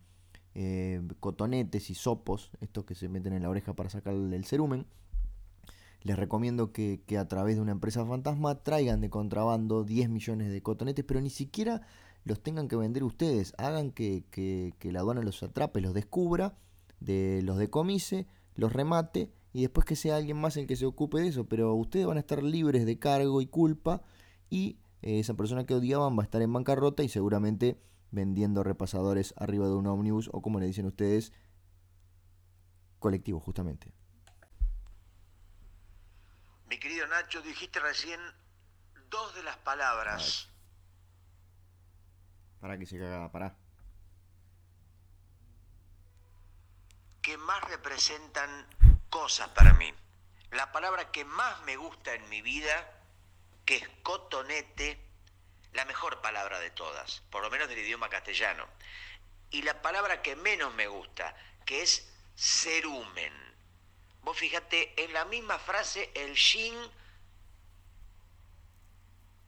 cotonetes 1.20 1.90
y 1.90 1.96
sopos, 1.96 2.52
estos 2.62 2.86
que 2.86 2.96
se 2.96 3.10
meten 3.10 3.34
en 3.34 3.44
la 3.44 3.50
oreja 3.50 3.74
para 3.74 3.90
sacarle 3.90 4.38
el 4.38 4.46
cerumen, 4.46 4.86
les 6.06 6.18
recomiendo 6.18 6.72
que, 6.72 7.02
a 7.20 7.28
través 7.28 7.56
de 7.56 7.64
una 7.64 7.72
empresa 7.72 8.06
fantasma 8.06 8.62
traigan 8.62 9.02
de 9.02 9.10
contrabando 9.10 9.84
10 9.84 10.10
millones 10.10 10.52
de 10.52 10.62
cotonetes, 10.62 11.04
pero 11.04 11.20
ni 11.20 11.32
siquiera 11.32 11.82
los 12.26 12.44
tengan 12.44 12.68
que 12.68 12.76
vender 12.76 13.04
ustedes. 13.04 13.56
Hagan 13.58 13.90
que, 13.90 14.24
la 14.84 15.00
aduana 15.00 15.24
los 15.24 15.42
atrape, 15.42 15.82
los 15.82 15.96
descubra, 15.96 16.54
de, 17.00 17.42
los 17.44 17.58
decomise, 17.58 18.28
los 18.56 18.74
remate 18.74 19.32
y 19.54 19.62
después 19.62 19.86
que 19.86 19.96
sea 19.96 20.18
alguien 20.18 20.38
más 20.38 20.58
el 20.58 20.68
que 20.68 20.76
se 20.76 20.86
ocupe 20.86 21.20
de 21.20 21.28
eso. 21.28 21.46
Pero 21.46 21.74
ustedes 21.74 22.06
van 22.06 22.18
a 22.18 22.22
estar 22.22 22.44
libres 22.44 22.86
de 22.86 23.00
cargo 23.00 23.42
y 23.42 23.48
culpa 23.48 24.02
y 24.50 24.80
eh, 25.02 25.20
esa 25.20 25.34
persona 25.36 25.66
que 25.66 25.76
odiaban 25.76 26.18
va 26.18 26.24
a 26.24 26.26
estar 26.26 26.42
en 26.42 26.52
bancarrota 26.52 27.04
y 27.04 27.10
seguramente 27.10 27.80
vendiendo 28.12 28.64
repasadores 28.64 29.34
arriba 29.38 29.68
de 29.68 29.74
un 29.74 29.88
ómnibus 29.88 30.30
o 30.32 30.42
como 30.42 30.60
le 30.60 30.68
dicen 30.68 30.86
ustedes, 30.86 31.32
colectivo 33.00 33.40
justamente. 33.40 33.94
Mi 36.68 36.80
querido 36.80 37.06
Nacho, 37.08 37.42
dijiste 37.42 37.80
recién 37.80 38.20
dos 39.10 39.36
de 39.36 39.44
las 39.44 39.58
palabras. 39.58 40.50
Para 42.60 42.78
que 42.78 42.86
se 42.86 42.98
caga, 42.98 43.32
para. 43.32 43.65
Que 47.26 47.38
más 47.40 47.60
representan 47.64 48.68
cosas 49.10 49.50
para 49.50 49.74
mí. 49.74 49.92
La 50.52 50.72
palabra 50.72 51.12
que 51.12 51.26
más 51.26 51.60
me 51.64 51.76
gusta 51.76 52.14
en 52.14 52.30
mi 52.30 52.44
vida, 52.44 53.02
que 53.66 53.78
es 53.78 53.90
cotonete, 54.04 55.02
la 55.74 55.86
mejor 55.86 56.22
palabra 56.22 56.60
de 56.60 56.70
todas, 56.70 57.24
por 57.32 57.42
lo 57.42 57.50
menos 57.50 57.68
del 57.68 57.80
idioma 57.80 58.10
castellano. 58.10 58.68
Y 59.50 59.64
la 59.64 59.82
palabra 59.82 60.22
que 60.22 60.36
menos 60.36 60.72
me 60.76 60.86
gusta, 60.86 61.36
que 61.66 61.82
es 61.82 62.08
cerumen. 62.38 63.34
Vos 64.22 64.38
fíjate, 64.38 64.94
en 65.04 65.12
la 65.12 65.26
misma 65.26 65.58
frase 65.58 66.12
el 66.14 66.36
jean 66.36 66.78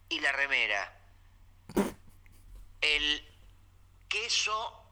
y 0.09 0.19
la 0.19 0.32
remera, 0.32 0.99
el 2.82 3.38
queso 4.09 4.84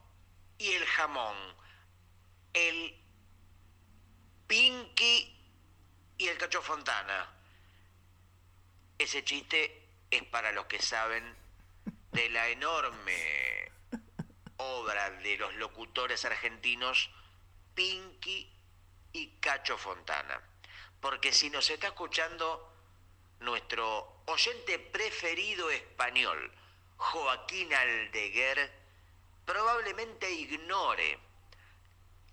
y 0.56 0.70
el 0.70 0.86
jamón, 0.86 1.65
el 2.56 2.98
pinky 4.46 5.38
y 6.16 6.28
el 6.28 6.38
cacho 6.38 6.62
fontana. 6.62 7.30
Ese 8.96 9.22
chiste 9.24 9.88
es 10.10 10.22
para 10.24 10.52
los 10.52 10.64
que 10.64 10.80
saben 10.80 11.36
de 12.12 12.30
la 12.30 12.48
enorme 12.48 13.70
obra 14.56 15.10
de 15.10 15.36
los 15.36 15.54
locutores 15.56 16.24
argentinos 16.24 17.10
Pinky 17.74 18.50
y 19.12 19.28
Cacho 19.38 19.76
Fontana. 19.76 20.40
Porque 20.98 21.34
si 21.34 21.50
nos 21.50 21.68
está 21.68 21.88
escuchando 21.88 22.72
nuestro 23.40 24.22
oyente 24.24 24.78
preferido 24.78 25.70
español, 25.70 26.50
Joaquín 26.96 27.74
Aldeguer, 27.74 28.72
probablemente 29.44 30.30
ignore 30.30 31.25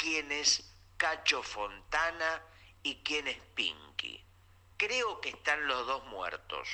quién 0.04 0.34
es 0.34 0.62
Cacho 0.98 1.42
Fontana 1.42 2.42
y 2.84 2.98
quién 3.04 3.26
es 3.30 3.38
Pinky. 3.56 4.22
Creo 4.76 5.22
que 5.22 5.30
están 5.30 5.66
los 5.66 5.88
dos 5.88 6.04
muertos, 6.08 6.68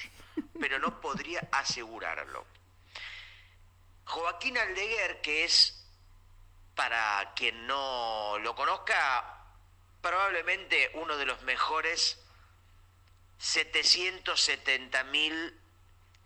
pero 0.59 0.79
no 0.79 0.99
podría 0.99 1.47
asegurarlo. 1.51 2.43
Joaquín 4.05 4.57
Aldeguer, 4.57 5.21
que 5.21 5.43
es, 5.43 5.85
para 6.73 7.31
quien 7.35 7.67
no 7.67 8.39
lo 8.39 8.55
conozca, 8.55 9.45
probablemente 10.01 10.89
uno 10.95 11.15
de 11.15 11.27
los 11.27 11.43
mejores 11.43 12.17
770 13.37 15.03
mil 15.03 15.55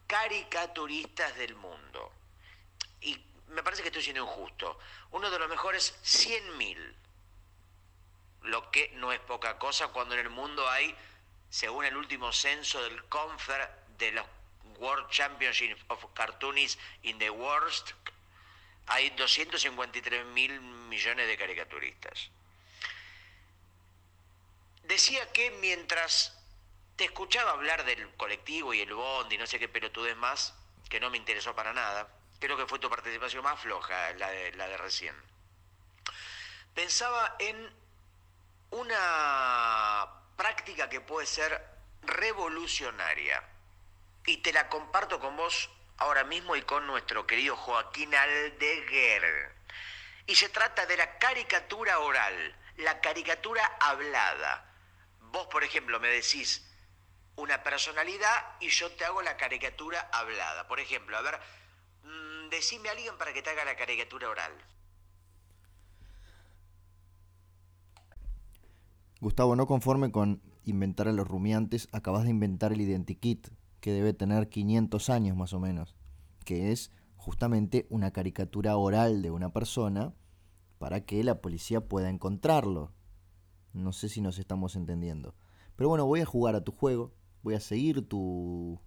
caricaturistas 0.07 1.35
del 1.35 1.55
mundo. 1.55 2.13
Y 3.01 3.32
me 3.53 3.63
parece 3.63 3.81
que 3.81 3.89
estoy 3.89 4.03
siendo 4.03 4.23
injusto. 4.23 4.79
Uno 5.11 5.29
de 5.29 5.39
los 5.39 5.49
mejores 5.49 5.97
100 6.01 6.57
mil. 6.57 6.95
Lo 8.41 8.69
que 8.71 8.89
no 8.95 9.11
es 9.11 9.19
poca 9.21 9.57
cosa 9.57 9.87
cuando 9.89 10.15
en 10.15 10.21
el 10.21 10.29
mundo 10.29 10.69
hay, 10.69 10.95
según 11.49 11.85
el 11.85 11.95
último 11.95 12.33
censo 12.33 12.81
del 12.83 13.03
Confer 13.05 13.69
de 13.97 14.11
los 14.11 14.25
World 14.77 15.09
Championship 15.09 15.77
of 15.87 16.03
Cartoonists 16.13 16.81
in 17.03 17.17
the 17.19 17.29
Worst, 17.29 17.91
hay 18.87 19.11
253 19.11 20.25
mil 20.25 20.59
millones 20.59 21.27
de 21.27 21.37
caricaturistas. 21.37 22.29
Decía 24.83 25.31
que 25.31 25.51
mientras 25.51 26.37
te 26.97 27.05
escuchaba 27.05 27.51
hablar 27.51 27.85
del 27.85 28.09
colectivo 28.15 28.73
y 28.73 28.81
el 28.81 28.93
bond 28.93 29.31
y 29.31 29.37
no 29.37 29.47
sé 29.47 29.57
qué 29.57 29.69
pelotudez 29.69 30.17
más, 30.17 30.53
que 30.89 30.99
no 30.99 31.09
me 31.09 31.17
interesó 31.17 31.55
para 31.55 31.71
nada, 31.71 32.09
creo 32.43 32.57
que 32.57 32.67
fue 32.67 32.77
tu 32.77 32.89
participación 32.89 33.41
más 33.41 33.57
floja, 33.57 34.11
la 34.15 34.29
de, 34.29 34.77
recién. 34.77 35.15
Pensaba 36.75 37.37
en 37.39 37.73
una 38.71 40.09
práctica 40.35 40.89
que 40.89 40.99
puede 40.99 41.25
ser 41.25 41.63
revolucionaria 42.01 43.41
y 44.25 44.37
te 44.37 44.51
la 44.51 44.67
comparto 44.67 45.21
con 45.21 45.37
vos 45.37 45.69
ahora 45.99 46.25
mismo 46.25 46.57
y 46.57 46.63
con 46.63 46.85
nuestro 46.85 47.25
querido 47.25 47.55
Joaquín 47.55 48.13
Aldeguer. 48.13 49.55
Y 50.27 50.35
se 50.35 50.49
trata 50.49 50.85
de 50.85 50.97
la 50.97 51.17
caricatura 51.19 51.99
oral, 51.99 52.57
la 52.77 52.99
caricatura 52.99 53.77
hablada 53.79 54.69
Vos, 55.31 55.47
por 55.47 55.63
ejemplo, 55.63 55.99
me 55.99 56.09
decís 56.09 56.61
una 57.37 57.63
personalidad 57.63 58.57
y 58.59 58.69
yo 58.69 58.91
te 58.91 59.05
hago 59.05 59.21
la 59.21 59.37
caricatura 59.37 60.09
hablada. 60.11 60.67
Por 60.67 60.79
ejemplo, 60.79 61.17
a 61.17 61.21
ver, 61.21 61.39
decime 62.53 62.89
a 62.89 62.91
alguien 62.93 63.17
para 63.17 63.33
que 63.33 63.41
te 63.41 63.49
haga 63.49 63.65
la 63.65 63.75
caricatura 63.75 64.29
oral. 64.29 64.51
Gustavo, 69.19 69.55
no 69.55 69.67
conforme 69.67 70.11
con 70.11 70.41
inventar 70.65 71.07
a 71.07 71.13
los 71.13 71.27
rumiantes, 71.27 71.87
acabas 71.91 72.23
de 72.23 72.29
inventar 72.29 72.73
el 72.73 72.81
identikit, 72.81 73.47
que 73.79 73.91
debe 73.91 74.13
tener 74.13 74.49
500 74.49 75.09
años 75.09 75.35
más 75.35 75.53
o 75.53 75.59
menos, 75.59 75.95
que 76.45 76.71
es 76.71 76.91
justamente 77.17 77.87
una 77.89 78.11
caricatura 78.11 78.77
oral 78.77 79.21
de 79.21 79.31
una 79.31 79.51
persona 79.51 80.13
para 80.77 81.05
que 81.05 81.23
la 81.23 81.41
policía 81.41 81.87
pueda 81.87 82.09
encontrarlo. 82.09 82.93
No 83.73 83.93
sé 83.93 84.09
si 84.09 84.21
nos 84.21 84.39
estamos 84.39 84.75
entendiendo. 84.75 85.35
Pero 85.75 85.89
bueno, 85.89 86.05
voy 86.05 86.21
a 86.21 86.25
jugar 86.25 86.55
a 86.55 86.63
tu 86.63 86.71
juego. 86.71 87.13
Voy 87.41 87.55
a 87.55 87.59
seguir 87.59 88.07
tu 88.07 88.79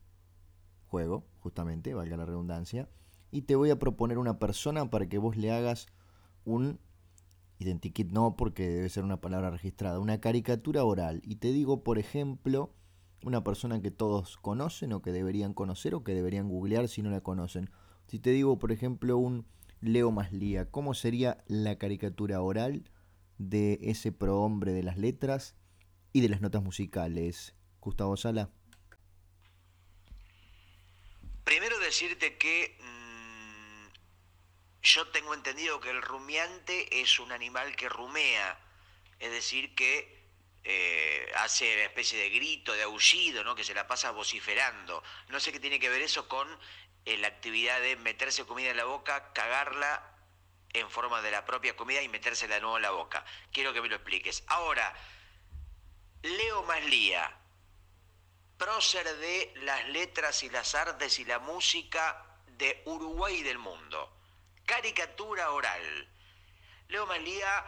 juego, 0.86 1.26
justamente, 1.40 1.94
valga 1.94 2.16
la 2.16 2.26
redundancia. 2.26 2.88
Y 3.36 3.42
te 3.42 3.54
voy 3.54 3.68
a 3.68 3.78
proponer 3.78 4.16
una 4.16 4.38
persona 4.38 4.88
para 4.88 5.10
que 5.10 5.18
vos 5.18 5.36
le 5.36 5.52
hagas 5.52 5.88
un 6.46 6.80
identikit, 7.58 8.10
no 8.10 8.34
porque 8.34 8.66
debe 8.66 8.88
ser 8.88 9.04
una 9.04 9.20
palabra 9.20 9.50
registrada, 9.50 10.00
una 10.00 10.22
caricatura 10.22 10.84
oral. 10.84 11.20
Y 11.22 11.36
te 11.36 11.52
digo, 11.52 11.84
por 11.84 11.98
ejemplo, 11.98 12.72
una 13.22 13.44
persona 13.44 13.82
que 13.82 13.90
todos 13.90 14.38
conocen 14.38 14.94
o 14.94 15.02
que 15.02 15.12
deberían 15.12 15.52
conocer 15.52 15.94
o 15.94 16.02
que 16.02 16.14
deberían 16.14 16.48
googlear 16.48 16.88
si 16.88 17.02
no 17.02 17.10
la 17.10 17.20
conocen. 17.20 17.68
Si 18.06 18.18
te 18.18 18.30
digo, 18.30 18.58
por 18.58 18.72
ejemplo, 18.72 19.18
un 19.18 19.44
Leo 19.82 20.10
Maslía, 20.10 20.70
¿cómo 20.70 20.94
sería 20.94 21.44
la 21.46 21.76
caricatura 21.76 22.40
oral 22.40 22.90
de 23.36 23.78
ese 23.82 24.12
prohombre 24.12 24.72
de 24.72 24.82
las 24.82 24.96
letras 24.96 25.56
y 26.14 26.22
de 26.22 26.30
las 26.30 26.40
notas 26.40 26.62
musicales. 26.62 27.54
Gustavo 27.82 28.16
Sala. 28.16 28.48
Primero 31.44 31.78
decirte 31.78 32.38
que 32.38 32.76
mm, 32.80 33.05
yo 34.86 35.08
tengo 35.08 35.34
entendido 35.34 35.80
que 35.80 35.90
el 35.90 36.00
rumiante 36.00 37.00
es 37.00 37.18
un 37.18 37.32
animal 37.32 37.74
que 37.74 37.88
rumea, 37.88 38.56
es 39.18 39.32
decir, 39.32 39.74
que 39.74 40.24
eh, 40.62 41.28
hace 41.38 41.74
una 41.74 41.82
especie 41.82 42.16
de 42.20 42.30
grito, 42.30 42.72
de 42.72 42.84
aullido, 42.84 43.42
¿no? 43.42 43.56
que 43.56 43.64
se 43.64 43.74
la 43.74 43.88
pasa 43.88 44.12
vociferando. 44.12 45.02
No 45.28 45.40
sé 45.40 45.50
qué 45.50 45.58
tiene 45.58 45.80
que 45.80 45.88
ver 45.88 46.02
eso 46.02 46.28
con 46.28 46.48
eh, 47.04 47.16
la 47.18 47.26
actividad 47.26 47.80
de 47.80 47.96
meterse 47.96 48.46
comida 48.46 48.70
en 48.70 48.76
la 48.76 48.84
boca, 48.84 49.32
cagarla 49.32 50.08
en 50.72 50.88
forma 50.88 51.20
de 51.20 51.32
la 51.32 51.44
propia 51.44 51.74
comida 51.74 52.00
y 52.00 52.08
metérsela 52.08 52.54
de 52.54 52.60
nuevo 52.60 52.76
en 52.76 52.82
la 52.82 52.90
boca. 52.92 53.24
Quiero 53.50 53.72
que 53.72 53.82
me 53.82 53.88
lo 53.88 53.96
expliques. 53.96 54.44
Ahora, 54.46 54.94
Leo 56.22 56.62
Maslía, 56.62 57.36
prócer 58.56 59.16
de 59.16 59.52
las 59.56 59.88
letras 59.88 60.44
y 60.44 60.50
las 60.50 60.76
artes 60.76 61.18
y 61.18 61.24
la 61.24 61.40
música 61.40 62.24
de 62.46 62.82
Uruguay 62.84 63.38
y 63.38 63.42
del 63.42 63.58
mundo. 63.58 64.15
Caricatura 64.66 65.52
oral. 65.52 66.08
Leo 66.88 67.06
Maslía 67.06 67.64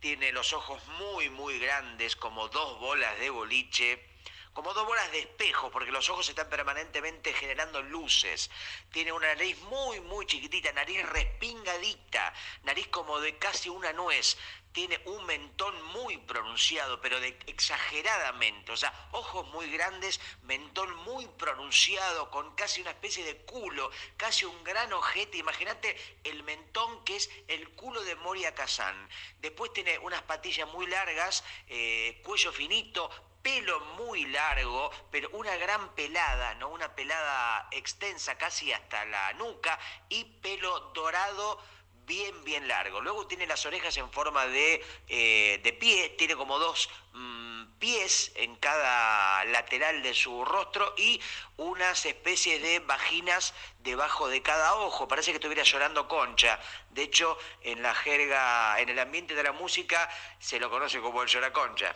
tiene 0.00 0.30
los 0.30 0.52
ojos 0.52 0.86
muy, 1.00 1.30
muy 1.30 1.58
grandes, 1.58 2.14
como 2.16 2.48
dos 2.48 2.78
bolas 2.78 3.18
de 3.18 3.30
boliche 3.30 4.13
como 4.54 4.72
dos 4.72 4.86
bolas 4.86 5.10
de 5.10 5.18
espejo, 5.18 5.70
porque 5.70 5.90
los 5.90 6.08
ojos 6.08 6.28
están 6.28 6.48
permanentemente 6.48 7.34
generando 7.34 7.82
luces. 7.82 8.50
Tiene 8.92 9.12
una 9.12 9.26
nariz 9.26 9.60
muy, 9.62 10.00
muy 10.00 10.26
chiquitita, 10.26 10.72
nariz 10.72 11.04
respingadita, 11.06 12.32
nariz 12.62 12.86
como 12.86 13.18
de 13.18 13.36
casi 13.36 13.68
una 13.68 13.92
nuez. 13.92 14.38
Tiene 14.72 15.00
un 15.06 15.26
mentón 15.26 15.80
muy 15.86 16.18
pronunciado, 16.18 17.00
pero 17.00 17.18
de 17.18 17.36
exageradamente. 17.46 18.70
O 18.70 18.76
sea, 18.76 18.92
ojos 19.10 19.46
muy 19.48 19.68
grandes, 19.70 20.20
mentón 20.42 20.94
muy 20.98 21.26
pronunciado, 21.26 22.30
con 22.30 22.54
casi 22.54 22.80
una 22.80 22.90
especie 22.90 23.24
de 23.24 23.36
culo, 23.38 23.90
casi 24.16 24.44
un 24.44 24.62
gran 24.62 24.92
ojete. 24.92 25.36
Imagínate 25.38 25.96
el 26.22 26.44
mentón 26.44 27.04
que 27.04 27.16
es 27.16 27.28
el 27.48 27.70
culo 27.70 28.02
de 28.02 28.14
Moria 28.16 28.54
Kazan. 28.54 29.08
Después 29.40 29.72
tiene 29.72 29.98
unas 29.98 30.22
patillas 30.22 30.68
muy 30.68 30.86
largas, 30.86 31.42
eh, 31.66 32.20
cuello 32.24 32.52
finito, 32.52 33.10
pelo 33.44 33.78
muy 33.98 34.24
largo, 34.24 34.90
pero 35.10 35.28
una 35.34 35.54
gran 35.56 35.94
pelada, 35.94 36.54
¿no? 36.54 36.70
Una 36.70 36.96
pelada 36.96 37.68
extensa 37.70 38.38
casi 38.38 38.72
hasta 38.72 39.04
la 39.04 39.34
nuca 39.34 39.78
y 40.08 40.24
pelo 40.24 40.80
dorado 40.94 41.60
bien, 42.06 42.42
bien 42.42 42.66
largo. 42.66 43.02
Luego 43.02 43.26
tiene 43.26 43.46
las 43.46 43.64
orejas 43.66 43.96
en 43.98 44.10
forma 44.10 44.46
de, 44.46 44.82
eh, 45.08 45.60
de 45.62 45.72
pie, 45.74 46.08
tiene 46.18 46.36
como 46.36 46.58
dos 46.58 46.88
mm, 47.12 47.64
pies 47.78 48.32
en 48.36 48.56
cada 48.56 49.44
lateral 49.44 50.02
de 50.02 50.14
su 50.14 50.42
rostro 50.46 50.94
y 50.96 51.20
unas 51.58 52.06
especies 52.06 52.62
de 52.62 52.78
vaginas 52.78 53.52
debajo 53.80 54.28
de 54.28 54.40
cada 54.40 54.76
ojo. 54.76 55.06
Parece 55.06 55.32
que 55.32 55.36
estuviera 55.36 55.64
llorando 55.64 56.08
concha. 56.08 56.58
De 56.90 57.02
hecho, 57.02 57.36
en 57.60 57.82
la 57.82 57.94
jerga, 57.94 58.80
en 58.80 58.88
el 58.88 58.98
ambiente 58.98 59.34
de 59.34 59.42
la 59.42 59.52
música, 59.52 60.08
se 60.38 60.58
lo 60.58 60.70
conoce 60.70 61.00
como 61.00 61.22
el 61.22 61.28
lloraconcha. 61.28 61.94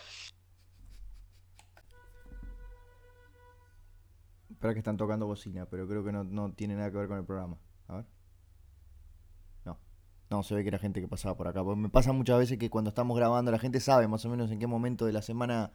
Espera 4.59 4.75
que 4.75 4.81
están 4.81 4.97
tocando 4.97 5.25
bocina, 5.25 5.67
pero 5.67 5.87
creo 5.87 6.03
que 6.03 6.11
no, 6.11 6.53
tiene 6.53 6.75
nada 6.75 6.91
que 6.91 6.97
ver 6.97 7.07
con 7.07 7.17
el 7.17 7.25
programa. 7.25 7.59
A 7.87 7.99
ver. 7.99 8.07
No. 9.65 9.79
No, 10.31 10.43
se 10.43 10.57
ve 10.57 10.63
que 10.65 10.69
era 10.71 10.81
gente 10.81 11.01
que 11.01 11.07
pasaba 11.07 11.37
por 11.37 11.47
acá. 11.47 11.63
Me 11.63 11.89
pasa 11.89 12.11
muchas 12.11 12.41
veces 12.41 12.59
que 12.59 12.69
cuando 12.69 12.89
estamos 12.89 13.17
grabando 13.17 13.53
la 13.53 13.61
gente 13.61 13.79
sabe 13.79 14.09
más 14.09 14.25
o 14.25 14.29
menos 14.29 14.51
en 14.51 14.59
qué 14.59 14.67
momento 14.67 15.07
de 15.07 15.13
la 15.13 15.23
semana 15.23 15.71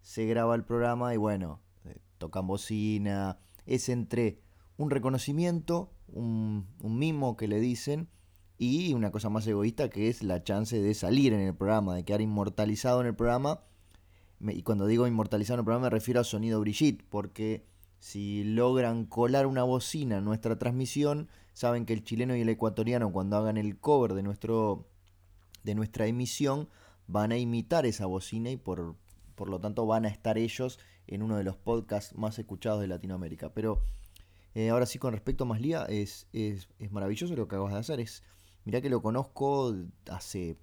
se 0.00 0.24
graba 0.24 0.54
el 0.54 0.64
programa 0.64 1.12
y 1.12 1.18
bueno, 1.18 1.60
eh, 1.84 1.98
tocan 2.16 2.46
bocina. 2.46 3.38
Es 3.66 3.90
entre 3.90 4.40
un 4.78 4.88
reconocimiento, 4.88 5.92
un, 6.08 6.66
un 6.80 6.98
mimo 6.98 7.36
que 7.36 7.48
le 7.48 7.60
dicen 7.60 8.08
y 8.56 8.94
una 8.94 9.10
cosa 9.10 9.28
más 9.28 9.46
egoísta 9.46 9.90
que 9.90 10.08
es 10.08 10.22
la 10.22 10.42
chance 10.42 10.80
de 10.80 10.94
salir 10.94 11.34
en 11.34 11.40
el 11.40 11.54
programa, 11.54 11.94
de 11.94 12.06
quedar 12.06 12.22
inmortalizado 12.22 13.02
en 13.02 13.08
el 13.08 13.14
programa. 13.14 13.60
y 14.40 14.62
cuando 14.62 14.86
digo 14.86 15.06
inmortalizado 15.06 15.56
en 15.56 15.60
el 15.60 15.64
programa 15.66 15.88
me 15.88 15.90
refiero 15.90 16.20
a 16.20 16.24
sonido 16.24 16.60
Brigitte, 16.60 17.04
porque 17.10 17.75
si 17.98 18.44
logran 18.44 19.06
colar 19.06 19.46
una 19.46 19.62
bocina 19.62 20.18
en 20.18 20.24
nuestra 20.24 20.58
transmisión, 20.58 21.28
saben 21.52 21.86
que 21.86 21.92
el 21.92 22.04
chileno 22.04 22.36
y 22.36 22.42
el 22.42 22.48
ecuatoriano 22.48 23.12
cuando 23.12 23.36
hagan 23.36 23.56
el 23.56 23.78
cover 23.78 24.14
de, 24.14 24.22
nuestro, 24.22 24.86
de 25.64 25.74
nuestra 25.74 26.06
emisión 26.06 26.68
van 27.06 27.32
a 27.32 27.38
imitar 27.38 27.86
esa 27.86 28.06
bocina 28.06 28.50
y 28.50 28.56
por, 28.56 28.96
por 29.34 29.48
lo 29.48 29.60
tanto 29.60 29.86
van 29.86 30.04
a 30.04 30.08
estar 30.08 30.38
ellos 30.38 30.78
en 31.06 31.22
uno 31.22 31.36
de 31.36 31.44
los 31.44 31.56
podcasts 31.56 32.14
más 32.16 32.38
escuchados 32.38 32.80
de 32.80 32.88
Latinoamérica. 32.88 33.54
Pero 33.54 33.82
eh, 34.54 34.70
ahora 34.70 34.86
sí, 34.86 34.98
con 34.98 35.12
respecto 35.12 35.44
a 35.44 35.46
Maslía, 35.46 35.84
es, 35.84 36.28
es, 36.32 36.68
es 36.78 36.90
maravilloso 36.90 37.34
lo 37.36 37.48
que 37.48 37.56
acabas 37.56 37.72
de 37.72 37.78
hacer. 37.78 38.00
Es, 38.00 38.22
mirá 38.64 38.80
que 38.80 38.90
lo 38.90 39.02
conozco 39.02 39.74
hace 40.10 40.58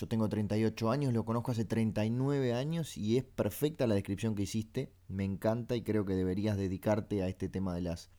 yo 0.00 0.08
tengo 0.08 0.30
38 0.30 0.90
años, 0.90 1.12
lo 1.12 1.26
conozco 1.26 1.50
hace 1.50 1.66
39 1.66 2.54
años 2.54 2.96
y 2.96 3.18
es 3.18 3.24
perfecta 3.24 3.86
la 3.86 3.94
descripción 3.94 4.34
que 4.34 4.44
hiciste. 4.44 4.94
Me 5.08 5.24
encanta 5.24 5.76
y 5.76 5.82
creo 5.82 6.06
que 6.06 6.14
deberías 6.14 6.56
dedicarte 6.56 7.22
a 7.22 7.28
este 7.28 7.50
tema 7.50 7.74
de 7.74 7.82
las 7.82 8.10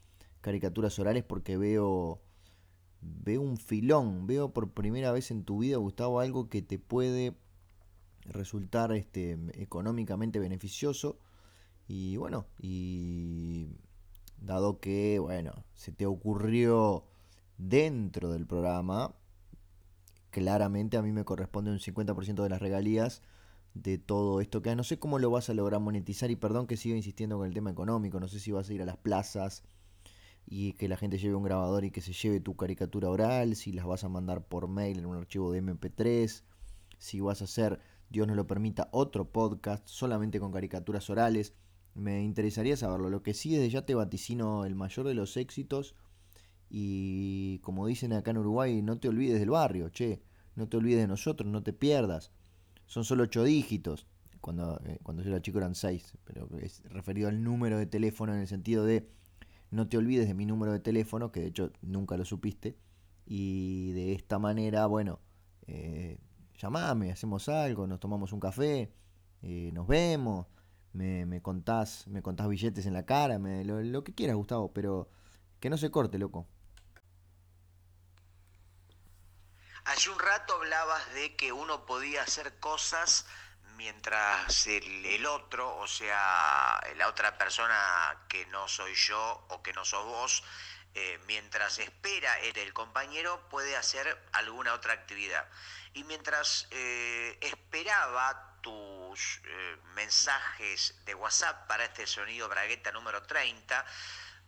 caricaturas 0.42 1.00
orales 1.00 1.24
porque 1.24 1.58
veo 1.58 2.22
veo 3.02 3.42
un 3.42 3.58
filón, 3.58 4.28
veo 4.28 4.54
por 4.54 4.74
primera 4.74 5.12
vez 5.12 5.32
en 5.32 5.44
tu 5.44 5.58
vida, 5.58 5.78
Gustavo, 5.78 6.20
algo 6.20 6.50
que 6.50 6.62
te 6.62 6.78
puede 6.78 7.36
resultar 8.26 8.92
este, 8.92 9.40
económicamente 9.54 10.38
beneficioso. 10.38 11.18
Y 11.88 12.16
bueno, 12.18 12.46
y 12.60 13.70
dado 14.38 14.80
que, 14.80 15.18
bueno, 15.18 15.66
se 15.74 15.92
te 15.92 16.06
ocurrió 16.06 17.06
dentro 17.58 18.32
del 18.32 18.46
programa, 18.46 19.16
claramente 20.32 20.98
a 20.98 21.02
mí 21.02 21.12
me 21.12 21.26
corresponde 21.26 21.72
un 21.72 21.80
50% 21.80 22.42
de 22.42 22.50
las 22.50 22.62
regalías 22.62 23.22
de 23.74 23.98
todo 23.98 24.42
esto 24.42 24.62
que 24.62 24.76
no 24.76 24.84
sé 24.84 25.00
cómo 25.00 25.20
lo 25.20 25.30
vas 25.30 25.50
a 25.50 25.54
lograr 25.54 25.80
monetizar 25.80 26.30
y 26.32 26.36
perdón 26.36 26.68
que 26.68 26.76
sigo 26.76 26.96
insistiendo 26.96 27.38
con 27.38 27.48
el 27.48 27.54
tema 27.54 27.72
económico, 27.72 28.20
no 28.20 28.28
sé 28.28 28.40
si 28.40 28.52
vas 28.52 28.70
a 28.70 28.74
ir 28.74 28.82
a 28.82 28.86
las 28.86 28.98
plazas 28.98 29.64
y 30.46 30.74
que 30.74 30.88
la 30.88 30.98
gente 30.98 31.18
lleve 31.18 31.36
un 31.36 31.44
grabador 31.44 31.86
y 31.86 31.92
que 31.92 32.02
se 32.02 32.14
lleve 32.14 32.40
tu 32.40 32.56
caricatura 32.56 33.10
oral, 33.10 33.56
si 33.56 33.72
las 33.72 33.86
vas 33.86 34.04
a 34.04 34.10
mandar 34.10 34.44
por 34.44 34.68
mail 34.68 35.00
en 35.00 35.06
un 35.06 35.16
archivo 35.16 35.52
de 35.52 35.64
MP3, 35.64 36.44
si 36.98 37.20
vas 37.20 37.42
a 37.42 37.46
hacer, 37.46 37.80
Dios 38.10 38.28
no 38.28 38.36
lo 38.36 38.48
permita, 38.48 38.90
otro 38.92 39.32
podcast 39.32 39.88
solamente 39.88 40.40
con 40.40 40.52
caricaturas 40.52 41.10
orales. 41.10 41.54
Me 41.94 42.22
interesaría 42.24 42.78
saberlo. 42.78 43.10
Lo 43.10 43.24
que 43.24 43.34
sí 43.34 43.52
desde 43.52 43.70
ya 43.70 43.86
te 43.86 43.96
vaticino 43.96 44.66
el 44.66 44.76
mayor 44.76 45.08
de 45.08 45.14
los 45.14 45.36
éxitos 45.36 45.96
y 46.74 47.60
como 47.60 47.86
dicen 47.86 48.14
acá 48.14 48.32
en 48.32 48.38
Uruguay, 48.38 48.82
no 48.82 48.98
te 48.98 49.10
olvides 49.10 49.40
del 49.40 49.50
barrio, 49.50 49.90
che, 49.90 50.22
no 50.56 50.70
te 50.70 50.78
olvides 50.78 51.02
de 51.02 51.08
nosotros, 51.08 51.50
no 51.52 51.64
te 51.64 51.74
pierdas. 51.74 52.32
Son 52.86 53.04
solo 53.04 53.24
ocho 53.24 53.44
dígitos. 53.44 54.08
Cuando, 54.40 54.80
eh, 54.86 54.98
cuando 55.04 55.22
yo 55.22 55.30
era 55.30 55.42
chico 55.42 55.58
eran 55.58 55.76
seis, 55.76 56.18
pero 56.24 56.48
es 56.60 56.82
referido 56.86 57.28
al 57.28 57.44
número 57.44 57.78
de 57.78 57.86
teléfono 57.88 58.34
en 58.34 58.40
el 58.40 58.48
sentido 58.48 58.86
de 58.86 59.08
no 59.70 59.88
te 59.90 59.98
olvides 59.98 60.28
de 60.28 60.34
mi 60.34 60.46
número 60.46 60.72
de 60.72 60.80
teléfono, 60.80 61.32
que 61.32 61.42
de 61.42 61.48
hecho 61.48 61.72
nunca 61.82 62.16
lo 62.16 62.24
supiste. 62.24 62.78
Y 63.26 63.92
de 63.92 64.14
esta 64.14 64.40
manera, 64.40 64.86
bueno, 64.88 65.20
eh, 65.68 66.18
llamame, 66.58 67.12
hacemos 67.12 67.50
algo, 67.50 67.86
nos 67.86 68.00
tomamos 68.00 68.32
un 68.32 68.40
café, 68.40 68.94
eh, 69.42 69.72
nos 69.74 69.88
vemos, 69.88 70.48
me, 70.94 71.26
me, 71.26 71.42
contás, 71.42 72.08
me 72.08 72.22
contás 72.22 72.48
billetes 72.48 72.86
en 72.86 72.94
la 72.94 73.06
cara, 73.06 73.40
me, 73.40 73.66
lo, 73.66 73.82
lo 73.82 74.04
que 74.06 74.14
quieras, 74.14 74.38
Gustavo, 74.38 74.72
pero 74.74 75.10
que 75.60 75.70
no 75.70 75.78
se 75.78 75.92
corte, 75.92 76.18
loco. 76.18 76.48
Hace 79.86 80.12
un 80.12 80.20
rato 80.20 80.54
hablabas 80.54 81.14
de 81.14 81.36
que 81.36 81.52
uno 81.52 81.86
podía 81.86 82.22
hacer 82.22 82.60
cosas 82.60 83.26
mientras 83.78 84.68
el, 84.68 85.26
otro, 85.26 85.76
o 85.78 85.88
sea, 85.88 86.80
la 86.98 87.08
otra 87.08 87.38
persona 87.38 88.16
que 88.30 88.46
no 88.48 88.68
soy 88.68 88.94
yo 88.94 89.44
o 89.50 89.64
que 89.64 89.74
no 89.74 89.84
sos 89.84 90.06
vos, 90.06 90.44
eh, 90.94 91.20
mientras 91.26 91.80
espera 91.80 92.38
el 92.40 92.74
compañero, 92.74 93.48
puede 93.50 93.76
hacer 93.76 94.22
alguna 94.34 94.74
otra 94.74 94.94
actividad. 94.94 95.48
Y 95.94 96.04
mientras 96.04 96.68
eh, 96.70 97.40
esperaba 97.42 98.60
tus 98.62 99.42
eh, 99.46 99.78
mensajes 99.96 100.94
de 101.06 101.16
WhatsApp 101.16 101.68
para 101.68 101.86
este 101.86 102.06
sonido 102.06 102.48
bragueta 102.48 102.92
número 102.92 103.24
30, 103.24 103.84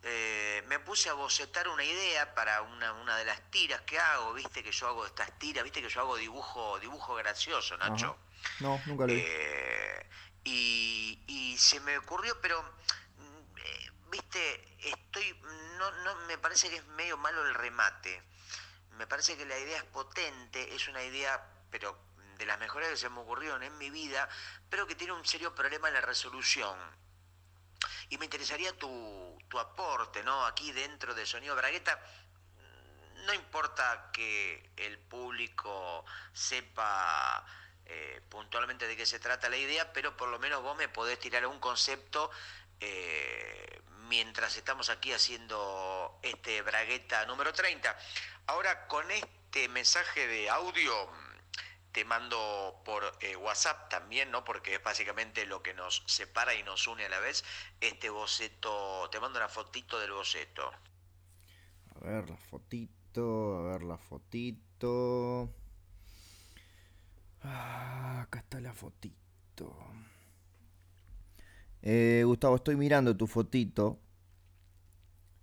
eh, 0.06 0.64
me 0.68 0.80
puse 0.80 1.10
a 1.10 1.14
bocetar 1.14 1.70
una 1.70 1.84
idea 1.84 2.36
para 2.36 2.62
una, 2.62 3.18
de 3.18 3.24
las 3.24 3.40
tiras 3.50 3.82
que 3.82 3.98
hago, 3.98 4.34
viste 4.34 4.62
que 4.62 4.72
yo 4.72 4.88
hago 4.88 5.06
estas 5.06 5.38
tiras, 5.40 5.64
viste 5.64 5.82
que 5.82 5.88
yo 5.88 6.02
hago 6.02 6.18
dibujo, 6.18 6.78
dibujo 6.80 7.16
gracioso, 7.16 7.78
Nacho. 7.78 8.18
No, 8.60 8.82
nunca 8.86 9.04
lo 9.04 9.14
vi. 9.14 9.24
Eh, 9.26 10.10
y, 10.44 11.56
se 11.58 11.80
me 11.80 11.98
ocurrió, 11.98 12.42
pero 12.42 12.62
mm, 12.62 13.58
eh, 13.58 13.92
viste, 14.10 14.76
estoy, 14.80 15.40
no, 15.78 15.92
no, 16.04 16.16
me 16.28 16.38
parece 16.38 16.70
que 16.70 16.78
es 16.78 16.86
medio 16.88 17.16
malo 17.16 17.48
el 17.48 17.54
remate. 17.54 18.22
Me 18.98 19.08
parece 19.08 19.38
que 19.38 19.46
la 19.46 19.58
idea 19.58 19.78
es 19.78 19.84
potente, 19.86 20.76
es 20.76 20.88
una 20.90 21.02
idea, 21.02 21.42
pero 21.72 21.98
de 22.38 22.46
las 22.46 22.60
mejores 22.60 22.90
que 22.90 22.98
se 22.98 23.10
me 23.10 23.22
ocurrieron 23.22 23.64
en 23.64 23.78
mi 23.78 23.90
vida, 23.90 24.28
pero 24.70 24.86
que 24.86 24.96
tiene 24.96 25.14
un 25.14 25.26
serio 25.26 25.56
problema 25.56 25.88
en 25.88 25.94
la 25.94 26.02
resolución 26.02 26.78
y 28.14 28.18
me 28.20 28.26
interesaría 28.26 28.72
tu, 28.74 29.40
tu 29.50 29.58
aporte, 29.58 30.22
¿no? 30.22 30.46
Aquí 30.46 30.72
dentro 30.72 31.16
de 31.16 31.26
Sonido 31.26 31.56
Bragueta, 31.56 32.00
no 33.26 33.34
importa 33.34 34.12
que 34.14 34.70
el 34.78 35.00
público 35.00 36.06
sepa 36.32 37.44
eh, 37.88 38.22
puntualmente 38.30 38.88
de 38.88 38.96
qué 38.96 39.08
se 39.08 39.20
trata 39.20 39.50
la 39.50 39.58
idea, 39.58 39.92
pero 39.94 40.16
por 40.16 40.30
lo 40.30 40.38
menos 40.38 40.62
vos 40.62 40.78
me 40.78 40.90
podés 40.90 41.18
tirar 41.18 41.48
un 41.48 41.60
concepto 41.60 42.30
eh, 42.80 43.82
mientras 44.08 44.58
estamos 44.58 44.90
aquí 44.90 45.12
haciendo 45.12 46.20
este 46.22 46.62
bragueta 46.62 47.26
número 47.26 47.52
30. 47.52 47.98
Ahora 48.46 48.86
con 48.86 49.10
este 49.10 49.70
mensaje 49.70 50.28
de 50.28 50.52
audio 50.52 51.10
te 51.94 52.04
mando 52.06 52.82
por 52.84 53.04
eh, 53.22 53.36
WhatsApp 53.36 53.90
también, 53.90 54.32
¿no? 54.32 54.44
Porque 54.44 54.76
es 54.76 54.84
básicamente 54.84 55.46
lo 55.46 55.62
que 55.62 55.74
nos 55.74 56.04
separa 56.08 56.56
y 56.56 56.64
nos 56.64 56.88
une 56.88 57.06
a 57.06 57.10
la 57.10 57.20
vez. 57.20 57.46
Este 57.80 58.10
boceto, 58.10 59.10
te 59.12 59.20
mando 59.20 59.40
una 59.40 59.48
fotito 59.48 60.00
del 60.00 60.12
boceto. 60.12 60.72
A 61.96 62.00
ver 62.02 62.30
la 62.30 62.38
fotito, 62.38 63.58
a 63.60 63.72
ver 63.72 63.84
la 63.84 63.98
fotito. 63.98 65.54
Ah, 67.44 68.22
acá 68.24 68.40
está 68.40 68.60
la 68.60 68.74
fotito. 68.74 69.78
Eh, 71.84 72.24
Gustavo, 72.26 72.56
estoy 72.56 72.76
mirando 72.76 73.16
tu 73.16 73.28
fotito. 73.28 74.00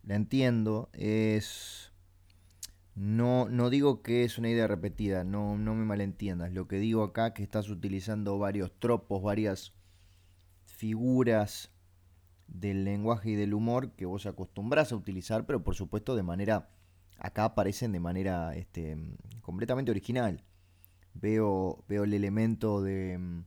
La 0.02 0.16
entiendo. 0.16 0.90
Es. 0.94 1.89
No, 2.94 3.48
no 3.48 3.70
digo 3.70 4.02
que 4.02 4.24
es 4.24 4.38
una 4.38 4.50
idea 4.50 4.66
repetida, 4.66 5.24
no, 5.24 5.56
no 5.56 5.74
me 5.74 5.84
malentiendas. 5.84 6.52
Lo 6.52 6.68
que 6.68 6.78
digo 6.78 7.02
acá 7.02 7.28
es 7.28 7.32
que 7.34 7.42
estás 7.42 7.68
utilizando 7.70 8.38
varios 8.38 8.72
tropos, 8.78 9.22
varias 9.22 9.72
figuras 10.66 11.70
del 12.46 12.84
lenguaje 12.84 13.30
y 13.30 13.34
del 13.36 13.54
humor 13.54 13.92
que 13.92 14.06
vos 14.06 14.26
acostumbras 14.26 14.92
a 14.92 14.96
utilizar, 14.96 15.46
pero 15.46 15.62
por 15.62 15.74
supuesto 15.74 16.16
de 16.16 16.22
manera. 16.22 16.70
Acá 17.18 17.44
aparecen 17.44 17.92
de 17.92 18.00
manera 18.00 18.56
este, 18.56 18.96
completamente 19.42 19.90
original. 19.90 20.42
Veo, 21.12 21.84
veo 21.86 22.04
el 22.04 22.14
elemento 22.14 22.80
de, 22.80 23.42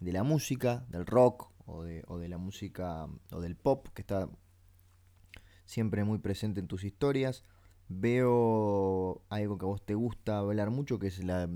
de 0.00 0.12
la 0.12 0.22
música, 0.22 0.86
del 0.88 1.04
rock, 1.04 1.50
o 1.68 1.84
de, 1.84 2.02
o 2.06 2.18
de 2.18 2.28
la 2.28 2.38
música 2.38 3.06
o 3.30 3.40
del 3.40 3.54
pop 3.54 3.88
que 3.94 4.02
está 4.02 4.28
siempre 5.66 6.02
muy 6.02 6.18
presente 6.18 6.60
en 6.60 6.66
tus 6.66 6.82
historias. 6.82 7.44
Veo 7.88 9.22
algo 9.28 9.58
que 9.58 9.64
a 9.64 9.68
vos 9.68 9.84
te 9.84 9.94
gusta 9.94 10.38
hablar 10.38 10.70
mucho, 10.70 10.98
que 10.98 11.06
es 11.06 11.24
la, 11.24 11.48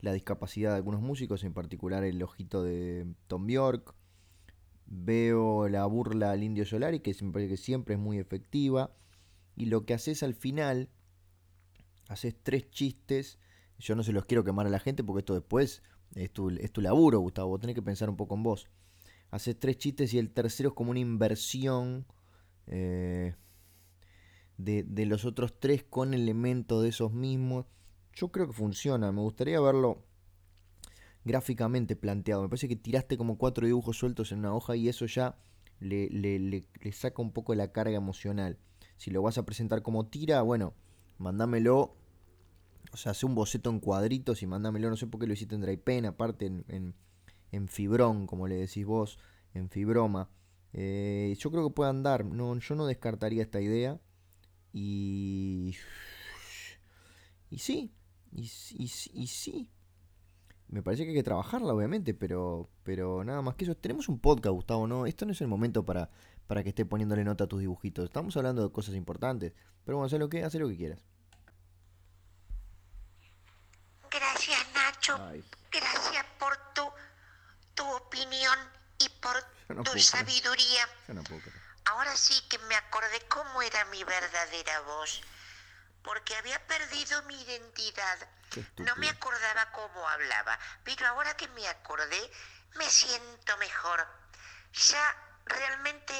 la 0.00 0.12
discapacidad 0.12 0.70
de 0.70 0.76
algunos 0.76 1.00
músicos, 1.00 1.44
en 1.44 1.54
particular 1.54 2.04
el 2.04 2.22
ojito 2.22 2.62
de 2.62 3.06
Tom 3.26 3.46
Bjork. 3.46 3.94
Veo 4.86 5.68
la 5.68 5.86
burla 5.86 6.32
al 6.32 6.42
indio 6.42 6.66
Solari, 6.66 7.00
que 7.00 7.14
siempre, 7.14 7.48
que 7.48 7.56
siempre 7.56 7.94
es 7.94 8.00
muy 8.00 8.18
efectiva. 8.18 8.94
Y 9.56 9.66
lo 9.66 9.84
que 9.86 9.94
haces 9.94 10.22
al 10.22 10.34
final, 10.34 10.88
haces 12.08 12.34
tres 12.42 12.70
chistes. 12.70 13.38
Yo 13.78 13.94
no 13.94 14.02
se 14.02 14.12
los 14.12 14.26
quiero 14.26 14.44
quemar 14.44 14.66
a 14.66 14.70
la 14.70 14.80
gente 14.80 15.04
porque 15.04 15.20
esto 15.20 15.34
después 15.34 15.82
es 16.14 16.30
tu, 16.32 16.50
es 16.50 16.72
tu 16.72 16.80
laburo, 16.80 17.20
Gustavo. 17.20 17.48
Vos 17.50 17.60
tenés 17.60 17.74
que 17.74 17.82
pensar 17.82 18.10
un 18.10 18.16
poco 18.16 18.34
en 18.34 18.42
vos 18.42 18.68
haces 19.30 19.58
tres 19.58 19.78
chistes 19.78 20.12
y 20.14 20.18
el 20.18 20.30
tercero 20.30 20.70
es 20.70 20.74
como 20.74 20.90
una 20.90 21.00
inversión 21.00 22.06
eh, 22.66 23.34
de, 24.64 25.06
los 25.06 25.24
otros 25.24 25.58
tres 25.58 25.84
con 25.84 26.14
elementos 26.14 26.82
de 26.82 26.88
esos 26.88 27.12
mismos. 27.12 27.66
Yo 28.12 28.28
creo 28.28 28.48
que 28.48 28.52
funciona, 28.52 29.12
me 29.12 29.20
gustaría 29.20 29.60
verlo 29.60 30.04
gráficamente 31.24 31.96
planteado. 31.96 32.42
Me 32.42 32.48
parece 32.48 32.68
que 32.68 32.76
tiraste 32.76 33.16
como 33.16 33.38
cuatro 33.38 33.66
dibujos 33.66 33.96
sueltos 33.96 34.32
en 34.32 34.40
una 34.40 34.54
hoja 34.54 34.76
y 34.76 34.88
eso 34.88 35.06
ya 35.06 35.38
le, 35.78 36.08
le, 36.10 36.64
saca 36.92 37.22
un 37.22 37.32
poco 37.32 37.54
la 37.54 37.72
carga 37.72 37.96
emocional. 37.96 38.58
Si 38.96 39.10
lo 39.10 39.22
vas 39.22 39.38
a 39.38 39.46
presentar 39.46 39.82
como 39.82 40.06
tira, 40.06 40.42
bueno, 40.42 40.74
mándamelo. 41.18 41.96
O 42.92 42.96
sea, 42.96 43.12
hace 43.12 43.24
un 43.24 43.34
boceto 43.34 43.70
en 43.70 43.80
cuadritos 43.80 44.42
y 44.42 44.46
mándamelo. 44.46 44.90
No 44.90 44.96
sé 44.96 45.06
por 45.06 45.20
qué 45.20 45.26
lo 45.26 45.32
hiciste 45.32 45.54
en 45.54 45.80
Pen, 45.80 46.06
aparte 46.06 46.46
en 46.46 46.94
en 47.52 47.68
fibrón, 47.68 48.26
como 48.26 48.48
le 48.48 48.56
decís 48.56 48.84
vos, 48.84 49.18
en 49.54 49.68
fibroma. 49.68 50.30
Eh, 50.72 51.34
yo 51.38 51.50
creo 51.50 51.68
que 51.68 51.74
puede 51.74 51.90
andar, 51.90 52.24
no, 52.24 52.56
yo 52.58 52.74
no 52.74 52.86
descartaría 52.86 53.42
esta 53.42 53.60
idea. 53.60 54.00
Y. 54.72 55.76
Y 57.50 57.58
sí, 57.58 57.92
y, 58.32 58.42
y, 58.42 59.26
sí. 59.26 59.70
Me 60.68 60.82
parece 60.82 61.02
que 61.02 61.10
hay 61.10 61.16
que 61.16 61.22
trabajarla, 61.24 61.74
obviamente, 61.74 62.14
pero, 62.14 62.70
pero 62.84 63.24
nada 63.24 63.42
más 63.42 63.56
que 63.56 63.64
eso. 63.64 63.76
Tenemos 63.76 64.08
un 64.08 64.20
podcast, 64.20 64.52
Gustavo, 64.52 64.86
¿no? 64.86 65.06
Esto 65.06 65.26
no 65.26 65.32
es 65.32 65.40
el 65.40 65.48
momento 65.48 65.84
para, 65.84 66.10
para 66.46 66.62
que 66.62 66.68
esté 66.68 66.86
poniéndole 66.86 67.24
nota 67.24 67.44
a 67.44 67.46
tus 67.48 67.60
dibujitos. 67.60 68.04
Estamos 68.04 68.36
hablando 68.36 68.62
de 68.62 68.72
cosas 68.72 68.94
importantes. 68.94 69.52
Pero 69.84 69.98
bueno, 69.98 70.06
haz 70.06 70.12
lo 70.20 70.28
que, 70.28 70.44
haz 70.44 70.54
lo 70.54 70.68
que 70.68 70.76
quieras. 70.76 71.04
Gracias, 74.10 74.66
Nacho. 74.74 75.18
Gracias 75.72 76.24
por 76.38 76.56
tu 76.74 76.82
tu 77.80 77.96
opinión 77.96 78.58
y 78.98 79.08
por 79.20 79.84
tu 79.84 79.98
sabiduría. 79.98 80.86
Ahora 81.84 82.16
sí 82.16 82.40
que 82.48 82.58
me 82.58 82.76
acordé 82.76 83.26
cómo 83.28 83.62
era 83.62 83.84
mi 83.86 84.04
verdadera 84.04 84.80
voz, 84.80 85.22
porque 86.02 86.36
había 86.36 86.64
perdido 86.66 87.22
mi 87.22 87.40
identidad. 87.42 88.28
No 88.78 88.96
me 88.96 89.08
acordaba 89.08 89.70
cómo 89.72 90.08
hablaba, 90.08 90.58
pero 90.84 91.06
ahora 91.06 91.36
que 91.36 91.48
me 91.48 91.68
acordé, 91.68 92.30
me 92.74 92.88
siento 92.88 93.56
mejor. 93.58 94.06
Ya 94.72 95.16
realmente 95.44 96.14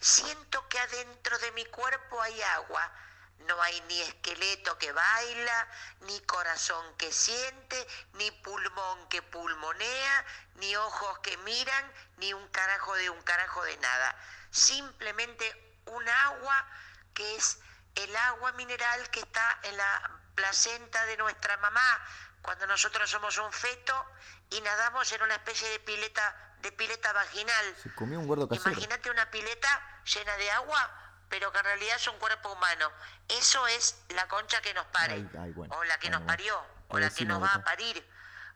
siento 0.00 0.68
que 0.68 0.78
adentro 0.78 1.38
de 1.38 1.52
mi 1.52 1.64
cuerpo 1.66 2.20
hay 2.22 2.42
agua 2.42 2.92
no 3.40 3.60
hay 3.62 3.80
ni 3.82 4.00
esqueleto 4.02 4.78
que 4.78 4.92
baila, 4.92 5.68
ni 6.00 6.20
corazón 6.20 6.96
que 6.96 7.12
siente, 7.12 7.86
ni 8.14 8.30
pulmón 8.30 9.08
que 9.08 9.22
pulmonea, 9.22 10.24
ni 10.56 10.74
ojos 10.76 11.18
que 11.20 11.36
miran, 11.38 11.92
ni 12.16 12.32
un 12.32 12.48
carajo 12.48 12.94
de 12.94 13.10
un 13.10 13.22
carajo 13.22 13.62
de 13.64 13.76
nada. 13.78 14.16
Simplemente 14.50 15.80
un 15.86 16.08
agua 16.08 16.66
que 17.14 17.36
es 17.36 17.58
el 17.94 18.14
agua 18.16 18.52
mineral 18.52 19.10
que 19.10 19.20
está 19.20 19.58
en 19.62 19.76
la 19.76 20.10
placenta 20.34 21.04
de 21.06 21.16
nuestra 21.16 21.56
mamá 21.58 22.06
cuando 22.42 22.66
nosotros 22.66 23.10
somos 23.10 23.36
un 23.38 23.52
feto 23.52 24.06
y 24.50 24.60
nadamos 24.60 25.10
en 25.12 25.22
una 25.22 25.34
especie 25.34 25.68
de 25.70 25.80
pileta 25.80 26.44
de 26.60 26.72
pileta 26.72 27.12
vaginal. 27.12 27.76
Se 27.82 27.94
comió 27.94 28.18
un 28.18 28.52
Imagínate 28.52 29.10
una 29.10 29.30
pileta 29.30 30.02
llena 30.04 30.36
de 30.36 30.50
agua 30.50 31.07
pero 31.28 31.52
que 31.52 31.58
en 31.58 31.64
realidad 31.64 31.96
es 31.96 32.08
un 32.08 32.18
cuerpo 32.18 32.52
humano. 32.52 32.90
Eso 33.28 33.66
es 33.66 34.02
la 34.10 34.26
concha 34.28 34.60
que 34.60 34.74
nos 34.74 34.86
pare, 34.86 35.24
o 35.70 35.84
la 35.84 35.98
que 35.98 36.10
nos 36.10 36.22
parió, 36.22 36.60
o 36.88 36.98
la 36.98 37.10
que 37.10 37.24
nos 37.24 37.42
va 37.42 37.52
a 37.52 37.64
parir, 37.64 38.06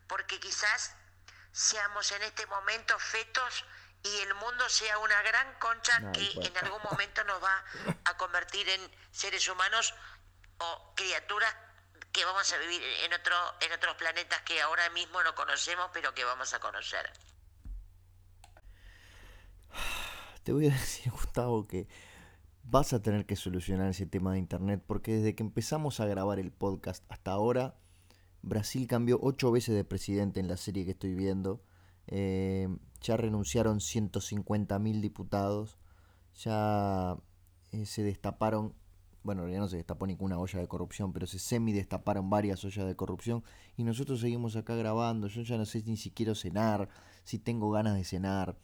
porque 0.07 0.39
quizás 0.39 0.95
seamos 1.51 2.11
en 2.11 2.23
este 2.23 2.45
momento 2.47 2.97
fetos 2.97 3.65
y 4.03 4.19
el 4.19 4.33
mundo 4.35 4.67
sea 4.67 4.97
una 4.97 5.21
gran 5.21 5.53
concha 5.59 6.11
que 6.11 6.31
en 6.41 6.57
algún 6.57 6.81
momento 6.83 7.23
nos 7.23 7.41
va 7.41 7.63
a 8.05 8.17
convertir 8.17 8.67
en 8.67 8.91
seres 9.11 9.47
humanos 9.47 9.93
o 10.57 10.93
criaturas 10.95 11.55
que 12.11 12.25
vamos 12.25 12.51
a 12.51 12.57
vivir 12.57 12.81
en 13.03 13.13
otro 13.13 13.35
en 13.61 13.71
otros 13.71 13.95
planetas 13.95 14.41
que 14.41 14.61
ahora 14.61 14.89
mismo 14.89 15.23
no 15.23 15.33
conocemos 15.35 15.89
pero 15.93 16.13
que 16.13 16.25
vamos 16.25 16.53
a 16.53 16.59
conocer. 16.59 17.11
Te 20.43 20.51
voy 20.51 20.67
a 20.67 20.71
decir, 20.71 21.11
Gustavo, 21.11 21.65
que 21.67 21.87
vas 22.63 22.93
a 22.93 23.01
tener 23.01 23.25
que 23.25 23.35
solucionar 23.35 23.89
ese 23.89 24.05
tema 24.05 24.33
de 24.33 24.39
internet 24.39 24.83
porque 24.85 25.17
desde 25.17 25.35
que 25.35 25.43
empezamos 25.43 25.99
a 25.99 26.05
grabar 26.05 26.39
el 26.39 26.51
podcast 26.51 27.03
hasta 27.09 27.31
ahora, 27.31 27.75
Brasil 28.41 28.87
cambió 28.87 29.19
ocho 29.21 29.51
veces 29.51 29.75
de 29.75 29.83
presidente 29.83 30.39
en 30.39 30.47
la 30.47 30.57
serie 30.57 30.85
que 30.85 30.91
estoy 30.91 31.13
viendo. 31.15 31.61
Eh, 32.07 32.67
ya 33.01 33.17
renunciaron 33.17 33.79
150.000 33.79 35.01
diputados. 35.01 35.77
Ya 36.43 37.17
eh, 37.71 37.85
se 37.85 38.03
destaparon, 38.03 38.73
bueno, 39.23 39.47
ya 39.47 39.59
no 39.59 39.67
se 39.67 39.77
destapó 39.77 40.07
ninguna 40.07 40.37
olla 40.37 40.59
de 40.59 40.67
corrupción, 40.67 41.13
pero 41.13 41.25
se 41.25 41.39
semi 41.39 41.71
destaparon 41.71 42.29
varias 42.29 42.63
ollas 42.65 42.85
de 42.85 42.95
corrupción. 42.95 43.43
Y 43.77 43.83
nosotros 43.83 44.19
seguimos 44.19 44.55
acá 44.55 44.75
grabando. 44.75 45.27
Yo 45.27 45.41
ya 45.43 45.57
no 45.57 45.65
sé 45.65 45.83
ni 45.85 45.97
siquiera 45.97 46.35
cenar, 46.35 46.89
si 47.23 47.39
tengo 47.39 47.71
ganas 47.71 47.95
de 47.95 48.03
cenar 48.03 48.57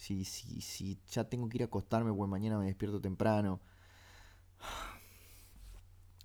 si, 0.00 0.24
si, 0.24 0.62
si 0.62 0.98
ya 1.10 1.24
tengo 1.24 1.48
que 1.48 1.58
ir 1.58 1.62
a 1.62 1.66
acostarme, 1.66 2.10
pues 2.12 2.28
mañana 2.28 2.58
me 2.58 2.64
despierto 2.66 3.00
temprano. 3.00 3.60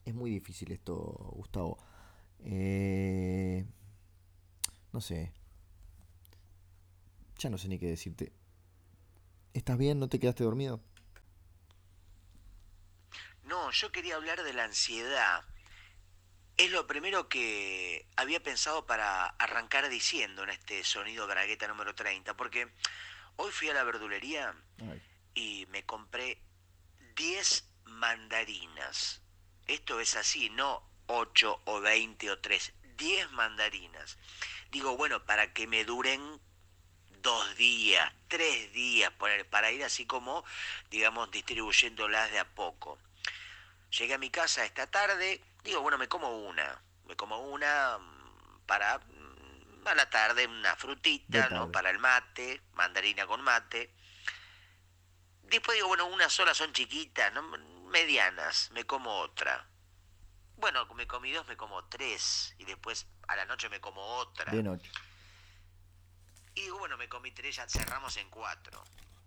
Es 0.06 0.14
muy 0.14 0.30
difícil 0.30 0.72
esto, 0.72 0.94
Gustavo. 1.34 1.80
Eh, 2.44 3.66
no 4.94 5.02
sé. 5.02 5.34
Ya 7.40 7.50
no 7.50 7.58
sé 7.58 7.68
ni 7.68 7.80
qué 7.80 7.88
decirte. 7.88 8.32
¿Estás 9.56 9.80
bien? 9.80 9.98
¿No 9.98 10.08
te 10.08 10.20
quedaste 10.20 10.44
dormido? 10.44 10.80
No, 13.46 13.72
yo 13.72 13.92
quería 13.92 14.16
hablar 14.16 14.44
de 14.44 14.54
la 14.54 14.66
ansiedad. 14.66 15.44
Es 16.56 16.70
lo 16.70 16.86
primero 16.86 17.30
que 17.30 18.08
había 18.16 18.44
pensado 18.44 18.86
para 18.86 19.26
arrancar 19.26 19.90
diciendo 19.90 20.44
en 20.44 20.52
este 20.52 20.84
sonido 20.84 21.26
bragueta 21.26 21.68
número 21.68 21.96
30, 21.96 22.38
porque 22.38 22.72
Hoy 23.38 23.52
fui 23.52 23.70
a 23.70 23.74
la 23.74 23.84
verdulería 23.84 24.56
y 25.34 25.66
me 25.70 25.86
compré 25.86 26.42
10 27.16 27.70
mandarinas. 27.86 29.22
Esto 29.68 30.00
es 30.00 30.16
así, 30.16 30.50
no 30.50 30.84
8 31.08 31.62
o 31.66 31.82
20 31.82 32.32
o 32.32 32.40
3, 32.40 32.74
10 32.98 33.32
mandarinas. 33.32 34.18
Digo, 34.72 34.96
bueno, 34.96 35.26
para 35.26 35.54
que 35.54 35.68
me 35.68 35.84
duren 35.84 36.40
dos 37.22 37.56
días, 37.58 38.14
tres 38.28 38.72
días, 38.72 39.12
para 39.50 39.72
ir 39.72 39.84
así 39.84 40.06
como, 40.06 40.46
digamos, 40.90 41.30
distribuyéndolas 41.32 42.32
de 42.32 42.40
a 42.40 42.46
poco. 42.54 42.98
Llegué 43.98 44.14
a 44.14 44.18
mi 44.18 44.30
casa 44.30 44.64
esta 44.64 44.88
tarde, 44.88 45.42
digo, 45.64 45.82
bueno, 45.82 45.98
me 45.98 46.08
como 46.08 46.30
una, 46.38 46.82
me 47.06 47.16
como 47.16 47.40
una 47.40 47.98
mm, 47.98 48.66
para 48.66 49.00
a 49.92 49.96
la 49.96 50.10
tarde, 50.10 50.48
una 50.48 50.76
frutita, 50.76 51.50
¿no? 51.50 51.72
Para 51.72 51.90
el 51.90 52.00
mate, 52.00 52.62
mandarina 52.74 53.26
con 53.26 53.42
mate. 53.42 53.94
Después 55.44 55.76
digo, 55.76 55.88
bueno, 55.88 56.08
una 56.08 56.30
sola 56.30 56.54
son 56.54 56.74
chiquitas, 56.74 57.32
¿no? 57.34 57.44
medianas, 57.44 58.72
me 58.72 58.84
como 58.84 59.20
otra. 59.20 59.68
Bueno, 60.58 60.86
me 60.96 61.08
comí 61.08 61.32
dos, 61.32 61.48
me 61.48 61.56
como 61.56 61.86
tres. 61.86 62.54
Y 62.58 62.66
después 62.66 63.08
a 63.28 63.36
la 63.36 63.46
noche 63.46 63.70
me 63.70 63.80
como 63.80 64.02
otra. 64.02 64.52
De 64.52 64.64
noche. 64.64 64.92
Y 66.56 66.62
digo, 66.62 66.80
bueno, 66.80 66.98
me 66.98 67.08
comí 67.08 67.32
tres, 67.32 67.56
ya 67.56 67.68
cerramos 67.68 68.18
en 68.18 68.30
cuatro. 68.30 68.84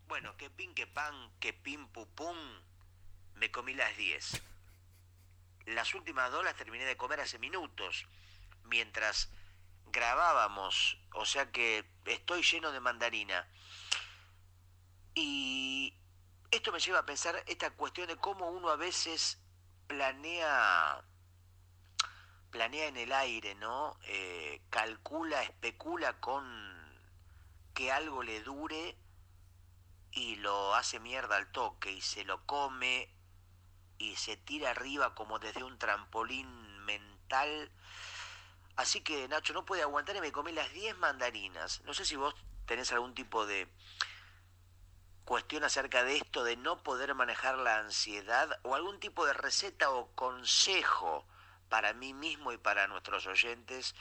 Bueno, 0.06 0.36
que 0.36 0.50
pin, 0.50 0.74
que 0.74 0.86
pan, 0.86 1.30
que 1.40 1.52
pin, 1.52 1.86
pupum, 1.88 2.36
me 3.34 3.50
comí 3.50 3.74
las 3.74 3.96
diez. 3.96 4.42
Las 5.66 5.94
últimas 5.94 6.30
dos 6.30 6.44
las 6.44 6.56
terminé 6.56 6.84
de 6.86 6.96
comer 6.96 7.20
hace 7.20 7.38
minutos, 7.38 8.06
mientras 8.64 9.30
grabábamos, 9.93 10.99
o 11.14 11.24
sea 11.24 11.51
que 11.51 11.84
estoy 12.07 12.43
lleno 12.43 12.72
de 12.72 12.80
mandarina. 12.80 13.49
Y 15.14 15.95
esto 16.51 16.72
me 16.72 16.80
lleva 16.80 17.01
a 17.01 17.07
pensar 17.07 17.43
esta 17.47 17.70
cuestión 17.70 18.07
de 18.09 18.16
cómo 18.16 18.49
uno 18.51 18.70
a 18.70 18.76
veces 18.76 19.41
planea 19.86 21.05
planea 22.51 22.86
en 22.86 22.97
el 22.97 23.12
aire, 23.12 23.55
¿no? 23.57 23.99
Eh, 24.05 24.62
calcula, 24.70 25.43
especula 25.43 26.18
con 26.20 26.45
que 27.74 27.93
algo 27.93 28.22
le 28.22 28.43
dure 28.43 28.97
y 30.12 30.36
lo 30.36 30.74
hace 30.74 30.99
mierda 30.99 31.36
al 31.36 31.53
toque 31.53 31.93
y 31.93 32.01
se 32.01 32.24
lo 32.24 32.45
come 32.47 33.14
y 33.99 34.16
se 34.16 34.36
tira 34.36 34.70
arriba 34.70 35.14
como 35.14 35.39
desde 35.39 35.64
un 35.64 35.78
trampolín 35.78 36.84
mental. 36.84 37.70
Así 38.79 39.01
que 39.01 39.26
Nacho 39.26 39.53
no 39.55 39.64
puede 39.64 39.83
aguantar 39.83 40.14
y 40.14 40.20
me 40.20 40.31
comí 40.31 40.53
las 40.53 40.72
10 40.72 40.97
mandarinas. 40.99 41.83
No 41.83 41.93
sé 41.95 42.05
si 42.05 42.14
vos 42.14 42.33
tenés 42.64 42.93
algún 42.93 43.12
tipo 43.12 43.45
de 43.45 43.66
cuestión 45.24 45.64
acerca 45.64 46.05
de 46.05 46.18
esto 46.18 46.45
de 46.45 46.57
no 46.57 46.85
poder 46.85 47.12
manejar 47.16 47.59
la 47.59 47.81
ansiedad 47.81 48.49
o 48.62 48.76
algún 48.76 49.01
tipo 49.01 49.26
de 49.26 49.33
receta 49.33 49.91
o 49.91 50.14
consejo 50.14 51.26
para 51.68 51.93
mí 51.93 52.14
mismo 52.14 52.53
y 52.53 52.57
para 52.57 52.87
nuestros 52.87 53.26
oyentes 53.26 53.97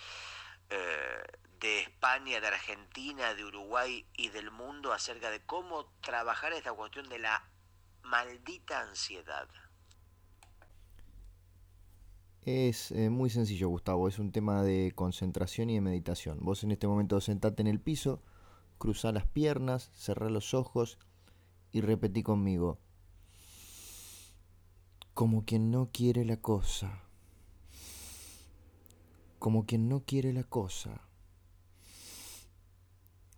eh, 0.69 1.23
de 1.59 1.80
España, 1.80 2.39
de 2.39 2.45
Argentina, 2.45 3.34
de 3.34 3.45
Uruguay 3.45 4.05
y 4.13 4.30
del 4.30 4.51
mundo 4.51 4.93
acerca 4.93 5.32
de 5.32 5.43
cómo 5.43 5.91
trabajar 6.01 6.53
esta 6.53 6.71
cuestión 6.71 7.09
de 7.09 7.17
la 7.17 7.49
maldita 8.03 8.82
ansiedad. 8.82 9.49
Es 12.47 12.93
eh, 12.93 13.09
muy 13.09 13.29
sencillo, 13.29 13.67
Gustavo. 13.67 14.07
Es 14.07 14.19
un 14.19 14.31
tema 14.31 14.63
de 14.63 14.93
concentración 14.95 15.69
y 15.69 15.73
de 15.73 15.81
meditación. 15.81 16.37
Vos 16.39 16.63
en 16.63 16.71
este 16.71 16.87
momento 16.87 17.19
sentate 17.19 17.61
en 17.61 17.67
el 17.67 17.81
piso, 17.81 18.21
cruza 18.77 19.11
las 19.11 19.27
piernas, 19.27 19.91
cerrá 19.93 20.29
los 20.29 20.53
ojos 20.53 20.97
y 21.73 21.81
repetí 21.81 22.23
conmigo. 22.23 22.79
Como 25.13 25.43
quien 25.43 25.71
no 25.71 25.89
quiere 25.91 26.23
la 26.23 26.37
cosa. 26.37 27.03
Como 29.39 29.65
quien 29.65 29.89
no 29.89 30.05
quiere 30.05 30.31
la 30.31 30.45
cosa 30.45 31.01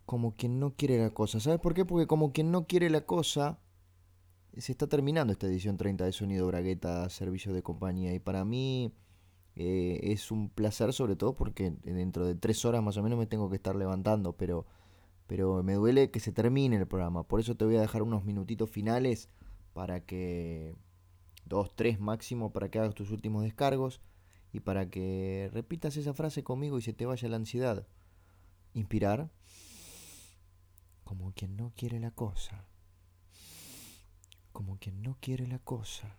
como 0.05 0.36
quien 0.36 0.60
no 0.60 0.74
quiere 0.76 0.97
la 0.97 1.12
cosa. 1.12 1.39
¿Sabes 1.39 1.60
por 1.60 1.76
qué? 1.76 1.86
Porque 1.86 2.07
como 2.07 2.34
quien 2.34 2.51
no 2.51 2.66
quiere 2.66 2.89
la 2.89 3.01
cosa, 3.01 3.60
se 4.58 4.72
está 4.72 4.88
terminando 4.88 5.32
esta 5.34 5.47
edición 5.47 5.78
30 5.78 6.06
de 6.06 6.12
Sonido 6.12 6.47
Bragueta, 6.47 7.10
servicio 7.10 7.54
de 7.54 7.64
compañía. 7.64 8.14
Y 8.14 8.20
para 8.20 8.45
mí 8.45 8.93
eh, 9.56 10.00
es 10.04 10.32
un 10.32 10.50
placer, 10.50 10.93
sobre 10.93 11.16
todo 11.16 11.36
porque 11.36 11.72
dentro 11.84 12.26
de 12.26 12.36
tres 12.36 12.64
horas 12.66 12.84
más 12.84 12.97
o 12.97 13.04
menos 13.04 13.20
me 13.20 13.28
tengo 13.28 13.50
que 13.50 13.58
estar 13.58 13.76
levantando, 13.76 14.34
pero, 14.34 14.66
pero 15.28 15.64
me 15.64 15.74
duele 15.74 16.12
que 16.12 16.20
se 16.20 16.32
termine 16.32 16.78
el 16.78 16.88
programa. 16.88 17.24
Por 17.24 17.39
eso 17.39 17.56
te 17.56 17.66
voy 17.66 17.76
a 17.76 17.82
dejar 17.82 18.02
unos 18.02 18.26
minutitos 18.26 18.70
finales 18.70 19.30
para 19.74 20.02
que, 20.06 20.76
dos, 21.45 21.76
tres 21.76 22.00
máximo, 22.00 22.52
para 22.52 22.70
que 22.70 22.80
hagas 22.80 22.95
tus 22.95 23.12
últimos 23.12 23.43
descargos 23.43 24.02
y 24.52 24.62
para 24.62 24.89
que 24.89 25.50
repitas 25.54 25.95
esa 25.97 26.14
frase 26.14 26.43
conmigo 26.43 26.78
y 26.78 26.82
se 26.82 26.93
te 26.93 27.06
vaya 27.06 27.28
la 27.30 27.38
ansiedad. 27.38 27.88
Inspirar 28.74 29.30
como 31.04 31.34
quien 31.34 31.58
no 31.58 31.74
quiere 31.76 32.00
la 32.00 32.12
cosa, 32.12 32.68
como 34.52 34.80
quien 34.80 35.02
no 35.02 35.18
quiere 35.22 35.47
la 35.47 35.60
cosa, 35.60 36.18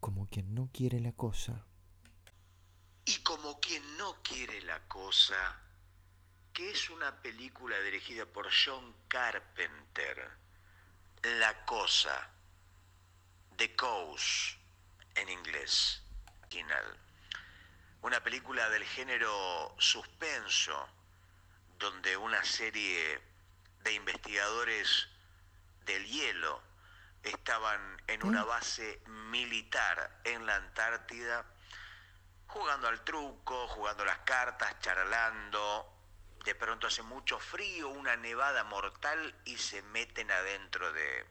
como 0.00 0.28
quien 0.28 0.54
no 0.54 0.70
quiere 0.72 1.00
la 1.00 1.12
cosa. 1.12 1.66
Y 3.06 3.22
como 3.22 3.60
quien 3.60 3.96
no 3.96 4.22
quiere 4.22 4.62
la 4.62 4.86
cosa, 4.88 5.60
que 6.52 6.70
es 6.70 6.90
una 6.90 7.20
película 7.20 7.78
dirigida 7.80 8.26
por 8.26 8.48
John 8.50 8.94
Carpenter, 9.08 10.30
La 11.40 11.64
Cosa, 11.64 12.30
The 13.56 13.74
Cause 13.74 14.56
en 15.16 15.28
inglés, 15.28 16.02
original. 16.42 16.98
Una 18.02 18.22
película 18.22 18.68
del 18.70 18.84
género 18.84 19.74
suspenso, 19.78 20.88
donde 21.78 22.16
una 22.16 22.44
serie 22.44 23.20
de 23.82 23.92
investigadores 23.92 25.08
del 25.84 26.06
hielo 26.06 26.62
estaban 27.22 28.02
en 28.06 28.24
una 28.24 28.44
base 28.44 29.02
militar 29.06 30.20
en 30.24 30.44
la 30.46 30.56
Antártida, 30.56 31.44
jugando 32.46 32.88
al 32.88 33.02
truco, 33.02 33.66
jugando 33.68 34.04
las 34.04 34.18
cartas, 34.18 34.78
charlando. 34.80 35.90
De 36.44 36.54
pronto 36.54 36.88
hace 36.88 37.02
mucho 37.02 37.38
frío, 37.38 37.88
una 37.88 38.16
nevada 38.16 38.64
mortal 38.64 39.34
y 39.46 39.56
se 39.56 39.82
meten 39.82 40.30
adentro 40.30 40.92
de 40.92 41.26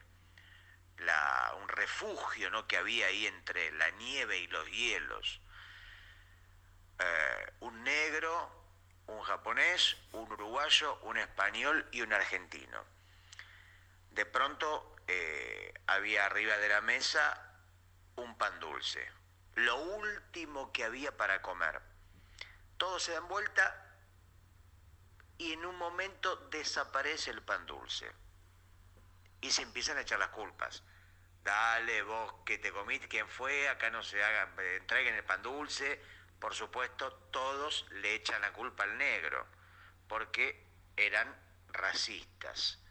la, 0.98 1.54
un 1.60 1.68
refugio 1.68 2.50
¿no? 2.50 2.66
que 2.66 2.76
había 2.76 3.06
ahí 3.06 3.26
entre 3.26 3.70
la 3.72 3.90
nieve 3.90 4.38
y 4.38 4.48
los 4.48 4.68
hielos. 4.70 5.40
Eh, 6.98 7.52
un 7.60 7.84
negro 7.84 8.64
un 9.06 9.20
japonés, 9.22 9.96
un 10.12 10.30
uruguayo, 10.32 10.98
un 11.02 11.18
español 11.18 11.86
y 11.92 12.02
un 12.02 12.12
argentino. 12.12 12.84
De 14.14 14.26
pronto 14.26 14.96
eh, 15.06 15.74
había 15.86 16.26
arriba 16.26 16.56
de 16.58 16.68
la 16.68 16.80
mesa 16.80 17.40
un 18.16 18.38
pan 18.38 18.58
dulce, 18.60 19.10
lo 19.54 19.76
último 19.76 20.72
que 20.72 20.84
había 20.84 21.16
para 21.16 21.42
comer. 21.42 21.80
Todos 22.76 23.02
se 23.02 23.12
dan 23.12 23.28
vuelta 23.28 23.96
y 25.36 25.52
en 25.52 25.66
un 25.66 25.76
momento 25.76 26.36
desaparece 26.50 27.30
el 27.30 27.42
pan 27.42 27.66
dulce. 27.66 28.10
Y 29.40 29.50
se 29.50 29.62
empiezan 29.62 29.98
a 29.98 30.02
echar 30.02 30.18
las 30.18 30.28
culpas. 30.28 30.82
Dale, 31.42 32.02
vos 32.02 32.34
que 32.46 32.56
te 32.58 32.72
comiste, 32.72 33.08
quién 33.08 33.28
fue, 33.28 33.68
acá 33.68 33.90
no 33.90 34.02
se 34.02 34.24
hagan, 34.24 34.58
entreguen 34.58 35.14
el 35.14 35.24
pan 35.24 35.42
dulce 35.42 36.00
por 36.44 36.54
supuesto, 36.54 37.10
todos 37.30 37.86
le 37.90 38.16
echan 38.16 38.42
la 38.42 38.52
culpa 38.52 38.82
al 38.82 38.98
negro, 38.98 39.46
porque 40.08 40.62
eran 40.94 41.34
racistas. 41.68 42.83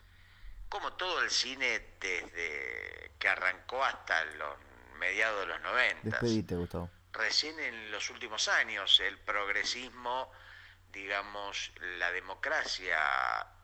Como 0.73 0.91
todo 0.93 1.21
el 1.21 1.29
cine 1.29 1.97
desde 1.99 3.11
que 3.19 3.29
arrancó 3.29 3.85
hasta 3.85 4.25
los 4.25 4.57
mediados 4.97 5.41
de 5.41 5.45
los 5.45 5.61
90. 5.61 6.09
Despedite, 6.09 6.55
Gustavo. 6.55 6.89
Recién 7.11 7.59
en 7.59 7.91
los 7.91 8.09
últimos 8.09 8.47
años 8.47 8.99
el 8.99 9.19
progresismo, 9.19 10.31
digamos, 10.91 11.71
la 11.99 12.11
democracia 12.11 12.97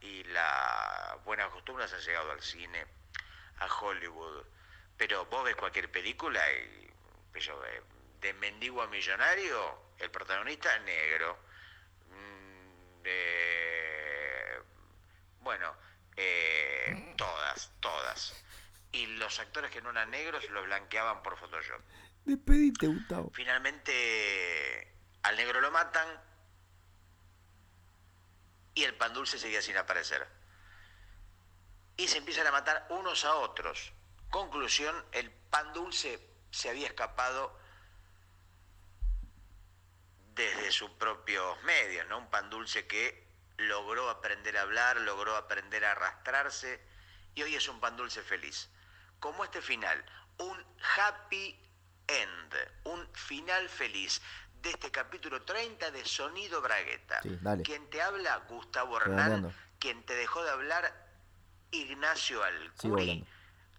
y 0.02 0.24
las 0.26 1.24
buenas 1.26 1.50
costumbres 1.50 1.92
han 1.92 2.00
llegado 2.00 2.30
al 2.30 2.44
cine, 2.44 2.86
a 3.58 3.66
Hollywood. 3.66 4.46
Pero 4.96 5.26
vos 5.26 5.44
ves 5.46 5.56
cualquier 5.56 5.90
película 5.90 6.40
y 6.54 7.40
yo, 7.40 7.60
de 8.22 8.34
Mendigo 8.34 8.84
a 8.84 8.88
Millonario, 8.88 9.82
el 9.98 10.12
protagonista 10.12 10.76
es 10.76 10.84
negro. 10.84 11.40
Mm, 12.12 13.02
bueno, 15.42 15.76
eh, 16.22 17.14
todas, 17.18 17.72
todas. 17.80 18.36
Y 18.92 19.06
los 19.06 19.40
actores 19.40 19.72
que 19.72 19.82
no 19.82 19.92
eran 19.92 20.12
negros 20.12 20.50
los 20.50 20.66
blanqueaban 20.66 21.24
por 21.24 21.38
Photoshop. 21.38 21.82
Despedite, 22.26 22.88
Gustavo. 22.88 23.32
Finalmente 23.34 24.94
al 25.24 25.38
negro 25.38 25.62
lo 25.62 25.72
matan 25.72 26.08
y 28.74 28.84
el 28.84 28.96
pan 28.96 29.14
dulce 29.14 29.40
seguía 29.40 29.62
sin 29.62 29.78
aparecer. 29.78 30.28
Y 31.96 32.08
se 32.08 32.18
empiezan 32.18 32.48
a 32.48 32.52
matar 32.52 32.88
unos 32.90 33.24
a 33.26 33.36
otros. 33.36 33.94
Conclusión, 34.30 35.06
el 35.12 35.32
pan 35.32 35.74
dulce 35.74 36.20
se 36.52 36.70
había 36.70 36.88
escapado 36.88 37.58
desde 40.36 40.72
sus 40.72 40.90
propios 40.92 41.62
medios, 41.64 42.08
¿no? 42.08 42.20
Un 42.20 42.30
pan 42.30 42.50
dulce 42.50 42.88
que 42.88 43.29
logró 43.60 44.10
aprender 44.10 44.58
a 44.58 44.62
hablar, 44.62 44.98
logró 45.02 45.36
aprender 45.36 45.86
a 45.86 45.92
arrastrarse 45.92 46.80
y 47.36 47.44
hoy 47.44 47.56
es 47.56 47.68
un 47.68 47.80
pan 47.80 47.96
dulce 47.96 48.22
feliz. 48.22 48.70
Como 49.20 49.44
este 49.44 49.62
final, 49.62 50.04
un 50.38 50.66
happy 50.98 51.60
end, 52.08 52.56
un 52.86 53.08
final 53.14 53.68
feliz 53.70 54.22
de 54.62 54.72
este 54.72 54.92
capítulo 54.92 55.44
30 55.44 55.92
de 55.92 56.06
Sonido 56.06 56.62
Bragueta. 56.62 57.22
Sí. 57.22 57.40
Quien 57.64 57.90
te 57.90 58.02
habla, 58.02 58.38
Gustavo 58.50 58.98
Hernán. 58.98 59.54
Quien 59.80 60.04
te 60.04 60.16
dejó 60.16 60.44
de 60.44 60.52
hablar, 60.52 61.08
Ignacio 61.72 62.44
Alcuri. 62.44 63.26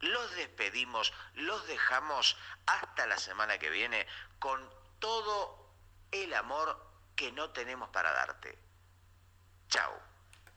Los 0.01 0.35
despedimos, 0.37 1.13
los 1.35 1.67
dejamos 1.67 2.37
hasta 2.67 3.07
la 3.07 3.19
semana 3.19 3.59
que 3.59 3.69
viene 3.69 4.07
con 4.39 4.67
todo 4.99 5.75
el 6.11 6.33
amor 6.33 6.91
que 7.17 7.33
no 7.33 7.51
tenemos 7.51 7.91
para 7.91 8.13
darte. 8.13 8.59
Chao. 9.71 10.10